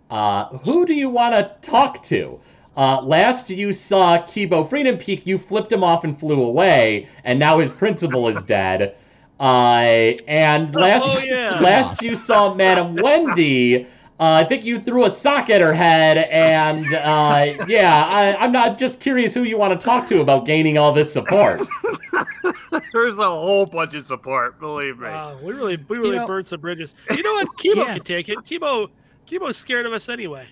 Uh, 0.08 0.46
who 0.58 0.86
do 0.86 0.94
you 0.94 1.10
want 1.10 1.34
to 1.34 1.68
talk 1.68 2.02
to? 2.04 2.40
Uh, 2.76 3.00
last 3.02 3.50
you 3.50 3.72
saw 3.72 4.18
Kibo 4.18 4.68
Freedom 4.68 4.96
Peak, 4.96 5.26
you 5.26 5.36
flipped 5.36 5.70
him 5.72 5.82
off 5.84 6.04
and 6.04 6.18
flew 6.18 6.42
away, 6.44 7.08
and 7.24 7.38
now 7.38 7.58
his 7.58 7.70
principal 7.70 8.28
is 8.28 8.40
dead. 8.42 8.96
Uh, 9.40 10.12
and 10.28 10.74
last, 10.74 11.04
Oh, 11.06 11.18
yeah. 11.24 11.58
last 11.60 12.02
you 12.02 12.14
saw 12.14 12.52
Madam 12.54 12.94
Wendy, 13.02 13.84
uh, 13.84 13.86
I 14.34 14.44
think 14.44 14.64
you 14.64 14.78
threw 14.78 15.06
a 15.06 15.10
sock 15.10 15.48
at 15.48 15.62
her 15.62 15.72
head, 15.72 16.18
and 16.30 16.84
uh, 16.94 17.64
yeah, 17.66 18.04
I, 18.04 18.36
I'm 18.36 18.52
not 18.52 18.76
just 18.78 19.00
curious 19.00 19.32
who 19.32 19.44
you 19.44 19.56
want 19.56 19.80
to 19.80 19.82
talk 19.82 20.06
to 20.08 20.20
about 20.20 20.44
gaining 20.44 20.76
all 20.76 20.92
this 20.92 21.10
support. 21.10 21.62
There's 22.92 23.16
a 23.18 23.24
whole 23.24 23.64
bunch 23.66 23.94
of 23.94 24.04
support. 24.04 24.60
Believe 24.60 24.98
me. 24.98 25.06
Wow, 25.08 25.38
we 25.42 25.52
really 25.54 25.76
we 25.88 25.96
really 25.98 26.16
know- 26.16 26.26
burned 26.26 26.46
some 26.46 26.60
bridges. 26.60 26.94
You 27.10 27.22
know 27.22 27.32
what? 27.32 27.48
Kibo 27.58 27.76
Yeah. 27.76 27.94
can 27.94 28.02
take 28.04 28.28
it. 28.28 28.38
Kibo 28.40 28.90
Kibo's 29.26 29.56
scared 29.56 29.86
of 29.86 29.92
us 29.92 30.08
anyway. 30.08 30.46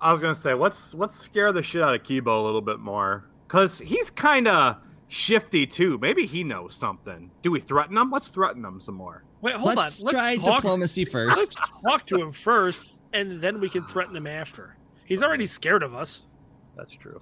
I 0.00 0.12
was 0.12 0.20
gonna 0.22 0.34
say, 0.34 0.54
let's 0.54 0.94
let's 0.94 1.18
scare 1.18 1.52
the 1.52 1.62
shit 1.62 1.82
out 1.82 1.94
of 1.94 2.02
Kibo 2.02 2.40
a 2.40 2.42
little 2.44 2.60
bit 2.60 2.78
more, 2.78 3.24
cause 3.48 3.78
he's 3.80 4.08
kind 4.10 4.48
of 4.48 4.76
shifty 5.08 5.66
too. 5.66 5.98
Maybe 5.98 6.26
he 6.26 6.44
knows 6.44 6.74
something. 6.74 7.30
Do 7.42 7.50
we 7.50 7.60
threaten 7.60 7.96
him? 7.96 8.10
Let's 8.10 8.28
threaten 8.28 8.64
him 8.64 8.80
some 8.80 8.94
more. 8.94 9.24
Wait, 9.40 9.54
hold 9.54 9.76
let's 9.76 10.04
on. 10.04 10.10
try 10.10 10.30
Let's 10.32 10.44
talk, 10.44 10.62
diplomacy 10.62 11.04
first. 11.04 11.36
let's 11.36 11.56
talk 11.82 12.06
to 12.06 12.20
him 12.20 12.32
first, 12.32 12.92
and 13.12 13.40
then 13.40 13.60
we 13.60 13.68
can 13.68 13.84
threaten 13.84 14.14
him 14.14 14.26
after. 14.26 14.76
He's 15.04 15.22
already 15.22 15.46
scared 15.46 15.82
of 15.82 15.94
us. 15.94 16.26
That's 16.76 16.92
true. 16.92 17.20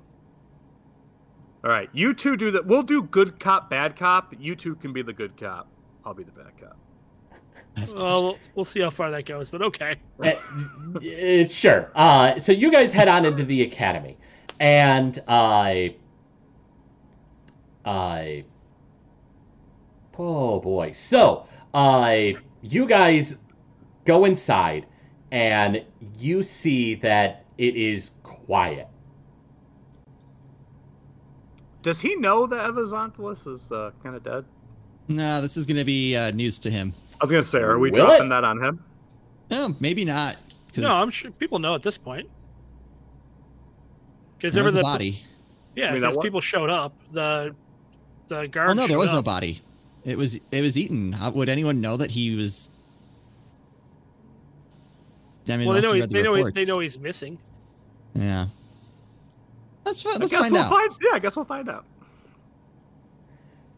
All 1.64 1.70
right, 1.70 1.88
you 1.92 2.14
two 2.14 2.36
do 2.36 2.50
that. 2.52 2.66
We'll 2.66 2.82
do 2.82 3.02
good 3.02 3.40
cop, 3.40 3.70
bad 3.70 3.96
cop. 3.96 4.34
You 4.38 4.54
two 4.54 4.74
can 4.76 4.92
be 4.92 5.02
the 5.02 5.12
good 5.12 5.36
cop. 5.36 5.68
I'll 6.04 6.14
be 6.14 6.24
the 6.24 6.32
bad 6.32 6.52
cop. 6.60 6.76
Well, 7.94 8.38
we'll 8.54 8.64
see 8.64 8.80
how 8.80 8.88
far 8.90 9.10
that 9.10 9.26
goes, 9.26 9.50
but 9.50 9.60
okay. 9.62 9.96
Uh, 10.22 10.28
uh, 10.28 11.46
sure. 11.46 11.90
Uh, 11.94 12.38
so 12.38 12.52
you 12.52 12.72
guys 12.72 12.92
head 12.92 13.08
on 13.08 13.26
into 13.26 13.44
the 13.44 13.62
academy, 13.62 14.16
and 14.60 15.22
uh, 15.28 15.88
uh, 17.86 18.24
oh 20.18 20.60
boy. 20.60 20.92
So 20.92 21.46
uh, 21.74 22.16
you 22.62 22.86
guys 22.86 23.38
go 24.04 24.24
inside, 24.24 24.86
and 25.30 25.84
you 26.18 26.42
see 26.42 26.94
that 26.96 27.44
it 27.58 27.76
is 27.76 28.12
quiet. 28.22 28.88
Does 31.82 32.00
he 32.00 32.16
know 32.16 32.46
that 32.48 32.68
Evazontalis 32.70 33.46
is 33.46 33.70
uh, 33.70 33.92
kind 34.02 34.16
of 34.16 34.22
dead? 34.22 34.44
no, 35.08 35.40
this 35.40 35.56
is 35.56 35.66
going 35.66 35.76
to 35.76 35.84
be 35.84 36.16
uh, 36.16 36.32
news 36.32 36.58
to 36.58 36.68
him. 36.70 36.92
I 37.20 37.24
was 37.24 37.30
gonna 37.30 37.42
say, 37.44 37.60
are 37.60 37.78
we 37.78 37.90
Will 37.92 38.04
dropping 38.04 38.26
it? 38.26 38.28
that 38.30 38.42
on 38.44 38.60
him? 38.62 38.84
No, 39.50 39.74
maybe 39.80 40.04
not. 40.04 40.36
'cause 40.74 40.78
No, 40.82 40.92
I'm 40.92 41.08
sure 41.10 41.30
people 41.30 41.58
know 41.60 41.74
at 41.76 41.82
this 41.82 41.96
point. 41.96 42.28
Because 44.36 44.52
there 44.52 44.62
there 44.62 44.64
was 44.64 44.74
was 44.74 44.74
a 44.74 44.78
the 44.78 44.82
body. 44.82 45.24
yeah, 45.76 45.86
I 45.88 45.92
mean, 45.92 46.00
because 46.00 46.16
people 46.18 46.40
showed 46.42 46.68
up. 46.68 46.92
The 47.12 47.54
the 48.28 48.48
guard. 48.48 48.70
Oh 48.70 48.74
no, 48.74 48.80
there 48.82 48.90
showed 48.90 48.98
was 48.98 49.12
no 49.12 49.22
body. 49.22 49.60
It 50.04 50.16
was 50.16 50.40
it 50.52 50.60
was 50.62 50.78
eaten. 50.78 51.12
How, 51.12 51.30
would 51.32 51.48
anyone 51.48 51.80
know 51.80 51.96
that 51.96 52.10
he 52.10 52.34
was? 52.36 52.70
I 55.48 55.56
mean, 55.56 55.68
Well, 55.68 55.80
they 55.80 55.86
know, 55.86 55.92
he, 55.94 56.00
the 56.00 56.06
they 56.08 56.22
know 56.22 56.34
he- 56.34 56.50
they 56.50 56.64
know 56.64 56.78
he's 56.80 56.98
missing. 56.98 57.38
Yeah. 58.14 58.46
Let's 59.84 60.04
I 60.04 60.10
let's 60.12 60.32
guess 60.32 60.40
find 60.42 60.52
we'll 60.52 60.62
out. 60.62 60.70
find. 60.70 60.92
Yeah, 61.00 61.10
I 61.14 61.18
guess 61.20 61.36
we'll 61.36 61.44
find 61.44 61.68
out. 61.68 61.84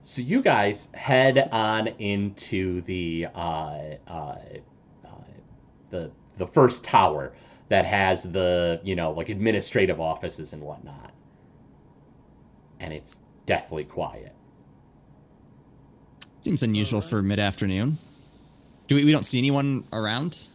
So 0.02 0.22
you 0.22 0.40
guys 0.40 0.88
head 0.94 1.50
on 1.52 1.88
into 1.98 2.80
the 2.82 3.26
uh, 3.34 3.38
uh, 4.06 4.10
uh, 4.10 4.36
the 5.90 6.10
the 6.38 6.46
first 6.46 6.82
tower 6.84 7.34
that 7.68 7.84
has 7.84 8.22
the 8.22 8.80
you 8.82 8.96
know 8.96 9.10
like 9.12 9.28
administrative 9.28 10.00
offices 10.00 10.54
and 10.54 10.62
whatnot, 10.62 11.12
and 12.80 12.90
it's 12.94 13.16
deathly 13.44 13.84
quiet. 13.84 14.34
Seems 16.40 16.62
unusual 16.62 17.00
for 17.00 17.22
mid 17.22 17.38
afternoon. 17.38 17.98
Do 18.86 18.94
we? 18.94 19.04
We 19.04 19.12
don't 19.12 19.24
see 19.24 19.38
anyone 19.38 19.84
around. 19.92 20.48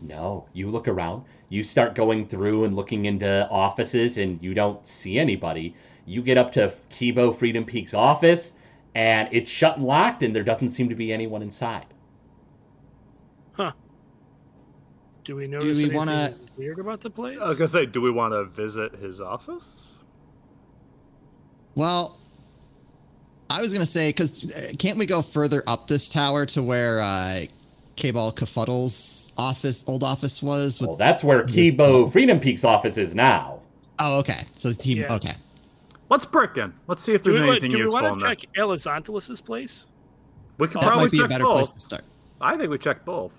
No, 0.00 0.46
you 0.52 0.70
look 0.70 0.88
around. 0.88 1.24
You 1.48 1.62
start 1.64 1.94
going 1.94 2.26
through 2.28 2.64
and 2.64 2.74
looking 2.76 3.04
into 3.06 3.48
offices, 3.48 4.18
and 4.18 4.40
you 4.42 4.54
don't 4.54 4.84
see 4.86 5.18
anybody. 5.18 5.74
You 6.06 6.22
get 6.22 6.38
up 6.38 6.52
to 6.52 6.72
Kibo 6.90 7.36
Freedom 7.36 7.64
Peak's 7.64 7.94
office, 7.94 8.54
and 8.94 9.28
it's 9.32 9.50
shut 9.50 9.76
and 9.76 9.86
locked, 9.86 10.22
and 10.22 10.34
there 10.34 10.42
doesn't 10.44 10.70
seem 10.70 10.88
to 10.88 10.94
be 10.94 11.12
anyone 11.12 11.42
inside. 11.42 11.86
Huh. 13.52 13.72
Do 15.24 15.36
we 15.36 15.46
notice 15.48 15.76
we 15.78 15.84
anything 15.84 15.96
wanna- 15.96 16.34
weird 16.56 16.78
about 16.78 17.00
the 17.00 17.10
place? 17.10 17.38
I 17.38 17.48
was 17.48 17.58
gonna 17.58 17.68
say, 17.68 17.86
do 17.86 18.00
we 18.00 18.10
want 18.10 18.32
to 18.32 18.44
visit 18.44 18.94
his 18.96 19.20
office? 19.20 19.98
Well, 21.74 22.18
I 23.48 23.60
was 23.60 23.72
gonna 23.72 23.86
say 23.86 24.08
because 24.10 24.52
can't 24.78 24.98
we 24.98 25.06
go 25.06 25.22
further 25.22 25.62
up 25.66 25.86
this 25.86 26.08
tower 26.08 26.46
to 26.46 26.62
where 26.62 27.00
uh, 27.00 27.40
Cabal 27.96 28.32
Kafuddle's 28.32 29.32
office, 29.38 29.86
old 29.88 30.02
office 30.02 30.42
was? 30.42 30.80
With, 30.80 30.88
Well, 30.88 30.96
that's 30.96 31.22
where 31.22 31.42
Kibo 31.44 32.10
Freedom 32.12 32.40
Peak's 32.40 32.64
office 32.64 32.96
is 32.98 33.14
now. 33.14 33.60
oh, 34.00 34.18
okay. 34.20 34.42
So 34.56 34.68
it's 34.68 34.78
team. 34.78 34.98
Yeah. 34.98 35.12
Okay. 35.14 35.32
Let's 36.08 36.24
break 36.24 36.56
in. 36.56 36.72
Let's 36.86 37.02
see 37.02 37.14
if 37.14 37.22
do 37.22 37.32
there's 37.32 37.40
we, 37.42 37.46
want, 37.46 37.62
anything 37.62 37.70
do 37.70 37.78
we 37.78 37.84
useful 37.84 38.02
want 38.02 38.20
to 38.20 38.26
check 38.26 38.38
Elizontulus's 38.56 39.40
place? 39.40 39.86
We 40.58 40.68
could 40.68 40.80
That 40.80 40.86
probably 40.86 41.04
might 41.04 41.10
be 41.12 41.20
a 41.20 41.28
better 41.28 41.44
both. 41.44 41.54
place 41.54 41.68
to 41.70 41.80
start. 41.80 42.02
I 42.40 42.56
think 42.56 42.70
we 42.70 42.78
check 42.78 43.04
both. 43.04 43.32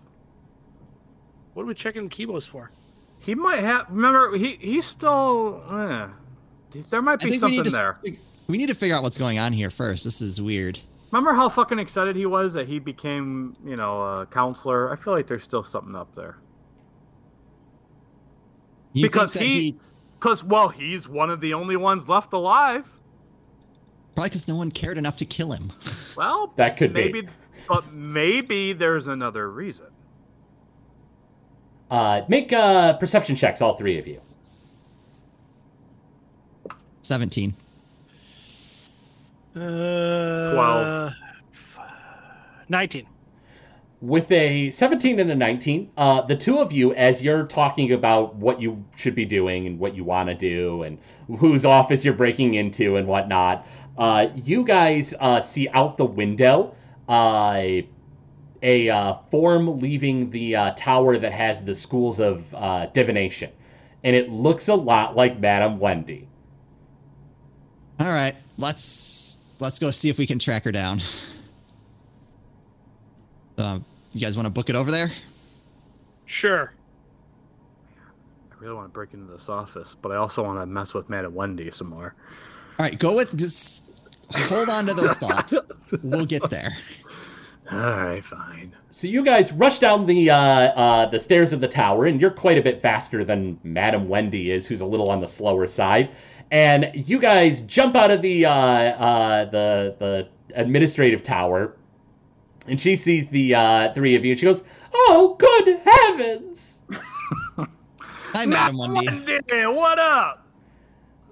What 1.53 1.63
are 1.63 1.65
we 1.65 1.73
checking 1.73 2.09
Kibo's 2.09 2.45
for? 2.45 2.71
He 3.19 3.35
might 3.35 3.59
have. 3.61 3.87
Remember, 3.89 4.37
he 4.37 4.57
he's 4.59 4.85
still. 4.85 5.63
Eh, 5.71 6.81
there 6.89 7.01
might 7.01 7.19
be 7.19 7.37
something 7.37 7.63
there. 7.63 7.97
fig- 8.03 8.19
we 8.47 8.57
need 8.57 8.67
to 8.67 8.75
figure 8.75 8.95
out 8.95 9.03
what's 9.03 9.17
going 9.17 9.39
on 9.39 9.53
here 9.53 9.69
first. 9.69 10.03
This 10.03 10.21
is 10.21 10.41
weird. 10.41 10.79
Remember 11.11 11.33
how 11.33 11.47
fucking 11.49 11.79
excited 11.79 12.15
he 12.15 12.25
was 12.25 12.53
that 12.53 12.67
he 12.67 12.79
became, 12.79 13.55
you 13.65 13.75
know, 13.77 14.01
a 14.01 14.25
counselor? 14.25 14.91
I 14.91 14.95
feel 14.97 15.13
like 15.13 15.27
there's 15.27 15.43
still 15.43 15.63
something 15.63 15.95
up 15.95 16.13
there. 16.15 16.37
You 18.93 19.03
because 19.07 19.33
think 19.33 19.43
that 19.43 19.49
he, 19.49 19.73
because 20.19 20.43
well, 20.43 20.69
he's 20.69 21.07
one 21.07 21.29
of 21.29 21.39
the 21.39 21.53
only 21.53 21.75
ones 21.77 22.09
left 22.09 22.33
alive. 22.33 22.91
probably 24.15 24.29
because 24.29 24.47
no 24.47 24.55
one 24.55 24.71
cared 24.71 24.97
enough 24.97 25.17
to 25.17 25.25
kill 25.25 25.51
him. 25.51 25.71
Well, 26.17 26.51
That 26.55 26.77
could 26.77 26.93
be. 26.93 27.03
maybe, 27.11 27.27
but 27.69 27.93
maybe 27.93 28.73
there's 28.73 29.05
another 29.05 29.51
reason. 29.51 29.85
Uh, 31.91 32.23
make 32.27 32.51
uh, 32.51 32.93
perception 32.93 33.35
checks, 33.35 33.61
all 33.61 33.75
three 33.75 33.99
of 33.99 34.07
you. 34.07 34.19
Seventeen. 37.03 37.53
Uh, 39.57 40.53
12. 40.53 41.13
19. 42.69 43.07
With 43.99 44.31
a 44.31 44.69
17 44.69 45.19
and 45.19 45.31
a 45.31 45.35
19, 45.35 45.89
uh, 45.97 46.21
the 46.21 46.35
two 46.35 46.59
of 46.59 46.71
you, 46.71 46.93
as 46.93 47.23
you're 47.23 47.45
talking 47.47 47.93
about 47.93 48.35
what 48.35 48.61
you 48.61 48.85
should 48.95 49.15
be 49.15 49.25
doing 49.25 49.65
and 49.65 49.79
what 49.79 49.95
you 49.95 50.03
want 50.03 50.29
to 50.29 50.35
do 50.35 50.83
and 50.83 50.99
whose 51.39 51.65
office 51.65 52.05
you're 52.05 52.13
breaking 52.13 52.53
into 52.53 52.97
and 52.97 53.07
whatnot, 53.07 53.65
uh, 53.97 54.27
you 54.35 54.63
guys 54.63 55.15
uh, 55.19 55.41
see 55.41 55.67
out 55.69 55.97
the 55.97 56.05
window 56.05 56.75
uh, 57.09 57.81
a 58.63 58.89
uh, 58.89 59.15
form 59.31 59.79
leaving 59.79 60.29
the 60.29 60.55
uh, 60.55 60.73
tower 60.75 61.17
that 61.17 61.31
has 61.31 61.63
the 61.63 61.73
schools 61.73 62.19
of 62.19 62.43
uh, 62.53 62.87
divination. 62.87 63.51
And 64.03 64.15
it 64.15 64.29
looks 64.29 64.67
a 64.67 64.75
lot 64.75 65.15
like 65.15 65.39
Madame 65.39 65.79
Wendy. 65.79 66.27
All 67.99 68.07
right, 68.07 68.35
let's 68.57 69.46
let's 69.59 69.79
go 69.79 69.91
see 69.91 70.09
if 70.09 70.17
we 70.17 70.25
can 70.25 70.39
track 70.39 70.63
her 70.65 70.71
down. 70.71 71.01
Um, 73.57 73.85
you 74.13 74.21
guys 74.21 74.35
want 74.35 74.45
to 74.45 74.51
book 74.51 74.69
it 74.69 74.75
over 74.75 74.91
there? 74.91 75.11
Sure. 76.25 76.73
I 78.51 78.55
really 78.59 78.75
want 78.75 78.87
to 78.87 78.93
break 78.93 79.13
into 79.13 79.31
this 79.31 79.49
office, 79.49 79.95
but 79.95 80.11
I 80.11 80.15
also 80.15 80.43
want 80.43 80.59
to 80.59 80.65
mess 80.65 80.93
with 80.93 81.09
Madam 81.09 81.33
Wendy 81.33 81.71
some 81.71 81.89
more. 81.89 82.15
All 82.79 82.85
right, 82.85 82.97
go 82.97 83.15
with 83.15 83.37
just 83.37 84.01
hold 84.31 84.69
on 84.69 84.85
to 84.87 84.93
those 84.93 85.13
thoughts. 85.17 85.57
We'll 86.03 86.25
get 86.25 86.49
there. 86.49 86.75
All 87.71 87.77
right, 87.77 88.23
fine. 88.23 88.73
So 88.91 89.07
you 89.07 89.23
guys 89.23 89.51
rush 89.51 89.79
down 89.79 90.05
the 90.05 90.29
uh, 90.29 90.37
uh, 90.37 91.05
the 91.09 91.19
stairs 91.19 91.53
of 91.53 91.59
the 91.59 91.67
tower, 91.67 92.05
and 92.05 92.19
you're 92.21 92.31
quite 92.31 92.57
a 92.57 92.61
bit 92.61 92.81
faster 92.81 93.23
than 93.23 93.59
Madam 93.63 94.07
Wendy 94.07 94.51
is, 94.51 94.65
who's 94.65 94.81
a 94.81 94.85
little 94.85 95.09
on 95.09 95.19
the 95.19 95.27
slower 95.27 95.67
side. 95.67 96.09
And 96.51 96.91
you 96.93 97.19
guys 97.19 97.61
jump 97.61 97.95
out 97.95 98.09
of 98.09 98.21
the 98.21 98.45
uh, 98.45 98.51
uh, 98.51 99.45
the 99.45 99.95
the 99.99 100.29
administrative 100.55 101.21
tower, 101.21 101.75
and 102.67 102.79
she 102.79 102.95
sees 102.95 103.27
the 103.27 103.55
uh, 103.55 103.93
three 103.93 104.15
of 104.15 104.23
you, 104.23 104.31
and 104.31 104.39
she 104.39 104.45
goes, 104.45 104.63
"Oh, 104.93 105.35
good 105.37 105.79
heavens! 105.83 106.83
Hi, 107.99 108.45
Madam 108.45 108.77
Wendy. 108.77 109.07
Wendy, 109.07 109.65
what 109.65 109.99
up? 109.99 110.47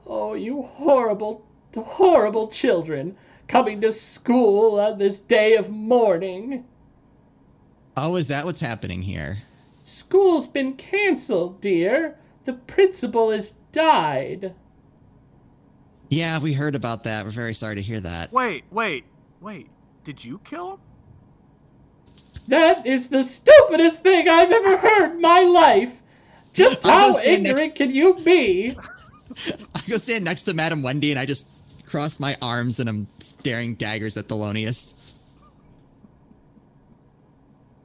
Oh, 0.06 0.34
you 0.34 0.64
horrible, 0.64 1.46
horrible 1.76 2.50
children!" 2.50 3.16
Coming 3.48 3.80
to 3.82 3.92
school 3.92 4.80
on 4.80 4.98
this 4.98 5.20
day 5.20 5.56
of 5.56 5.70
mourning. 5.70 6.66
Oh, 7.96 8.16
is 8.16 8.28
that 8.28 8.44
what's 8.44 8.60
happening 8.60 9.04
here? 9.04 9.38
School's 9.84 10.48
been 10.48 10.74
canceled, 10.74 11.62
dear. 11.62 12.18
The 12.46 12.54
principal 12.54 13.30
has 13.30 13.54
died. 13.72 14.54
Yeah, 16.10 16.40
we 16.40 16.54
heard 16.54 16.76
about 16.76 17.04
that. 17.06 17.26
We're 17.26 17.32
very 17.32 17.54
sorry 17.54 17.76
to 17.76 17.82
hear 17.82 18.00
that. 18.02 18.32
Wait, 18.32 18.64
wait, 18.72 19.06
wait. 19.42 19.70
Did 20.04 20.24
you 20.24 20.40
kill 20.44 20.74
him? 20.74 20.80
That 22.48 22.86
is 22.86 23.10
the 23.10 23.24
stupidest 23.24 24.04
thing 24.04 24.30
I've 24.30 24.52
ever 24.52 24.78
heard 24.78 25.14
in 25.16 25.22
my 25.22 25.42
life. 25.42 26.00
Just 26.54 26.84
how 26.86 27.18
ignorant 27.20 27.58
next- 27.58 27.76
can 27.76 27.92
you 27.92 28.14
be? 28.14 28.76
I 29.76 29.82
go 29.90 29.98
stand 29.98 30.24
next 30.24 30.44
to 30.44 30.54
Madam 30.54 30.84
Wendy 30.84 31.12
and 31.12 31.20
I 31.20 31.26
just 31.26 31.50
cross 31.86 32.20
my 32.20 32.36
arms 32.42 32.80
and 32.80 32.88
I'm 32.88 33.08
staring 33.20 33.76
daggers 33.76 34.16
at 34.16 34.26
Thelonious. 34.26 35.14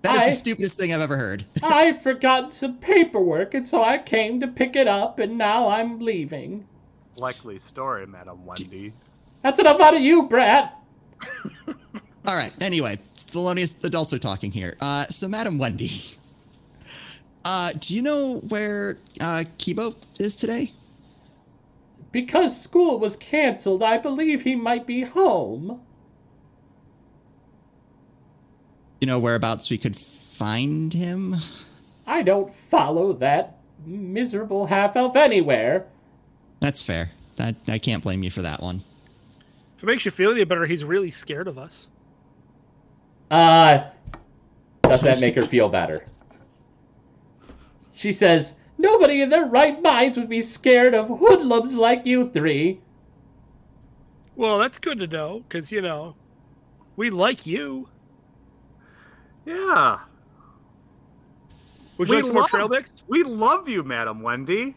That 0.03 0.15
is 0.15 0.21
I- 0.21 0.27
the 0.27 0.33
stupidest 0.33 0.79
thing 0.79 0.93
I've 0.93 1.01
ever 1.01 1.17
heard. 1.17 1.45
I 1.63 1.93
forgot 1.93 2.55
some 2.55 2.77
paperwork, 2.79 3.55
and 3.55 3.67
so 3.67 3.83
I 3.83 3.99
came 3.99 4.41
to 4.41 4.47
pick 4.49 4.77
it 4.77 4.89
up, 4.89 5.19
and 5.19 5.37
now 5.37 5.69
I'm 5.69 6.01
leaving. 6.01 6.67
Likely 7.19 7.59
story, 7.59 8.07
Madam 8.07 8.45
Wendy. 8.47 8.93
That's 9.43 9.59
enough 9.59 9.81
out 9.81 9.95
of 9.95 10.01
you, 10.01 10.25
Brad. 10.25 10.71
All 12.27 12.37
right. 12.37 12.53
Anyway, 12.63 12.99
felonious 13.15 13.83
adults 13.85 14.13
are 14.13 14.19
talking 14.19 14.51
here. 14.51 14.77
Uh, 14.81 15.05
so, 15.05 15.29
Madam 15.29 15.59
Wendy, 15.59 15.91
uh, 17.45 17.71
do 17.79 17.95
you 17.95 18.03
know 18.03 18.39
where 18.49 18.99
uh, 19.21 19.45
Kibo 19.59 19.95
is 20.19 20.37
today? 20.37 20.73
Because 22.13 22.61
school 22.61 22.99
was 22.99 23.17
canceled, 23.17 23.83
I 23.83 23.99
believe 23.99 24.43
he 24.43 24.57
might 24.57 24.87
be 24.87 25.03
home. 25.03 25.81
You 29.01 29.07
know 29.07 29.19
whereabouts 29.19 29.71
we 29.71 29.79
could 29.79 29.97
find 29.97 30.93
him? 30.93 31.37
I 32.07 32.23
don't 32.23 32.53
follow 32.69 33.13
that 33.15 33.59
miserable 33.87 34.67
half 34.67 34.97
elf 34.97 35.17
anywhere. 35.17 35.87
That's 36.61 36.83
fair. 36.83 37.11
That 37.37 37.57
I 37.69 37.79
can't 37.79 38.03
blame 38.03 38.23
you 38.23 38.31
for 38.31 38.43
that 38.43 38.63
one. 38.63 38.83
If 39.77 39.83
it 39.83 39.87
makes 39.87 40.05
you 40.05 40.11
feel 40.11 40.31
any 40.31 40.45
better, 40.45 40.67
he's 40.67 40.85
really 40.85 41.11
scared 41.11 41.49
of 41.49 41.59
us. 41.59 41.89
Uh, 43.31 43.85
does 44.83 45.01
that 45.01 45.21
make 45.21 45.35
her 45.35 45.43
feel 45.57 45.69
better? 45.69 46.03
She 47.95 48.13
says, 48.13 48.57
Nobody 48.77 49.21
in 49.21 49.29
their 49.29 49.45
right 49.45 49.81
minds 49.83 50.17
would 50.17 50.29
be 50.29 50.41
scared 50.41 50.95
of 50.95 51.09
hoodlums 51.09 51.77
like 51.77 52.07
you 52.07 52.31
three. 52.31 52.81
Well, 54.37 54.59
that's 54.59 54.79
good 54.79 54.99
to 55.01 55.07
know, 55.07 55.45
because, 55.47 55.71
you 55.71 55.83
know, 55.83 56.15
we 56.97 57.11
like 57.11 57.47
you. 57.47 57.89
Yeah. 59.45 59.99
Would 61.99 62.09
you 62.09 62.17
We 62.17 62.23
like 62.23 62.27
some 62.27 62.35
more 62.35 62.49
trail 62.49 62.69
mix? 62.69 63.05
We 63.07 63.23
love 63.23 63.69
you, 63.69 63.83
Madam 63.83 64.23
Wendy. 64.23 64.75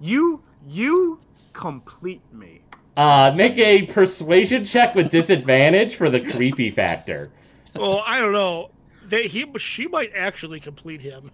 You 0.00 0.42
you 0.68 1.20
complete 1.52 2.22
me. 2.32 2.60
Uh, 2.96 3.32
make 3.34 3.56
a 3.58 3.86
persuasion 3.86 4.64
check 4.64 4.94
with 4.94 5.10
disadvantage 5.10 5.94
for 5.94 6.10
the 6.10 6.20
creepy 6.20 6.70
factor. 6.70 7.30
Well, 7.76 8.02
I 8.06 8.18
don't 8.20 8.32
know. 8.32 8.70
They, 9.04 9.28
he, 9.28 9.46
she 9.56 9.86
might 9.86 10.10
actually 10.14 10.60
complete 10.60 11.00
him. 11.00 11.30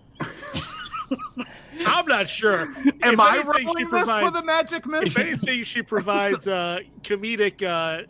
I'm 1.86 2.06
not 2.06 2.28
sure. 2.28 2.60
Am 3.02 3.14
If 3.14 3.20
I 3.20 3.36
anything, 3.38 3.52
she 3.58 3.84
rolling 3.84 3.88
this 3.90 4.10
for 4.10 4.30
the 4.30 4.42
magic 4.44 4.84
if 4.84 4.86
mission? 4.86 5.20
anything, 5.22 5.62
she 5.62 5.82
provides 5.82 6.46
uh, 6.46 6.80
comedic 7.02 7.62
uh, 7.62 8.04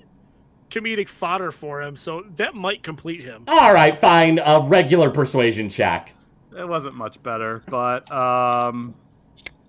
comedic 0.71 1.09
fodder 1.09 1.51
for 1.51 1.81
him, 1.81 1.97
so 1.97 2.23
that 2.37 2.55
might 2.55 2.83
complete 2.83 3.23
him. 3.23 3.45
All 3.47 3.73
right, 3.73 3.99
fine. 3.99 4.41
A 4.45 4.61
regular 4.61 5.11
persuasion 5.11 5.69
check. 5.69 6.13
It 6.57 6.69
wasn't 6.69 6.97
much 6.97 7.23
better, 7.23 7.63
but 7.69 8.11
um. 8.13 8.95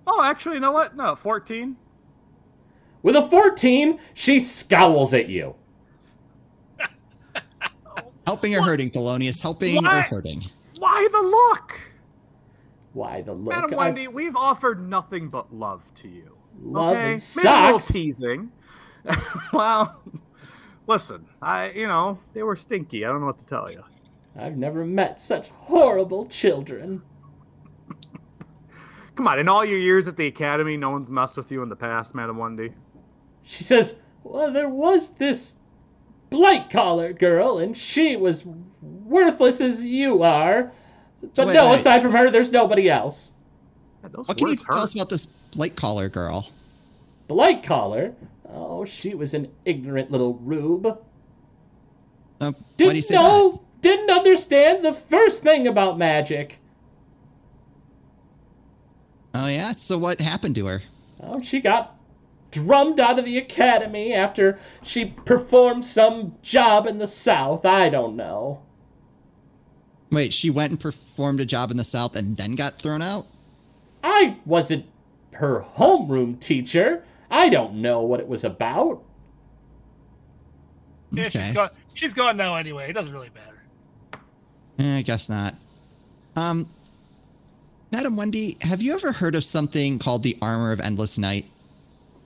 Oh, 0.08 0.24
actually, 0.24 0.56
you 0.56 0.62
know 0.62 0.72
what? 0.72 0.95
No, 0.95 1.16
fourteen. 1.16 1.78
With 3.06 3.16
a 3.16 3.30
14, 3.30 3.99
she 4.16 4.39
scowls 4.39 5.14
at 5.14 5.30
you. 5.30 5.53
Helping 8.26 8.56
or 8.56 8.64
hurting, 8.64 8.89
Thelonious? 8.89 9.39
Helping 9.43 9.78
or 9.86 10.01
hurting? 10.01 10.43
Why 10.80 11.08
the 11.12 11.22
look? 11.22 11.80
Why 12.93 13.22
the 13.22 13.34
look? 13.34 13.53
Madam 13.53 13.66
I've- 13.66 13.76
Wendy, 13.76 14.08
we've 14.08 14.36
offered 14.36 14.89
nothing 14.89 15.30
but 15.30 15.53
love 15.53 15.84
to 15.97 16.08
you. 16.08 16.36
Love 16.64 16.95
okay? 16.95 17.12
and 17.14 17.34
Maybe 17.36 17.47
a 17.47 17.62
little 17.64 17.80
teasing. 17.80 18.51
well, 19.53 20.01
listen, 20.88 21.28
I 21.43 21.70
you 21.72 21.86
know 21.86 22.18
they 22.34 22.41
were 22.41 22.56
stinky. 22.56 23.06
I 23.06 23.10
don't 23.10 23.20
know 23.20 23.28
what 23.28 23.38
to 23.38 23.45
tell 23.45 23.72
you. 23.72 23.84
I've 24.36 24.58
never 24.58 24.84
met 24.84 25.22
such 25.22 25.49
horrible 25.49 26.26
children. 26.26 27.03
Come 29.16 29.28
on, 29.28 29.39
in 29.39 29.47
all 29.47 29.63
your 29.63 29.80
years 29.80 30.07
at 30.07 30.18
the 30.18 30.28
academy, 30.28 30.76
no 30.76 30.89
one's 30.91 31.09
messed 31.09 31.38
with 31.38 31.51
you 31.51 31.63
in 31.63 31.70
the 31.70 31.76
past, 31.76 32.13
Madam 32.16 32.38
Wendy. 32.38 32.74
She 33.43 33.63
says, 33.63 33.99
Well, 34.24 34.51
there 34.51 34.70
was 34.70 35.11
this 35.11 35.55
blight 36.30 36.70
collar 36.70 37.13
girl, 37.13 37.59
and 37.59 37.76
she 37.78 38.16
was 38.18 38.45
worthless 38.82 39.61
as 39.61 39.84
you 39.84 40.24
are. 40.24 40.72
But 41.36 41.47
Wait, 41.47 41.53
no, 41.53 41.70
wait. 41.70 41.80
aside 41.80 42.01
from 42.01 42.11
her, 42.11 42.30
there's 42.30 42.51
nobody 42.51 42.89
else. 42.89 43.32
Yeah, 44.03 44.09
What 44.09 44.38
can 44.38 44.47
you 44.47 44.51
words 44.53 44.63
tell 44.63 44.76
hurt. 44.78 44.84
us 44.84 44.93
about 44.95 45.09
this 45.09 45.26
blight 45.55 45.76
collar 45.76 46.09
girl? 46.09 46.49
Blight 47.28 47.63
collar? 47.63 48.13
Oh, 48.49 48.84
she 48.86 49.16
was 49.16 49.34
an 49.34 49.49
ignorant 49.63 50.11
little 50.11 50.36
rube. 50.36 50.86
Uh, 50.88 50.97
why 52.39 52.51
do 52.51 52.55
Didn't 52.78 52.95
you 52.97 53.01
say 53.01 53.16
know, 53.16 53.61
didn't 53.82 54.09
understand 54.11 54.84
the 54.84 54.91
first 54.93 55.41
thing 55.41 55.68
about 55.68 55.97
magic. 55.97 56.59
That? 59.36 59.43
Oh 59.45 59.47
yeah. 59.47 59.71
So 59.73 59.97
what 59.97 60.19
happened 60.19 60.55
to 60.55 60.65
her? 60.67 60.81
Oh, 61.21 61.41
she 61.41 61.59
got 61.59 61.97
drummed 62.51 62.99
out 62.99 63.19
of 63.19 63.25
the 63.25 63.38
academy 63.38 64.13
after 64.13 64.57
she 64.83 65.05
performed 65.05 65.86
some 65.86 66.36
job 66.41 66.88
in 66.88 66.97
the 66.97 67.07
South. 67.07 67.65
I 67.65 67.89
don't 67.89 68.15
know. 68.15 68.61
Wait, 70.11 70.33
she 70.33 70.49
went 70.49 70.71
and 70.71 70.79
performed 70.79 71.39
a 71.41 71.45
job 71.45 71.71
in 71.71 71.77
the 71.77 71.83
South 71.83 72.15
and 72.15 72.38
then 72.38 72.55
got 72.55 72.73
thrown 72.75 73.01
out? 73.01 73.27
I 74.03 74.38
wasn't 74.45 74.86
her 75.33 75.65
homeroom 75.75 76.39
teacher. 76.39 77.03
I 77.29 77.49
don't 77.49 77.81
know 77.81 78.01
what 78.01 78.19
it 78.19 78.27
was 78.27 78.43
about. 78.43 79.01
Yeah, 81.11 81.25
Okay. 81.25 81.39
she's 81.39 81.51
gone. 81.53 81.69
She's 81.93 82.13
gone 82.13 82.38
now 82.38 82.55
anyway. 82.55 82.89
It 82.89 82.93
doesn't 82.93 83.11
really 83.13 83.31
matter. 83.33 83.61
Eh, 84.79 84.97
I 84.97 85.01
guess 85.01 85.27
not. 85.29 85.55
Um, 86.36 86.69
Madam 87.91 88.15
Wendy, 88.17 88.57
have 88.61 88.81
you 88.81 88.93
ever 88.93 89.11
heard 89.11 89.36
of 89.36 89.43
something 89.43 89.99
called 89.99 90.23
the 90.23 90.38
Armor 90.41 90.71
of 90.71 90.79
Endless 90.79 91.17
Night? 91.17 91.45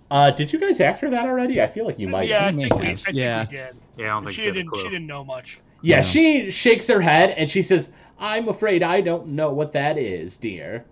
Uh, 0.09 0.31
did 0.31 0.51
you 0.51 0.59
guys 0.59 0.79
ask 0.79 1.01
her 1.01 1.09
that 1.09 1.27
already? 1.27 1.61
I 1.61 1.67
feel 1.67 1.85
like 1.85 1.99
you 1.99 2.07
might. 2.07 2.27
yeah, 2.27 2.47
I 2.47 2.51
think 2.51 2.73
we, 2.75 2.87
I 2.87 2.95
think 2.95 3.17
yeah. 3.17 3.45
we 3.45 3.51
did. 3.57 3.75
Yeah, 3.97 4.17
I 4.17 4.21
don't 4.21 4.29
She 4.31 4.41
she 4.43 4.51
didn't. 4.51 4.75
She 4.77 4.89
didn't 4.89 5.05
know 5.05 5.23
much. 5.23 5.59
Yeah, 5.81 5.97
Yeah. 5.97 6.01
she 6.01 6.51
shakes 6.51 6.87
her 6.87 6.99
head 7.01 7.31
and 7.31 7.47
she 7.49 7.61
says, 7.61 7.91
"I'm 8.17 8.47
afraid 8.49 8.81
I 8.81 9.01
don't 9.01 9.27
know 9.27 9.51
what 9.53 9.71
that 9.73 9.97
is, 9.99 10.35
dear." 10.37 10.85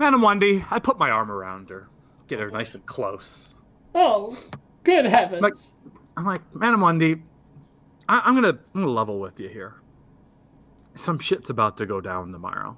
Madam 0.00 0.22
Wendy, 0.22 0.64
I 0.70 0.78
put 0.80 0.98
my 0.98 1.10
arm 1.10 1.30
around 1.30 1.70
her, 1.70 1.88
get 2.26 2.40
her 2.40 2.50
nice 2.50 2.74
and 2.74 2.84
close. 2.86 3.54
Oh, 3.94 4.36
good 4.84 5.06
heavens! 5.06 5.42
Like- 5.42 5.54
I'm 6.16 6.24
like, 6.26 6.40
Madam 6.54 6.80
Wendy, 6.80 7.22
I- 8.08 8.22
I'm 8.24 8.34
gonna 8.34 8.58
I'm 8.74 8.80
gonna 8.80 8.90
level 8.90 9.20
with 9.20 9.38
you 9.38 9.48
here. 9.48 9.74
Some 10.96 11.20
shit's 11.20 11.50
about 11.50 11.76
to 11.76 11.86
go 11.86 12.00
down 12.00 12.32
tomorrow, 12.32 12.76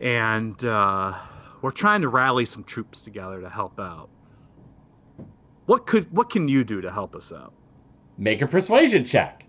and 0.00 0.64
uh, 0.64 1.14
we're 1.62 1.70
trying 1.70 2.00
to 2.02 2.08
rally 2.08 2.44
some 2.44 2.64
troops 2.64 3.02
together 3.02 3.40
to 3.40 3.48
help 3.48 3.78
out. 3.80 4.08
What 5.66 5.86
could 5.86 6.12
what 6.12 6.28
can 6.30 6.46
you 6.48 6.62
do 6.64 6.80
to 6.80 6.90
help 6.90 7.14
us 7.16 7.32
out? 7.32 7.52
Make 8.18 8.42
a 8.42 8.46
persuasion 8.46 9.04
check. 9.04 9.46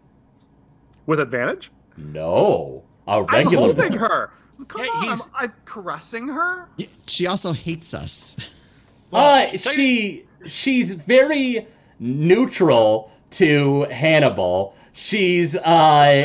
With 1.07 1.19
advantage? 1.19 1.71
No, 1.97 2.83
a 3.07 3.21
regular. 3.23 3.37
I'm 3.39 3.45
regular. 3.45 3.67
holding 3.73 3.99
her. 3.99 4.31
Come 4.67 4.81
Yeah, 4.85 4.91
on, 4.91 4.97
I'm, 4.97 5.03
he's- 5.03 5.29
I'm 5.35 5.53
caressing 5.65 6.27
her. 6.29 6.67
She 7.05 7.27
also 7.27 7.53
hates 7.53 7.93
us. 7.93 8.51
Uh, 9.13 9.45
she 9.55 10.25
she's 10.45 10.93
very 10.95 11.65
neutral 11.99 13.11
to 13.29 13.83
Hannibal. 13.83 14.75
She's 14.97 15.57
uh 15.57 15.59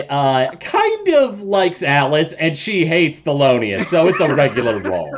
uh 0.09 0.55
kind 0.57 1.09
of 1.09 1.43
likes 1.43 1.83
Alice 1.83 2.33
and 2.35 2.57
she 2.57 2.87
hates 2.87 3.21
Thelonious, 3.21 3.85
so 3.87 4.07
it's 4.07 4.21
a 4.21 4.33
regular 4.33 4.79
roll. 4.81 5.13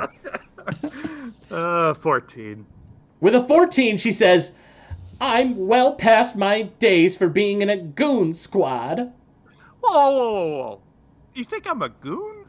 Uh, 1.51 1.93
14. 1.93 2.65
With 3.21 3.35
a 3.35 3.45
14, 3.45 3.99
she 3.99 4.11
says, 4.11 4.55
I'm 5.21 5.67
well 5.67 5.95
past 5.95 6.35
my 6.35 6.63
days 6.63 7.15
for 7.15 7.29
being 7.29 7.61
in 7.61 7.69
a 7.69 7.77
goon 7.77 8.33
squad. 8.33 9.13
Whoa, 9.81 9.93
whoa, 9.93 10.11
whoa, 10.11 10.33
whoa, 10.33 10.47
whoa. 10.57 10.81
You 11.35 11.45
think 11.45 11.67
I'm 11.67 11.83
a 11.83 11.91
goon? 11.91 12.47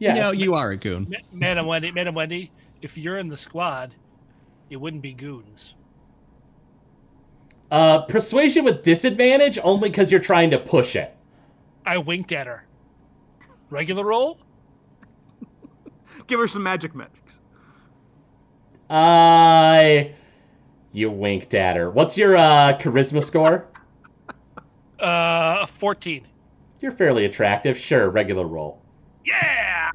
Yes. 0.00 0.18
No, 0.18 0.32
you 0.32 0.54
are 0.54 0.72
a 0.72 0.76
goon. 0.76 1.06
Ma- 1.08 1.18
Madam 1.32 1.66
Wendy, 1.66 1.92
Madam 1.92 2.16
Wendy, 2.16 2.50
if 2.82 2.98
you're 2.98 3.18
in 3.18 3.28
the 3.28 3.36
squad, 3.36 3.94
it 4.70 4.76
wouldn't 4.76 5.02
be 5.02 5.12
goons. 5.12 5.74
Uh, 7.74 8.02
persuasion 8.02 8.64
with 8.64 8.84
disadvantage 8.84 9.58
only 9.64 9.88
because 9.88 10.08
you're 10.12 10.20
trying 10.20 10.48
to 10.48 10.56
push 10.56 10.94
it. 10.94 11.12
I 11.84 11.98
winked 11.98 12.30
at 12.30 12.46
her. 12.46 12.64
Regular 13.68 14.04
roll? 14.04 14.38
Give 16.28 16.38
her 16.38 16.46
some 16.46 16.62
magic 16.62 16.94
magics. 16.94 17.40
Uh, 18.88 20.04
you 20.92 21.10
winked 21.10 21.52
at 21.54 21.74
her. 21.74 21.90
What's 21.90 22.16
your 22.16 22.36
uh, 22.36 22.78
charisma 22.78 23.20
score? 23.20 23.66
Uh, 25.00 25.66
14. 25.66 26.28
You're 26.80 26.92
fairly 26.92 27.24
attractive. 27.24 27.76
Sure, 27.76 28.08
regular 28.08 28.46
roll. 28.46 28.80
Yeah! 29.24 29.90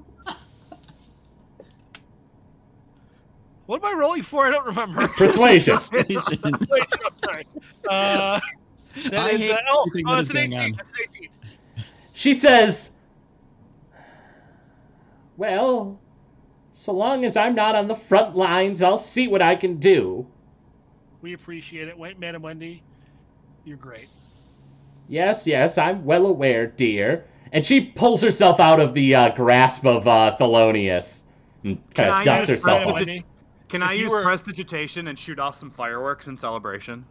What 3.69 3.83
am 3.83 3.95
I 3.95 3.99
rolling 3.99 4.23
for? 4.23 4.47
I 4.47 4.49
don't 4.49 4.65
remember. 4.65 5.07
Persuasion. 5.15 5.75
Persuasion. 5.75 6.17
Sorry. 7.23 7.45
Uh, 7.87 8.39
that 9.11 9.13
I 9.13 9.29
is, 9.29 9.47
uh, 9.51 9.57
oh, 9.69 9.85
oh, 10.07 10.15
that 10.15 10.19
it's 10.21 10.23
is 10.23 10.29
an 10.31 10.35
going 10.49 10.53
18. 10.53 10.71
on. 10.71 10.77
That's 10.77 10.91
an 10.93 10.99
18. 11.15 11.29
She 12.15 12.33
says, 12.33 12.93
Well, 15.37 15.99
so 16.71 16.93
long 16.93 17.23
as 17.23 17.37
I'm 17.37 17.53
not 17.53 17.75
on 17.75 17.87
the 17.87 17.93
front 17.93 18.35
lines, 18.35 18.81
I'll 18.81 18.97
see 18.97 19.27
what 19.27 19.43
I 19.43 19.55
can 19.55 19.75
do. 19.77 20.25
We 21.21 21.33
appreciate 21.33 21.87
it. 21.87 21.95
Wait, 21.95 22.17
Madam 22.17 22.41
Wendy, 22.41 22.81
you're 23.65 23.77
great. 23.77 24.09
Yes, 25.09 25.45
yes, 25.45 25.77
I'm 25.77 26.03
well 26.03 26.25
aware, 26.25 26.65
dear. 26.65 27.25
And 27.53 27.63
she 27.63 27.81
pulls 27.81 28.19
herself 28.19 28.59
out 28.59 28.79
of 28.79 28.95
the 28.95 29.13
uh, 29.13 29.35
grasp 29.35 29.85
of 29.85 30.07
uh, 30.07 30.35
Thelonious 30.39 31.21
and 31.63 31.75
kind 31.93 31.93
Can 31.93 32.09
I 32.11 32.19
of 32.21 32.25
dusts 32.25 32.49
herself 32.49 32.79
off. 32.79 32.95
prestidig- 32.95 32.95
Wendy, 32.95 33.25
Can 33.69 33.83
If 33.83 33.89
I 33.89 33.93
use 33.93 34.11
were- 34.11 34.23
prestidigitation 34.23 35.07
and 35.07 35.17
shoot 35.17 35.39
off 35.39 35.55
some 35.55 35.69
fireworks 35.69 36.27
in 36.27 36.37
celebration? 36.37 37.05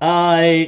Uh, 0.00 0.66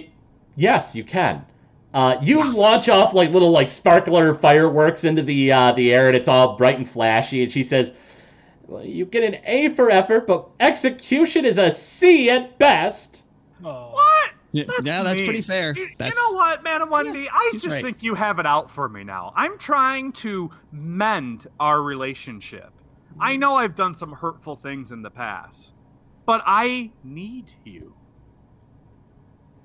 yes, 0.56 0.96
you 0.96 1.04
can. 1.04 1.44
Uh, 1.92 2.16
you 2.22 2.50
launch 2.56 2.88
off 2.88 3.14
like 3.14 3.30
little 3.30 3.50
like 3.50 3.68
sparkler 3.68 4.32
fireworks 4.34 5.04
into 5.04 5.22
the 5.22 5.52
uh, 5.52 5.72
the 5.72 5.92
air, 5.92 6.06
and 6.06 6.16
it's 6.16 6.28
all 6.28 6.56
bright 6.56 6.76
and 6.76 6.88
flashy. 6.88 7.42
And 7.42 7.50
she 7.50 7.62
says, 7.62 7.94
well, 8.68 8.84
"You 8.84 9.04
get 9.04 9.24
an 9.24 9.40
A 9.44 9.70
for 9.70 9.90
effort, 9.90 10.26
but 10.26 10.48
execution 10.60 11.44
is 11.44 11.58
a 11.58 11.70
C 11.70 12.30
at 12.30 12.58
best." 12.58 13.24
oh. 13.64 13.90
What? 13.92 14.30
Yeah, 14.52 14.64
yeah, 14.82 15.04
that's 15.04 15.20
mean. 15.20 15.28
pretty 15.28 15.42
fair. 15.42 15.72
You, 15.76 15.84
you 15.84 16.06
know 16.06 16.34
what, 16.34 16.64
Madam 16.64 16.90
Wendy? 16.90 17.28
I 17.30 17.50
just 17.52 17.68
right. 17.68 17.80
think 17.80 18.02
you 18.02 18.16
have 18.16 18.40
it 18.40 18.46
out 18.46 18.68
for 18.68 18.88
me 18.88 19.04
now. 19.04 19.32
I'm 19.36 19.56
trying 19.58 20.10
to 20.14 20.50
mend 20.72 21.46
our 21.60 21.82
relationship. 21.82 22.72
I 23.18 23.36
know 23.36 23.54
I've 23.56 23.74
done 23.74 23.94
some 23.94 24.12
hurtful 24.12 24.56
things 24.56 24.92
in 24.92 25.02
the 25.02 25.10
past, 25.10 25.74
but 26.26 26.42
I 26.46 26.90
need 27.02 27.52
you. 27.64 27.94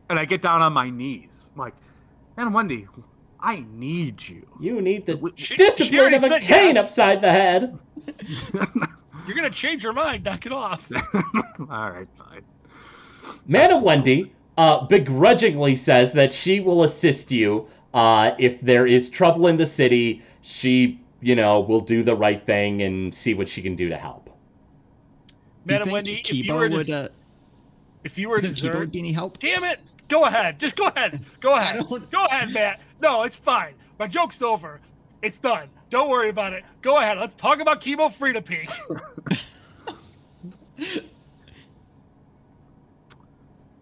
And 0.10 0.20
I 0.20 0.26
get 0.26 0.42
down 0.42 0.62
on 0.62 0.74
my 0.74 0.90
knees. 0.90 1.50
I'm 1.54 1.60
like, 1.60 1.76
Madam 2.38 2.54
Wendy, 2.54 2.88
I 3.40 3.64
need 3.74 4.28
you. 4.28 4.48
You 4.60 4.82
need 4.82 5.06
the 5.06 5.32
She- 5.36 5.46
she 5.46 5.56
discipline 5.56 6.00
already 6.02 6.16
of 6.18 6.24
a 6.24 6.40
cane 6.40 6.76
yes. 6.76 6.84
upside 6.86 7.22
the 7.22 7.32
head. 7.32 7.78
You're 8.54 9.36
going 9.36 9.50
to 9.50 9.56
change 9.56 9.84
your 9.84 9.94
mind. 9.94 10.24
Knock 10.24 10.46
it 10.46 10.52
off. 10.52 10.92
All 11.70 11.90
right, 11.92 12.08
fine. 12.18 12.42
Madam 13.48 13.82
Wendy 13.82 14.34
uh, 14.58 14.86
begrudgingly 14.86 15.76
says 15.76 16.14
that 16.14 16.32
she 16.32 16.60
will 16.60 16.84
assist 16.84 17.32
you 17.32 17.68
uh, 17.94 18.32
if 18.38 18.60
there 18.62 18.86
is 18.86 19.10
trouble 19.10 19.48
in 19.48 19.58
the 19.58 19.66
city. 19.66 20.22
She, 20.42 21.02
you 21.26 21.36
know, 21.36 21.60
will 21.60 21.82
do 21.82 22.04
the 22.04 22.16
right 22.16 22.46
thing 22.46 22.84
and 22.84 23.14
see 23.14 23.34
what 23.34 23.50
she 23.50 23.60
can 23.60 23.76
do 23.76 23.90
to 23.90 23.98
help. 23.98 24.26
Do 24.26 25.74
Madam 25.74 25.88
think 25.88 25.96
Wendy, 25.96 26.20
if 26.20 26.36
you 26.36 26.44
Kibo 26.44 26.60
were 26.60 26.70
would, 26.70 26.86
to, 26.86 26.94
uh, 26.94 27.08
if 28.04 28.20
you 28.20 28.30
were 28.30 28.40
to 28.40 28.48
you 28.48 28.54
Kibo 28.54 28.78
would 28.78 28.92
be 28.92 29.00
any 29.00 29.12
help? 29.12 29.40
damn 29.40 29.64
it, 29.64 29.80
go 30.08 30.26
ahead. 30.26 30.60
Just 30.60 30.76
go 30.76 30.86
ahead. 30.86 31.20
Go 31.40 31.54
ahead. 31.56 31.84
Go 32.12 32.26
ahead, 32.26 32.54
Matt. 32.54 32.80
No, 33.02 33.24
it's 33.24 33.36
fine. 33.36 33.74
My 33.98 34.06
joke's 34.06 34.44
over. 34.44 34.80
It's 35.24 35.40
done. 35.40 35.68
Don't 35.90 36.12
worry 36.12 36.30
about 36.30 36.54
it. 36.54 36.64
Go 36.84 37.00
ahead. 37.00 37.18
Let's 37.18 37.34
talk 37.34 37.60
about 37.60 37.82
Chemo 37.82 38.14
Frida 38.14 38.44
Peak. 38.44 38.70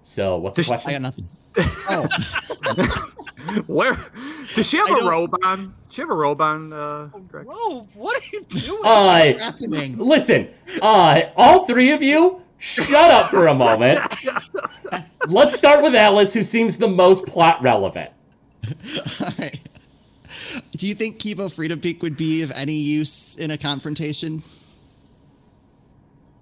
So, 0.05 0.37
what's 0.37 0.57
the 0.57 0.63
question? 0.63 0.89
I 0.89 0.93
got 0.93 1.01
nothing. 1.01 1.27
Oh, 1.57 2.07
Where 3.67 3.97
Does 4.55 4.67
she 4.69 4.77
have 4.77 4.89
I 4.89 4.93
a 4.95 4.99
don't- 4.99 5.09
robe 5.09 5.35
on? 5.43 5.75
She 5.89 6.01
have 6.01 6.09
a 6.09 6.15
robe 6.15 6.41
on? 6.41 6.73
Uh, 6.73 7.09
Greg? 7.27 7.45
Whoa, 7.47 7.87
what 7.93 8.21
are 8.21 8.25
you 8.31 8.41
doing? 8.45 8.81
Uh, 8.83 9.37
happening? 9.37 9.97
listen, 9.97 10.49
uh, 10.81 11.21
all 11.35 11.65
three 11.65 11.91
of 11.91 12.01
you, 12.01 12.41
shut 12.59 13.11
up 13.11 13.29
for 13.29 13.47
a 13.47 13.53
moment. 13.53 13.99
Let's 15.27 15.57
start 15.57 15.83
with 15.83 15.93
Alice, 15.95 16.33
who 16.33 16.41
seems 16.43 16.77
the 16.77 16.87
most 16.87 17.25
plot 17.27 17.61
relevant. 17.61 18.11
All 19.21 19.27
right. 19.37 19.59
Do 20.71 20.87
you 20.87 20.95
think 20.95 21.19
Kibo 21.19 21.51
Freedom 21.53 21.79
Peak 21.79 22.01
would 22.01 22.17
be 22.17 22.41
of 22.41 22.51
any 22.51 22.75
use 22.75 23.35
in 23.37 23.51
a 23.51 23.57
confrontation? 23.57 24.41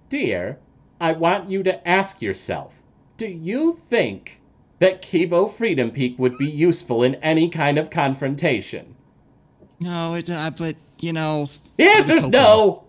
Dear, 0.10 0.60
I 1.00 1.12
want 1.14 1.50
you 1.50 1.64
to 1.64 1.88
ask 1.88 2.22
yourself 2.22 2.74
do 3.18 3.26
you 3.28 3.80
think 3.90 4.40
that 4.82 5.02
Kibo 5.04 5.50
Freedom 5.50 5.92
Peak 5.92 6.18
would 6.18 6.38
be 6.40 6.48
useful 6.50 7.04
in 7.04 7.14
any 7.16 7.48
kind 7.48 7.78
of 7.78 7.90
confrontation? 7.92 8.96
No, 9.80 10.16
it, 10.16 10.28
uh, 10.30 10.50
but 10.58 10.76
you 11.00 11.14
know, 11.14 11.50
The 11.78 11.86
I 11.86 11.88
answer's 12.00 12.28
no. 12.28 12.84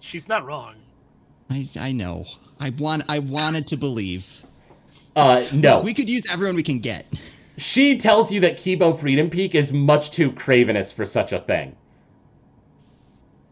She's 0.00 0.28
not 0.28 0.44
wrong. 0.44 0.74
I, 1.50 1.66
I 1.80 1.92
know. 1.92 2.26
I 2.60 2.70
want. 2.70 3.04
I 3.08 3.18
wanted 3.20 3.66
to 3.68 3.76
believe. 3.76 4.44
Uh, 5.16 5.42
no. 5.54 5.80
We 5.80 5.94
could 5.94 6.10
use 6.10 6.30
everyone 6.30 6.54
we 6.56 6.62
can 6.62 6.78
get. 6.78 7.06
She 7.56 7.96
tells 7.96 8.32
you 8.32 8.40
that 8.40 8.56
Kibo 8.56 8.98
Freedom 8.98 9.30
Peak 9.30 9.54
is 9.54 9.72
much 9.72 10.10
too 10.10 10.32
cravenous 10.32 10.90
for 10.90 11.06
such 11.06 11.30
a 11.30 11.38
thing. 11.38 11.76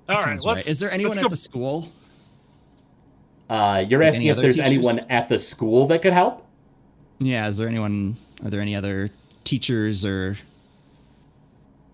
All 0.08 0.16
right, 0.16 0.32
let's. 0.32 0.44
right. 0.44 0.66
Is 0.68 0.80
there 0.80 0.90
anyone 0.90 1.16
at 1.18 1.22
go- 1.22 1.28
the 1.28 1.36
school? 1.36 1.86
Uh, 3.48 3.84
you're 3.88 4.00
Like 4.00 4.08
asking 4.08 4.26
if 4.26 4.36
there's 4.38 4.56
teachers? 4.56 4.68
anyone 4.68 4.96
at 5.08 5.28
the 5.28 5.38
school 5.38 5.86
that 5.86 6.02
could 6.02 6.12
help? 6.12 6.44
Yeah. 7.22 7.48
Is 7.48 7.56
there 7.56 7.68
anyone? 7.68 8.16
Are 8.44 8.50
there 8.50 8.60
any 8.60 8.74
other 8.74 9.10
teachers 9.44 10.04
or 10.04 10.36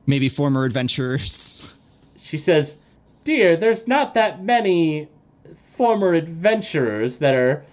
maybe 0.07 0.29
former 0.29 0.65
adventurers? 0.65 1.77
She 2.21 2.39
says, 2.39 2.79
Dear, 3.25 3.57
there's 3.57 3.87
not 3.87 4.15
that 4.15 4.43
many 4.43 5.09
former 5.55 6.15
adventurers 6.15 7.19
that 7.19 7.35
are 7.35 7.65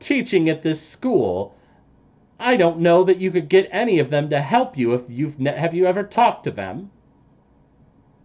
teaching 0.00 0.48
at 0.48 0.62
this 0.62 0.80
school. 0.80 1.54
I 2.38 2.56
don't 2.56 2.80
know 2.80 3.04
that 3.04 3.18
you 3.18 3.30
could 3.30 3.48
get 3.48 3.68
any 3.70 3.98
of 3.98 4.10
them 4.10 4.30
to 4.30 4.40
help 4.40 4.76
you 4.76 4.94
if 4.94 5.02
you've 5.08 5.38
ne- 5.38 5.56
have 5.56 5.74
you 5.74 5.86
ever 5.86 6.02
talked 6.02 6.44
to 6.44 6.50
them? 6.50 6.90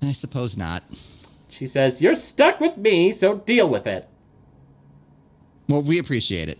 I 0.01 0.11
suppose 0.11 0.57
not. 0.57 0.83
She 1.49 1.67
says, 1.67 2.01
You're 2.01 2.15
stuck 2.15 2.59
with 2.59 2.77
me, 2.77 3.11
so 3.11 3.37
deal 3.37 3.69
with 3.69 3.87
it. 3.87 4.07
Well, 5.67 5.81
we 5.81 5.99
appreciate 5.99 6.49
it. 6.49 6.59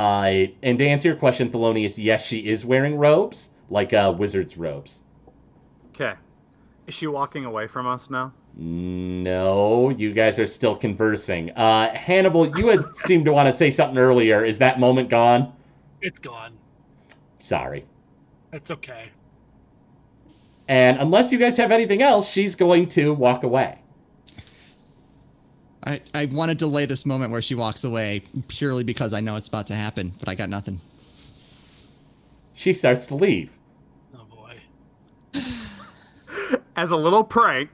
Uh, 0.00 0.46
and 0.62 0.78
to 0.78 0.88
answer 0.88 1.08
your 1.08 1.16
question, 1.16 1.50
Thelonious, 1.50 2.02
yes, 2.02 2.24
she 2.24 2.38
is 2.38 2.64
wearing 2.64 2.96
robes, 2.96 3.50
like 3.68 3.92
uh, 3.92 4.14
wizard's 4.16 4.56
robes. 4.56 5.00
Okay. 5.90 6.14
Is 6.86 6.94
she 6.94 7.06
walking 7.06 7.44
away 7.44 7.66
from 7.66 7.86
us 7.86 8.08
now? 8.08 8.32
No, 8.56 9.90
you 9.90 10.14
guys 10.14 10.38
are 10.38 10.46
still 10.46 10.74
conversing. 10.74 11.50
Uh, 11.50 11.94
Hannibal, 11.94 12.46
you 12.56 12.68
had 12.68 12.80
seemed 12.96 13.26
to 13.26 13.32
want 13.34 13.46
to 13.48 13.52
say 13.52 13.70
something 13.70 13.98
earlier. 13.98 14.42
Is 14.42 14.56
that 14.56 14.80
moment 14.80 15.10
gone? 15.10 15.52
It's 16.00 16.18
gone. 16.18 16.56
Sorry. 17.38 17.84
It's 18.54 18.70
okay. 18.70 19.10
And 20.68 20.96
unless 20.98 21.30
you 21.30 21.38
guys 21.38 21.58
have 21.58 21.72
anything 21.72 22.00
else, 22.00 22.26
she's 22.26 22.54
going 22.54 22.88
to 22.88 23.12
walk 23.12 23.42
away. 23.42 23.78
I, 25.86 26.00
I 26.14 26.26
want 26.26 26.50
to 26.50 26.54
delay 26.56 26.84
this 26.86 27.06
moment 27.06 27.32
where 27.32 27.40
she 27.42 27.54
walks 27.54 27.84
away 27.84 28.22
purely 28.48 28.84
because 28.84 29.14
I 29.14 29.20
know 29.20 29.36
it's 29.36 29.48
about 29.48 29.66
to 29.68 29.74
happen, 29.74 30.12
but 30.18 30.28
I 30.28 30.34
got 30.34 30.50
nothing. 30.50 30.80
She 32.54 32.74
starts 32.74 33.06
to 33.06 33.14
leave. 33.14 33.50
Oh 34.14 34.26
boy. 34.30 34.56
As 36.76 36.90
a 36.90 36.96
little 36.96 37.24
prank, 37.24 37.70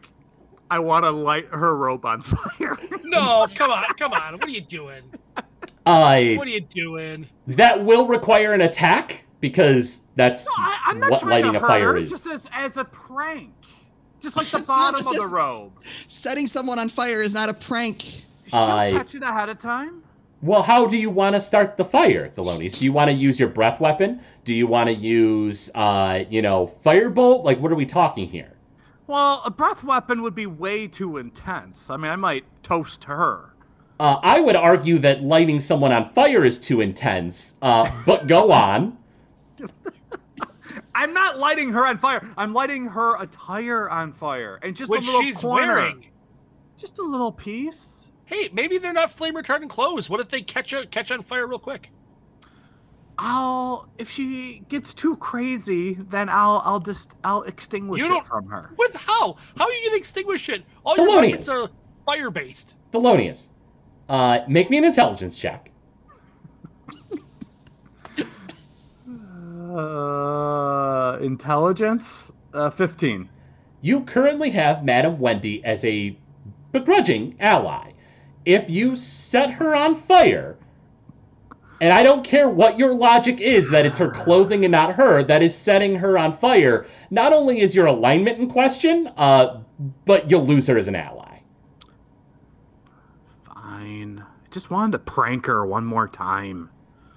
I 0.71 0.79
want 0.79 1.05
to 1.05 1.11
light 1.11 1.47
her 1.51 1.75
robe 1.77 2.05
on 2.05 2.23
fire. 2.23 2.79
No, 3.09 3.47
come 3.55 3.71
on, 3.71 3.85
come 3.99 4.13
on. 4.13 4.35
What 4.35 4.45
are 4.47 4.51
you 4.51 4.61
doing? 4.61 5.03
Uh, 5.37 5.43
What 6.37 6.47
are 6.47 6.51
you 6.51 6.61
doing? 6.61 7.27
that 7.47 7.83
will 7.85 8.07
require 8.09 8.53
an 8.53 8.63
attack 8.63 9.25
because 9.41 10.03
that's 10.17 10.45
No, 10.45 10.53
I, 10.57 10.79
I'm 10.87 10.99
not 10.99 11.11
what 11.13 11.23
lighting 11.23 11.53
to 11.53 11.59
a 11.59 11.61
hurt 11.61 11.67
fire 11.69 11.93
her, 11.93 11.97
is. 11.99 12.11
just 12.11 12.27
as, 12.27 12.49
as 12.53 12.77
a 12.79 12.85
prank. 12.85 13.55
Just 14.27 14.37
like 14.37 14.49
the 14.49 14.59
It's 14.59 14.67
bottom 14.67 15.07
of 15.07 15.13
the 15.15 15.21
this- 15.23 15.31
robe. 15.31 15.73
Setting 15.85 16.49
someone 16.49 16.81
on 16.81 16.89
fire 16.89 17.23
is 17.23 17.33
not 17.33 17.49
a 17.49 17.55
prank. 17.55 18.01
She'll 18.49 18.59
I- 18.59 18.91
catch 18.91 19.15
it 19.15 19.23
ahead 19.23 19.49
of 19.49 19.59
time. 19.61 20.03
Well, 20.43 20.63
how 20.63 20.85
do 20.87 20.97
you 20.97 21.11
want 21.11 21.35
to 21.35 21.41
start 21.41 21.77
the 21.77 21.85
fire, 21.85 22.29
Thelonious? 22.29 22.79
Do 22.79 22.85
you 22.85 22.93
want 22.93 23.09
to 23.09 23.17
use 23.17 23.39
your 23.41 23.49
breath 23.49 23.81
weapon? 23.81 24.21
Do 24.45 24.53
you 24.53 24.67
want 24.67 24.89
to 24.89 24.95
use, 24.95 25.71
uh, 25.75 26.25
you 26.29 26.43
know, 26.43 26.75
firebolt? 26.85 27.43
Like, 27.45 27.59
what 27.61 27.71
are 27.73 27.77
we 27.77 27.87
talking 27.87 28.27
here? 28.29 28.53
Well, 29.07 29.41
a 29.45 29.51
breath 29.51 29.83
weapon 29.85 30.21
would 30.23 30.35
be 30.35 30.47
way 30.47 30.89
too 30.89 31.17
intense. 31.17 31.89
I 31.89 31.97
mean, 31.97 32.11
I 32.11 32.17
might 32.17 32.45
toast 32.65 33.01
to 33.03 33.09
her. 33.09 33.55
Uh, 33.99 34.17
I 34.23 34.41
would 34.41 34.57
argue 34.57 34.99
that 34.99 35.23
lighting 35.23 35.59
someone 35.61 35.91
on 35.93 36.11
fire 36.11 36.45
is 36.45 36.59
too 36.59 36.81
intense, 36.81 37.55
uh, 37.63 37.89
but 38.05 38.27
go 38.27 38.51
on. 38.53 38.99
I'm 40.97 41.13
not 41.13 41.39
lighting 41.39 41.71
her 41.73 41.87
on 41.87 41.99
fire. 41.99 42.27
I'm 42.39 42.55
lighting 42.55 42.87
her 42.87 43.21
attire 43.23 43.89
on 43.91 44.13
fire, 44.15 44.59
and 44.63 44.75
just 44.75 44.91
Which 44.91 45.03
a 45.03 45.07
little 45.07 45.21
she's 45.21 45.41
corner. 45.43 45.67
wearing. 45.77 46.07
Just 46.79 46.99
a 46.99 47.03
little 47.03 47.31
piece. 47.31 48.11
Hey, 48.25 48.49
maybe 48.55 48.79
they're 48.79 48.95
not 48.95 49.11
flame 49.11 49.35
retardant 49.35 49.69
clothes. 49.69 50.09
What 50.09 50.21
if 50.21 50.29
they 50.29 50.41
catch 50.41 50.73
a, 50.73 50.87
catch 50.87 51.13
on 51.13 51.21
fire 51.21 51.47
real 51.47 51.59
quick? 51.59 51.91
I'll 53.19 53.89
if 53.99 54.11
she 54.11 54.63
gets 54.69 54.93
too 54.95 55.17
crazy, 55.17 55.95
then 55.95 56.29
I'll 56.29 56.63
I'll 56.65 56.81
just 56.81 57.15
I'll 57.25 57.43
extinguish 57.43 58.01
You 58.01 58.17
it 58.17 58.27
from 58.27 58.47
her. 58.49 58.71
With 58.79 58.95
how? 58.97 59.37
How 59.57 59.65
are 59.65 59.73
you 59.73 59.87
gonna 59.89 59.99
extinguish 59.99 60.49
it? 60.49 60.65
All 60.85 60.97
your 60.97 61.07
Thelonious. 61.09 61.23
weapons 61.31 61.49
are 61.49 61.71
fire 62.05 62.31
based. 62.31 62.75
Thelonious, 62.93 63.49
uh, 64.09 64.41
make 64.49 64.71
me 64.71 64.79
an 64.79 64.85
intelligence 64.85 65.37
check. 65.39 65.66
Uh, 69.77 71.19
intelligence, 71.21 72.33
uh, 72.55 72.71
fifteen. 72.71 73.29
You 73.83 74.01
currently 74.05 74.49
have 74.51 74.85
Madam 74.85 75.19
Wendy 75.19 75.63
as 75.65 75.85
a 75.85 76.17
begrudging 76.73 77.37
ally. 77.41 77.93
If 78.47 78.71
you 78.71 78.97
set 78.97 79.51
her 79.51 79.77
on 79.77 79.95
fire, 79.95 80.57
and 81.83 81.93
I 81.93 82.03
don't 82.03 82.25
care 82.25 82.49
what 82.49 82.79
your 82.79 82.95
logic 82.95 83.43
is 83.43 83.69
that 83.71 83.85
it's 83.85 83.99
her 83.99 84.11
clothing 84.11 84.65
and 84.65 84.73
not 84.73 84.95
her 84.95 85.23
that 85.25 85.43
is 85.43 85.55
setting 85.55 85.95
her 85.97 86.17
on 86.17 86.33
fire, 86.33 86.87
not 87.11 87.35
only 87.35 87.61
is 87.61 87.75
your 87.75 87.87
alignment 87.87 88.39
in 88.39 88.49
question, 88.49 89.11
uh, 89.19 89.61
but 90.07 90.31
you'll 90.31 90.47
lose 90.47 90.67
her 90.69 90.79
as 90.79 90.89
an 90.89 90.95
ally. 90.95 91.41
Fine. 93.45 94.25
I 94.25 94.49
just 94.51 94.71
wanted 94.71 94.93
to 94.93 95.01
prank 95.01 95.45
her 95.47 95.67
one 95.67 95.85
more 95.85 96.09
time. 96.09 96.71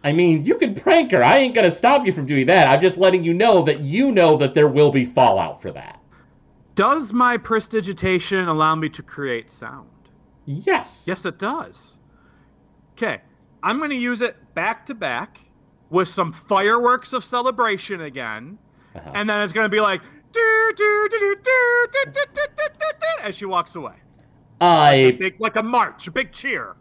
I 0.04 0.14
mean, 0.14 0.46
you 0.46 0.56
can 0.56 0.76
prank 0.76 1.12
her. 1.12 1.24
I 1.24 1.38
ain't 1.38 1.54
gonna 1.54 1.72
stop 1.72 2.06
you 2.06 2.12
from 2.12 2.26
doing 2.26 2.46
that. 2.48 2.68
I'm 2.68 2.80
just 2.80 2.98
letting 2.98 3.24
you 3.24 3.34
know 3.34 3.62
that 3.64 3.82
you 3.82 4.12
know 4.12 4.38
that 4.38 4.54
there 4.54 4.68
will 4.68 4.92
be 4.92 5.06
fallout 5.06 5.62
for 5.62 5.72
that. 5.72 6.00
Does 6.76 7.12
my 7.12 7.36
prestidigitation 7.38 8.48
allow 8.48 8.76
me 8.76 8.88
to 8.90 9.04
create 9.04 9.52
sound? 9.52 9.90
Yes. 10.46 11.06
Yes, 11.08 11.26
it 11.26 11.38
does. 11.38 11.98
Okay, 12.94 13.22
I'm 13.62 13.80
gonna 13.80 13.96
use 13.96 14.22
it 14.22 14.38
back 14.56 14.86
to 14.86 14.96
back 14.96 15.42
with 15.90 16.08
some 16.08 16.32
fireworks 16.32 17.14
of 17.14 17.24
celebration 17.26 18.02
again, 18.02 18.58
uh-huh. 18.96 19.12
and 19.14 19.30
then 19.30 19.42
it's 19.42 19.54
gonna 19.54 19.70
be 19.70 19.82
like 19.82 20.02
do, 20.32 20.74
do, 20.76 21.08
do, 21.10 21.30
as 23.22 23.36
she 23.36 23.46
walks 23.46 23.76
away. 23.76 23.96
I 24.62 25.06
like 25.06 25.14
a, 25.14 25.18
big, 25.18 25.40
like 25.40 25.56
a 25.56 25.64
march, 25.64 26.08
a 26.08 26.12
big 26.12 26.32
cheer. 26.32 26.76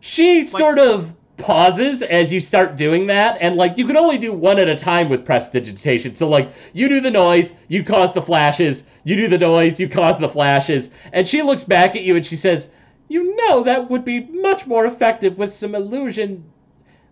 She 0.00 0.38
like, 0.38 0.46
sort 0.46 0.78
of 0.78 1.14
pauses 1.38 2.02
as 2.02 2.32
you 2.32 2.40
start 2.40 2.76
doing 2.76 3.06
that, 3.06 3.38
and 3.40 3.56
like 3.56 3.78
you 3.78 3.86
can 3.86 3.96
only 3.96 4.18
do 4.18 4.32
one 4.32 4.58
at 4.58 4.68
a 4.68 4.74
time 4.76 5.08
with 5.08 5.24
prestidigitation. 5.24 6.14
So 6.14 6.28
like 6.28 6.50
you 6.74 6.88
do 6.88 7.00
the 7.00 7.10
noise, 7.10 7.54
you 7.68 7.82
cause 7.84 8.12
the 8.12 8.22
flashes, 8.22 8.84
you 9.04 9.16
do 9.16 9.28
the 9.28 9.38
noise, 9.38 9.80
you 9.80 9.88
cause 9.88 10.18
the 10.18 10.28
flashes, 10.28 10.90
and 11.12 11.26
she 11.26 11.42
looks 11.42 11.64
back 11.64 11.96
at 11.96 12.02
you 12.02 12.16
and 12.16 12.26
she 12.26 12.36
says, 12.36 12.70
"You 13.08 13.34
know 13.36 13.62
that 13.62 13.88
would 13.88 14.04
be 14.04 14.20
much 14.26 14.66
more 14.66 14.86
effective 14.86 15.38
with 15.38 15.52
some 15.54 15.74
illusion." 15.74 16.44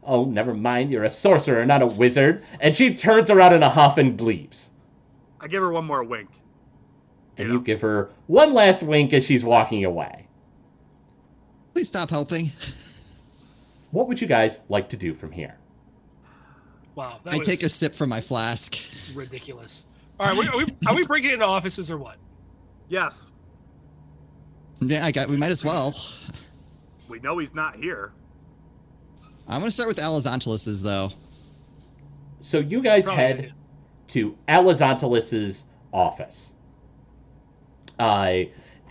Oh, 0.04 0.24
never 0.24 0.54
mind, 0.54 0.90
you're 0.90 1.04
a 1.04 1.10
sorcerer, 1.10 1.64
not 1.66 1.82
a 1.82 1.86
wizard. 1.86 2.44
And 2.60 2.74
she 2.74 2.94
turns 2.94 3.28
around 3.30 3.54
in 3.54 3.62
a 3.64 3.68
huff 3.68 3.98
and 3.98 4.20
leaves. 4.20 4.70
I 5.40 5.48
give 5.48 5.62
her 5.62 5.72
one 5.72 5.84
more 5.84 6.04
wink. 6.04 6.28
And 7.38 7.48
Yeah. 7.48 7.54
you 7.54 7.60
give 7.60 7.80
her 7.80 8.10
one 8.28 8.54
last 8.54 8.82
wink 8.84 9.12
as 9.12 9.26
she's 9.26 9.44
walking 9.44 9.84
away. 9.84 10.26
Please 11.74 11.88
stop 11.88 12.10
helping. 12.10 12.52
What 13.96 14.08
would 14.08 14.20
you 14.20 14.26
guys 14.26 14.60
like 14.68 14.90
to 14.90 14.96
do 14.98 15.14
from 15.14 15.32
here? 15.32 15.56
Wow, 16.96 17.18
that 17.24 17.32
I 17.32 17.38
take 17.38 17.62
a 17.62 17.68
sip 17.70 17.94
from 17.94 18.10
my 18.10 18.20
flask. 18.20 18.76
ridiculous. 19.14 19.86
All 20.20 20.26
right, 20.26 20.36
are 20.36 20.58
we, 20.58 20.64
are 20.86 20.94
we 20.94 21.02
breaking 21.06 21.30
into 21.30 21.46
offices 21.46 21.90
or 21.90 21.96
what? 21.96 22.16
Yes, 22.90 23.30
Yeah, 24.82 25.02
I 25.02 25.12
got. 25.12 25.28
We 25.28 25.38
might 25.38 25.50
as 25.50 25.64
well. 25.64 25.94
we 27.08 27.20
know 27.20 27.38
he's 27.38 27.54
not 27.54 27.76
here. 27.76 28.12
I'm 29.48 29.60
gonna 29.60 29.70
start 29.70 29.88
with 29.88 29.96
Alizontalus's 29.96 30.82
though. 30.82 31.10
So 32.40 32.58
you 32.58 32.82
guys 32.82 33.06
Probably 33.06 33.24
head 33.24 33.38
idea. 33.38 33.52
to 34.08 34.36
Alizontalus's 34.46 35.64
office. 35.94 36.52
Uh, 37.98 38.40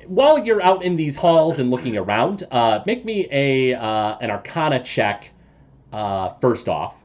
while 0.08 0.40
you're 0.40 0.62
out 0.62 0.84
in 0.84 0.96
these 0.96 1.16
halls 1.16 1.60
and 1.60 1.70
looking 1.72 1.98
around, 1.98 2.48
uh, 2.52 2.82
make 2.86 3.06
me 3.06 3.28
a 3.32 3.74
uh, 3.74 4.18
an 4.20 4.32
Arcana 4.32 4.84
check. 4.84 5.32
Uh, 5.92 6.34
first 6.42 6.68
off, 6.68 6.96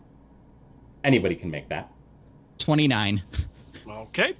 anybody 1.05 1.35
can 1.35 1.51
make 1.51 1.69
that. 1.69 1.91
29. 2.59 3.23
Okay. 3.89 4.35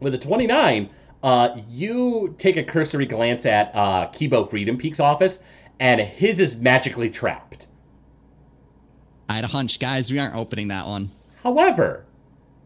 With 0.00 0.14
a 0.14 0.18
29, 0.18 0.90
uh, 1.22 1.56
you 1.68 2.34
take 2.38 2.56
a 2.56 2.62
cursory 2.62 3.06
glance 3.06 3.46
at 3.46 3.70
uh, 3.74 4.08
Kibo 4.12 4.48
Freedom 4.48 4.76
Peak's 4.76 5.00
office, 5.00 5.40
and 5.78 6.00
his 6.00 6.40
is 6.40 6.56
magically 6.56 7.10
trapped. 7.10 7.66
I 9.28 9.34
had 9.34 9.44
a 9.44 9.48
hunch, 9.48 9.78
guys. 9.78 10.10
We 10.10 10.18
aren't 10.18 10.34
opening 10.34 10.68
that 10.68 10.86
one. 10.86 11.10
However, 11.42 12.04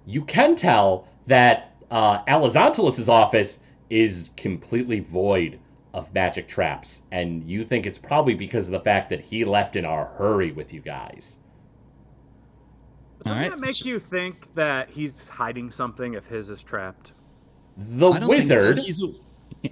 you 0.06 0.22
can 0.22 0.56
tell 0.56 1.06
that 1.26 1.76
uh, 1.90 2.22
Alizontalus's 2.24 3.08
office 3.08 3.60
is 3.90 4.30
completely 4.36 5.00
void 5.00 5.58
of 5.92 6.12
magic 6.12 6.48
traps, 6.48 7.02
and 7.12 7.44
you 7.48 7.64
think 7.64 7.86
it's 7.86 7.98
probably 7.98 8.34
because 8.34 8.66
of 8.66 8.72
the 8.72 8.80
fact 8.80 9.08
that 9.10 9.20
he 9.20 9.44
left 9.44 9.76
in 9.76 9.84
a 9.84 10.04
hurry 10.04 10.50
with 10.52 10.72
you 10.72 10.80
guys. 10.80 11.38
Doesn't 13.24 13.38
Alright. 13.38 13.58
that 13.58 13.64
make 13.66 13.84
you 13.84 13.98
think 13.98 14.52
that 14.54 14.90
he's 14.90 15.28
hiding 15.28 15.70
something 15.70 16.14
if 16.14 16.26
his 16.26 16.48
is 16.48 16.62
trapped? 16.62 17.12
The 17.76 18.10
I 18.10 18.18
don't 18.18 18.28
think 18.28 18.42
so. 18.42 18.54
wizard. 18.54 19.14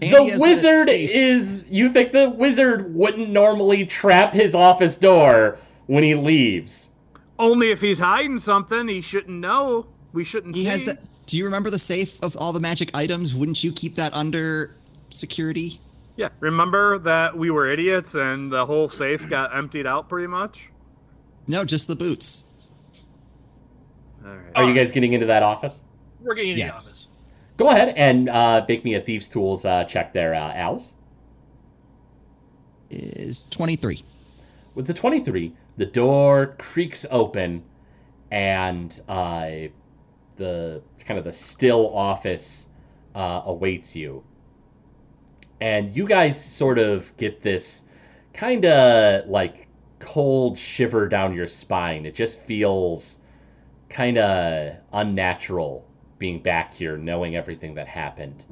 The 0.00 0.06
Andy 0.16 0.30
has 0.30 0.38
a 0.38 0.42
wizard 0.42 0.88
is. 0.90 1.64
You 1.68 1.90
think 1.90 2.12
the 2.12 2.30
wizard 2.30 2.94
wouldn't 2.94 3.30
normally 3.30 3.84
trap 3.84 4.32
his 4.32 4.54
office 4.54 4.96
door 4.96 5.58
when 5.86 6.04
he 6.04 6.14
leaves? 6.14 6.90
Only 7.38 7.70
if 7.70 7.80
he's 7.80 7.98
hiding 7.98 8.38
something, 8.38 8.86
he 8.88 9.00
shouldn't 9.00 9.38
know. 9.40 9.86
We 10.12 10.24
shouldn't 10.24 10.54
He 10.54 10.62
see. 10.64 10.68
has 10.70 10.84
that. 10.86 10.98
Do 11.28 11.36
you 11.36 11.44
remember 11.44 11.68
the 11.68 11.78
safe 11.78 12.18
of 12.22 12.34
all 12.38 12.54
the 12.54 12.60
magic 12.60 12.96
items? 12.96 13.34
Wouldn't 13.34 13.62
you 13.62 13.70
keep 13.70 13.96
that 13.96 14.14
under 14.14 14.74
security? 15.10 15.78
Yeah, 16.16 16.30
remember 16.40 16.98
that 17.00 17.36
we 17.36 17.50
were 17.50 17.66
idiots 17.68 18.14
and 18.14 18.50
the 18.50 18.64
whole 18.64 18.88
safe 18.88 19.28
got 19.28 19.54
emptied 19.54 19.86
out 19.86 20.08
pretty 20.08 20.26
much? 20.26 20.70
No, 21.46 21.66
just 21.66 21.86
the 21.86 21.94
boots. 21.96 22.54
All 24.24 24.30
right. 24.32 24.40
Are 24.56 24.64
you 24.64 24.74
guys 24.74 24.90
getting 24.90 25.12
into 25.12 25.26
that 25.26 25.42
office? 25.42 25.82
We're 26.22 26.34
getting 26.34 26.52
into 26.52 26.60
Yes. 26.60 26.70
the 26.70 26.76
office. 26.78 27.08
Go 27.58 27.68
ahead 27.68 27.88
and 27.94 28.30
uh, 28.30 28.64
make 28.66 28.82
me 28.82 28.94
a 28.94 29.00
thieves' 29.00 29.28
tools 29.28 29.66
uh, 29.66 29.84
check 29.84 30.14
there, 30.14 30.34
uh, 30.34 30.54
Alice. 30.54 30.94
Is 32.88 33.44
23. 33.50 34.02
With 34.74 34.86
the 34.86 34.94
23, 34.94 35.52
the 35.76 35.84
door 35.84 36.54
creaks 36.58 37.04
open 37.10 37.62
and 38.30 38.98
uh, 39.08 39.50
the 40.38 40.82
kind 41.04 41.18
of 41.18 41.24
the 41.24 41.32
still 41.32 41.94
office 41.94 42.68
uh, 43.14 43.42
awaits 43.44 43.94
you. 43.94 44.24
And 45.60 45.94
you 45.94 46.06
guys 46.06 46.42
sort 46.42 46.78
of 46.78 47.14
get 47.16 47.42
this 47.42 47.84
kind 48.32 48.64
of 48.64 49.28
like 49.28 49.68
cold 49.98 50.56
shiver 50.56 51.08
down 51.08 51.34
your 51.34 51.46
spine. 51.46 52.06
It 52.06 52.14
just 52.14 52.40
feels 52.42 53.20
kind 53.88 54.18
of 54.18 54.76
unnatural 54.92 55.84
being 56.18 56.40
back 56.40 56.72
here, 56.72 56.96
knowing 56.96 57.36
everything 57.36 57.74
that 57.74 57.88
happened. 57.88 58.44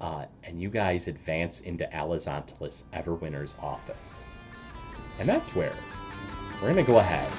Uh, 0.00 0.24
and 0.44 0.60
you 0.60 0.70
guys 0.70 1.08
advance 1.08 1.60
into 1.60 1.84
Alizontalus 1.92 2.84
Everwinter's 2.94 3.56
office. 3.60 4.22
And 5.18 5.28
that's 5.28 5.54
where 5.54 5.76
we're 6.54 6.72
going 6.72 6.84
to 6.84 6.90
go 6.90 6.98
ahead 6.98 7.30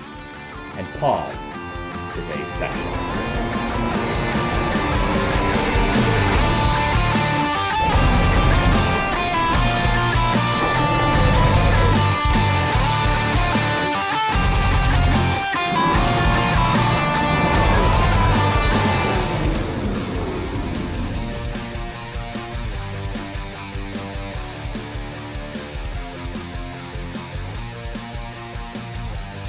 and 0.77 0.87
pause 0.99 1.80
today's 2.13 2.47
session. 2.47 3.60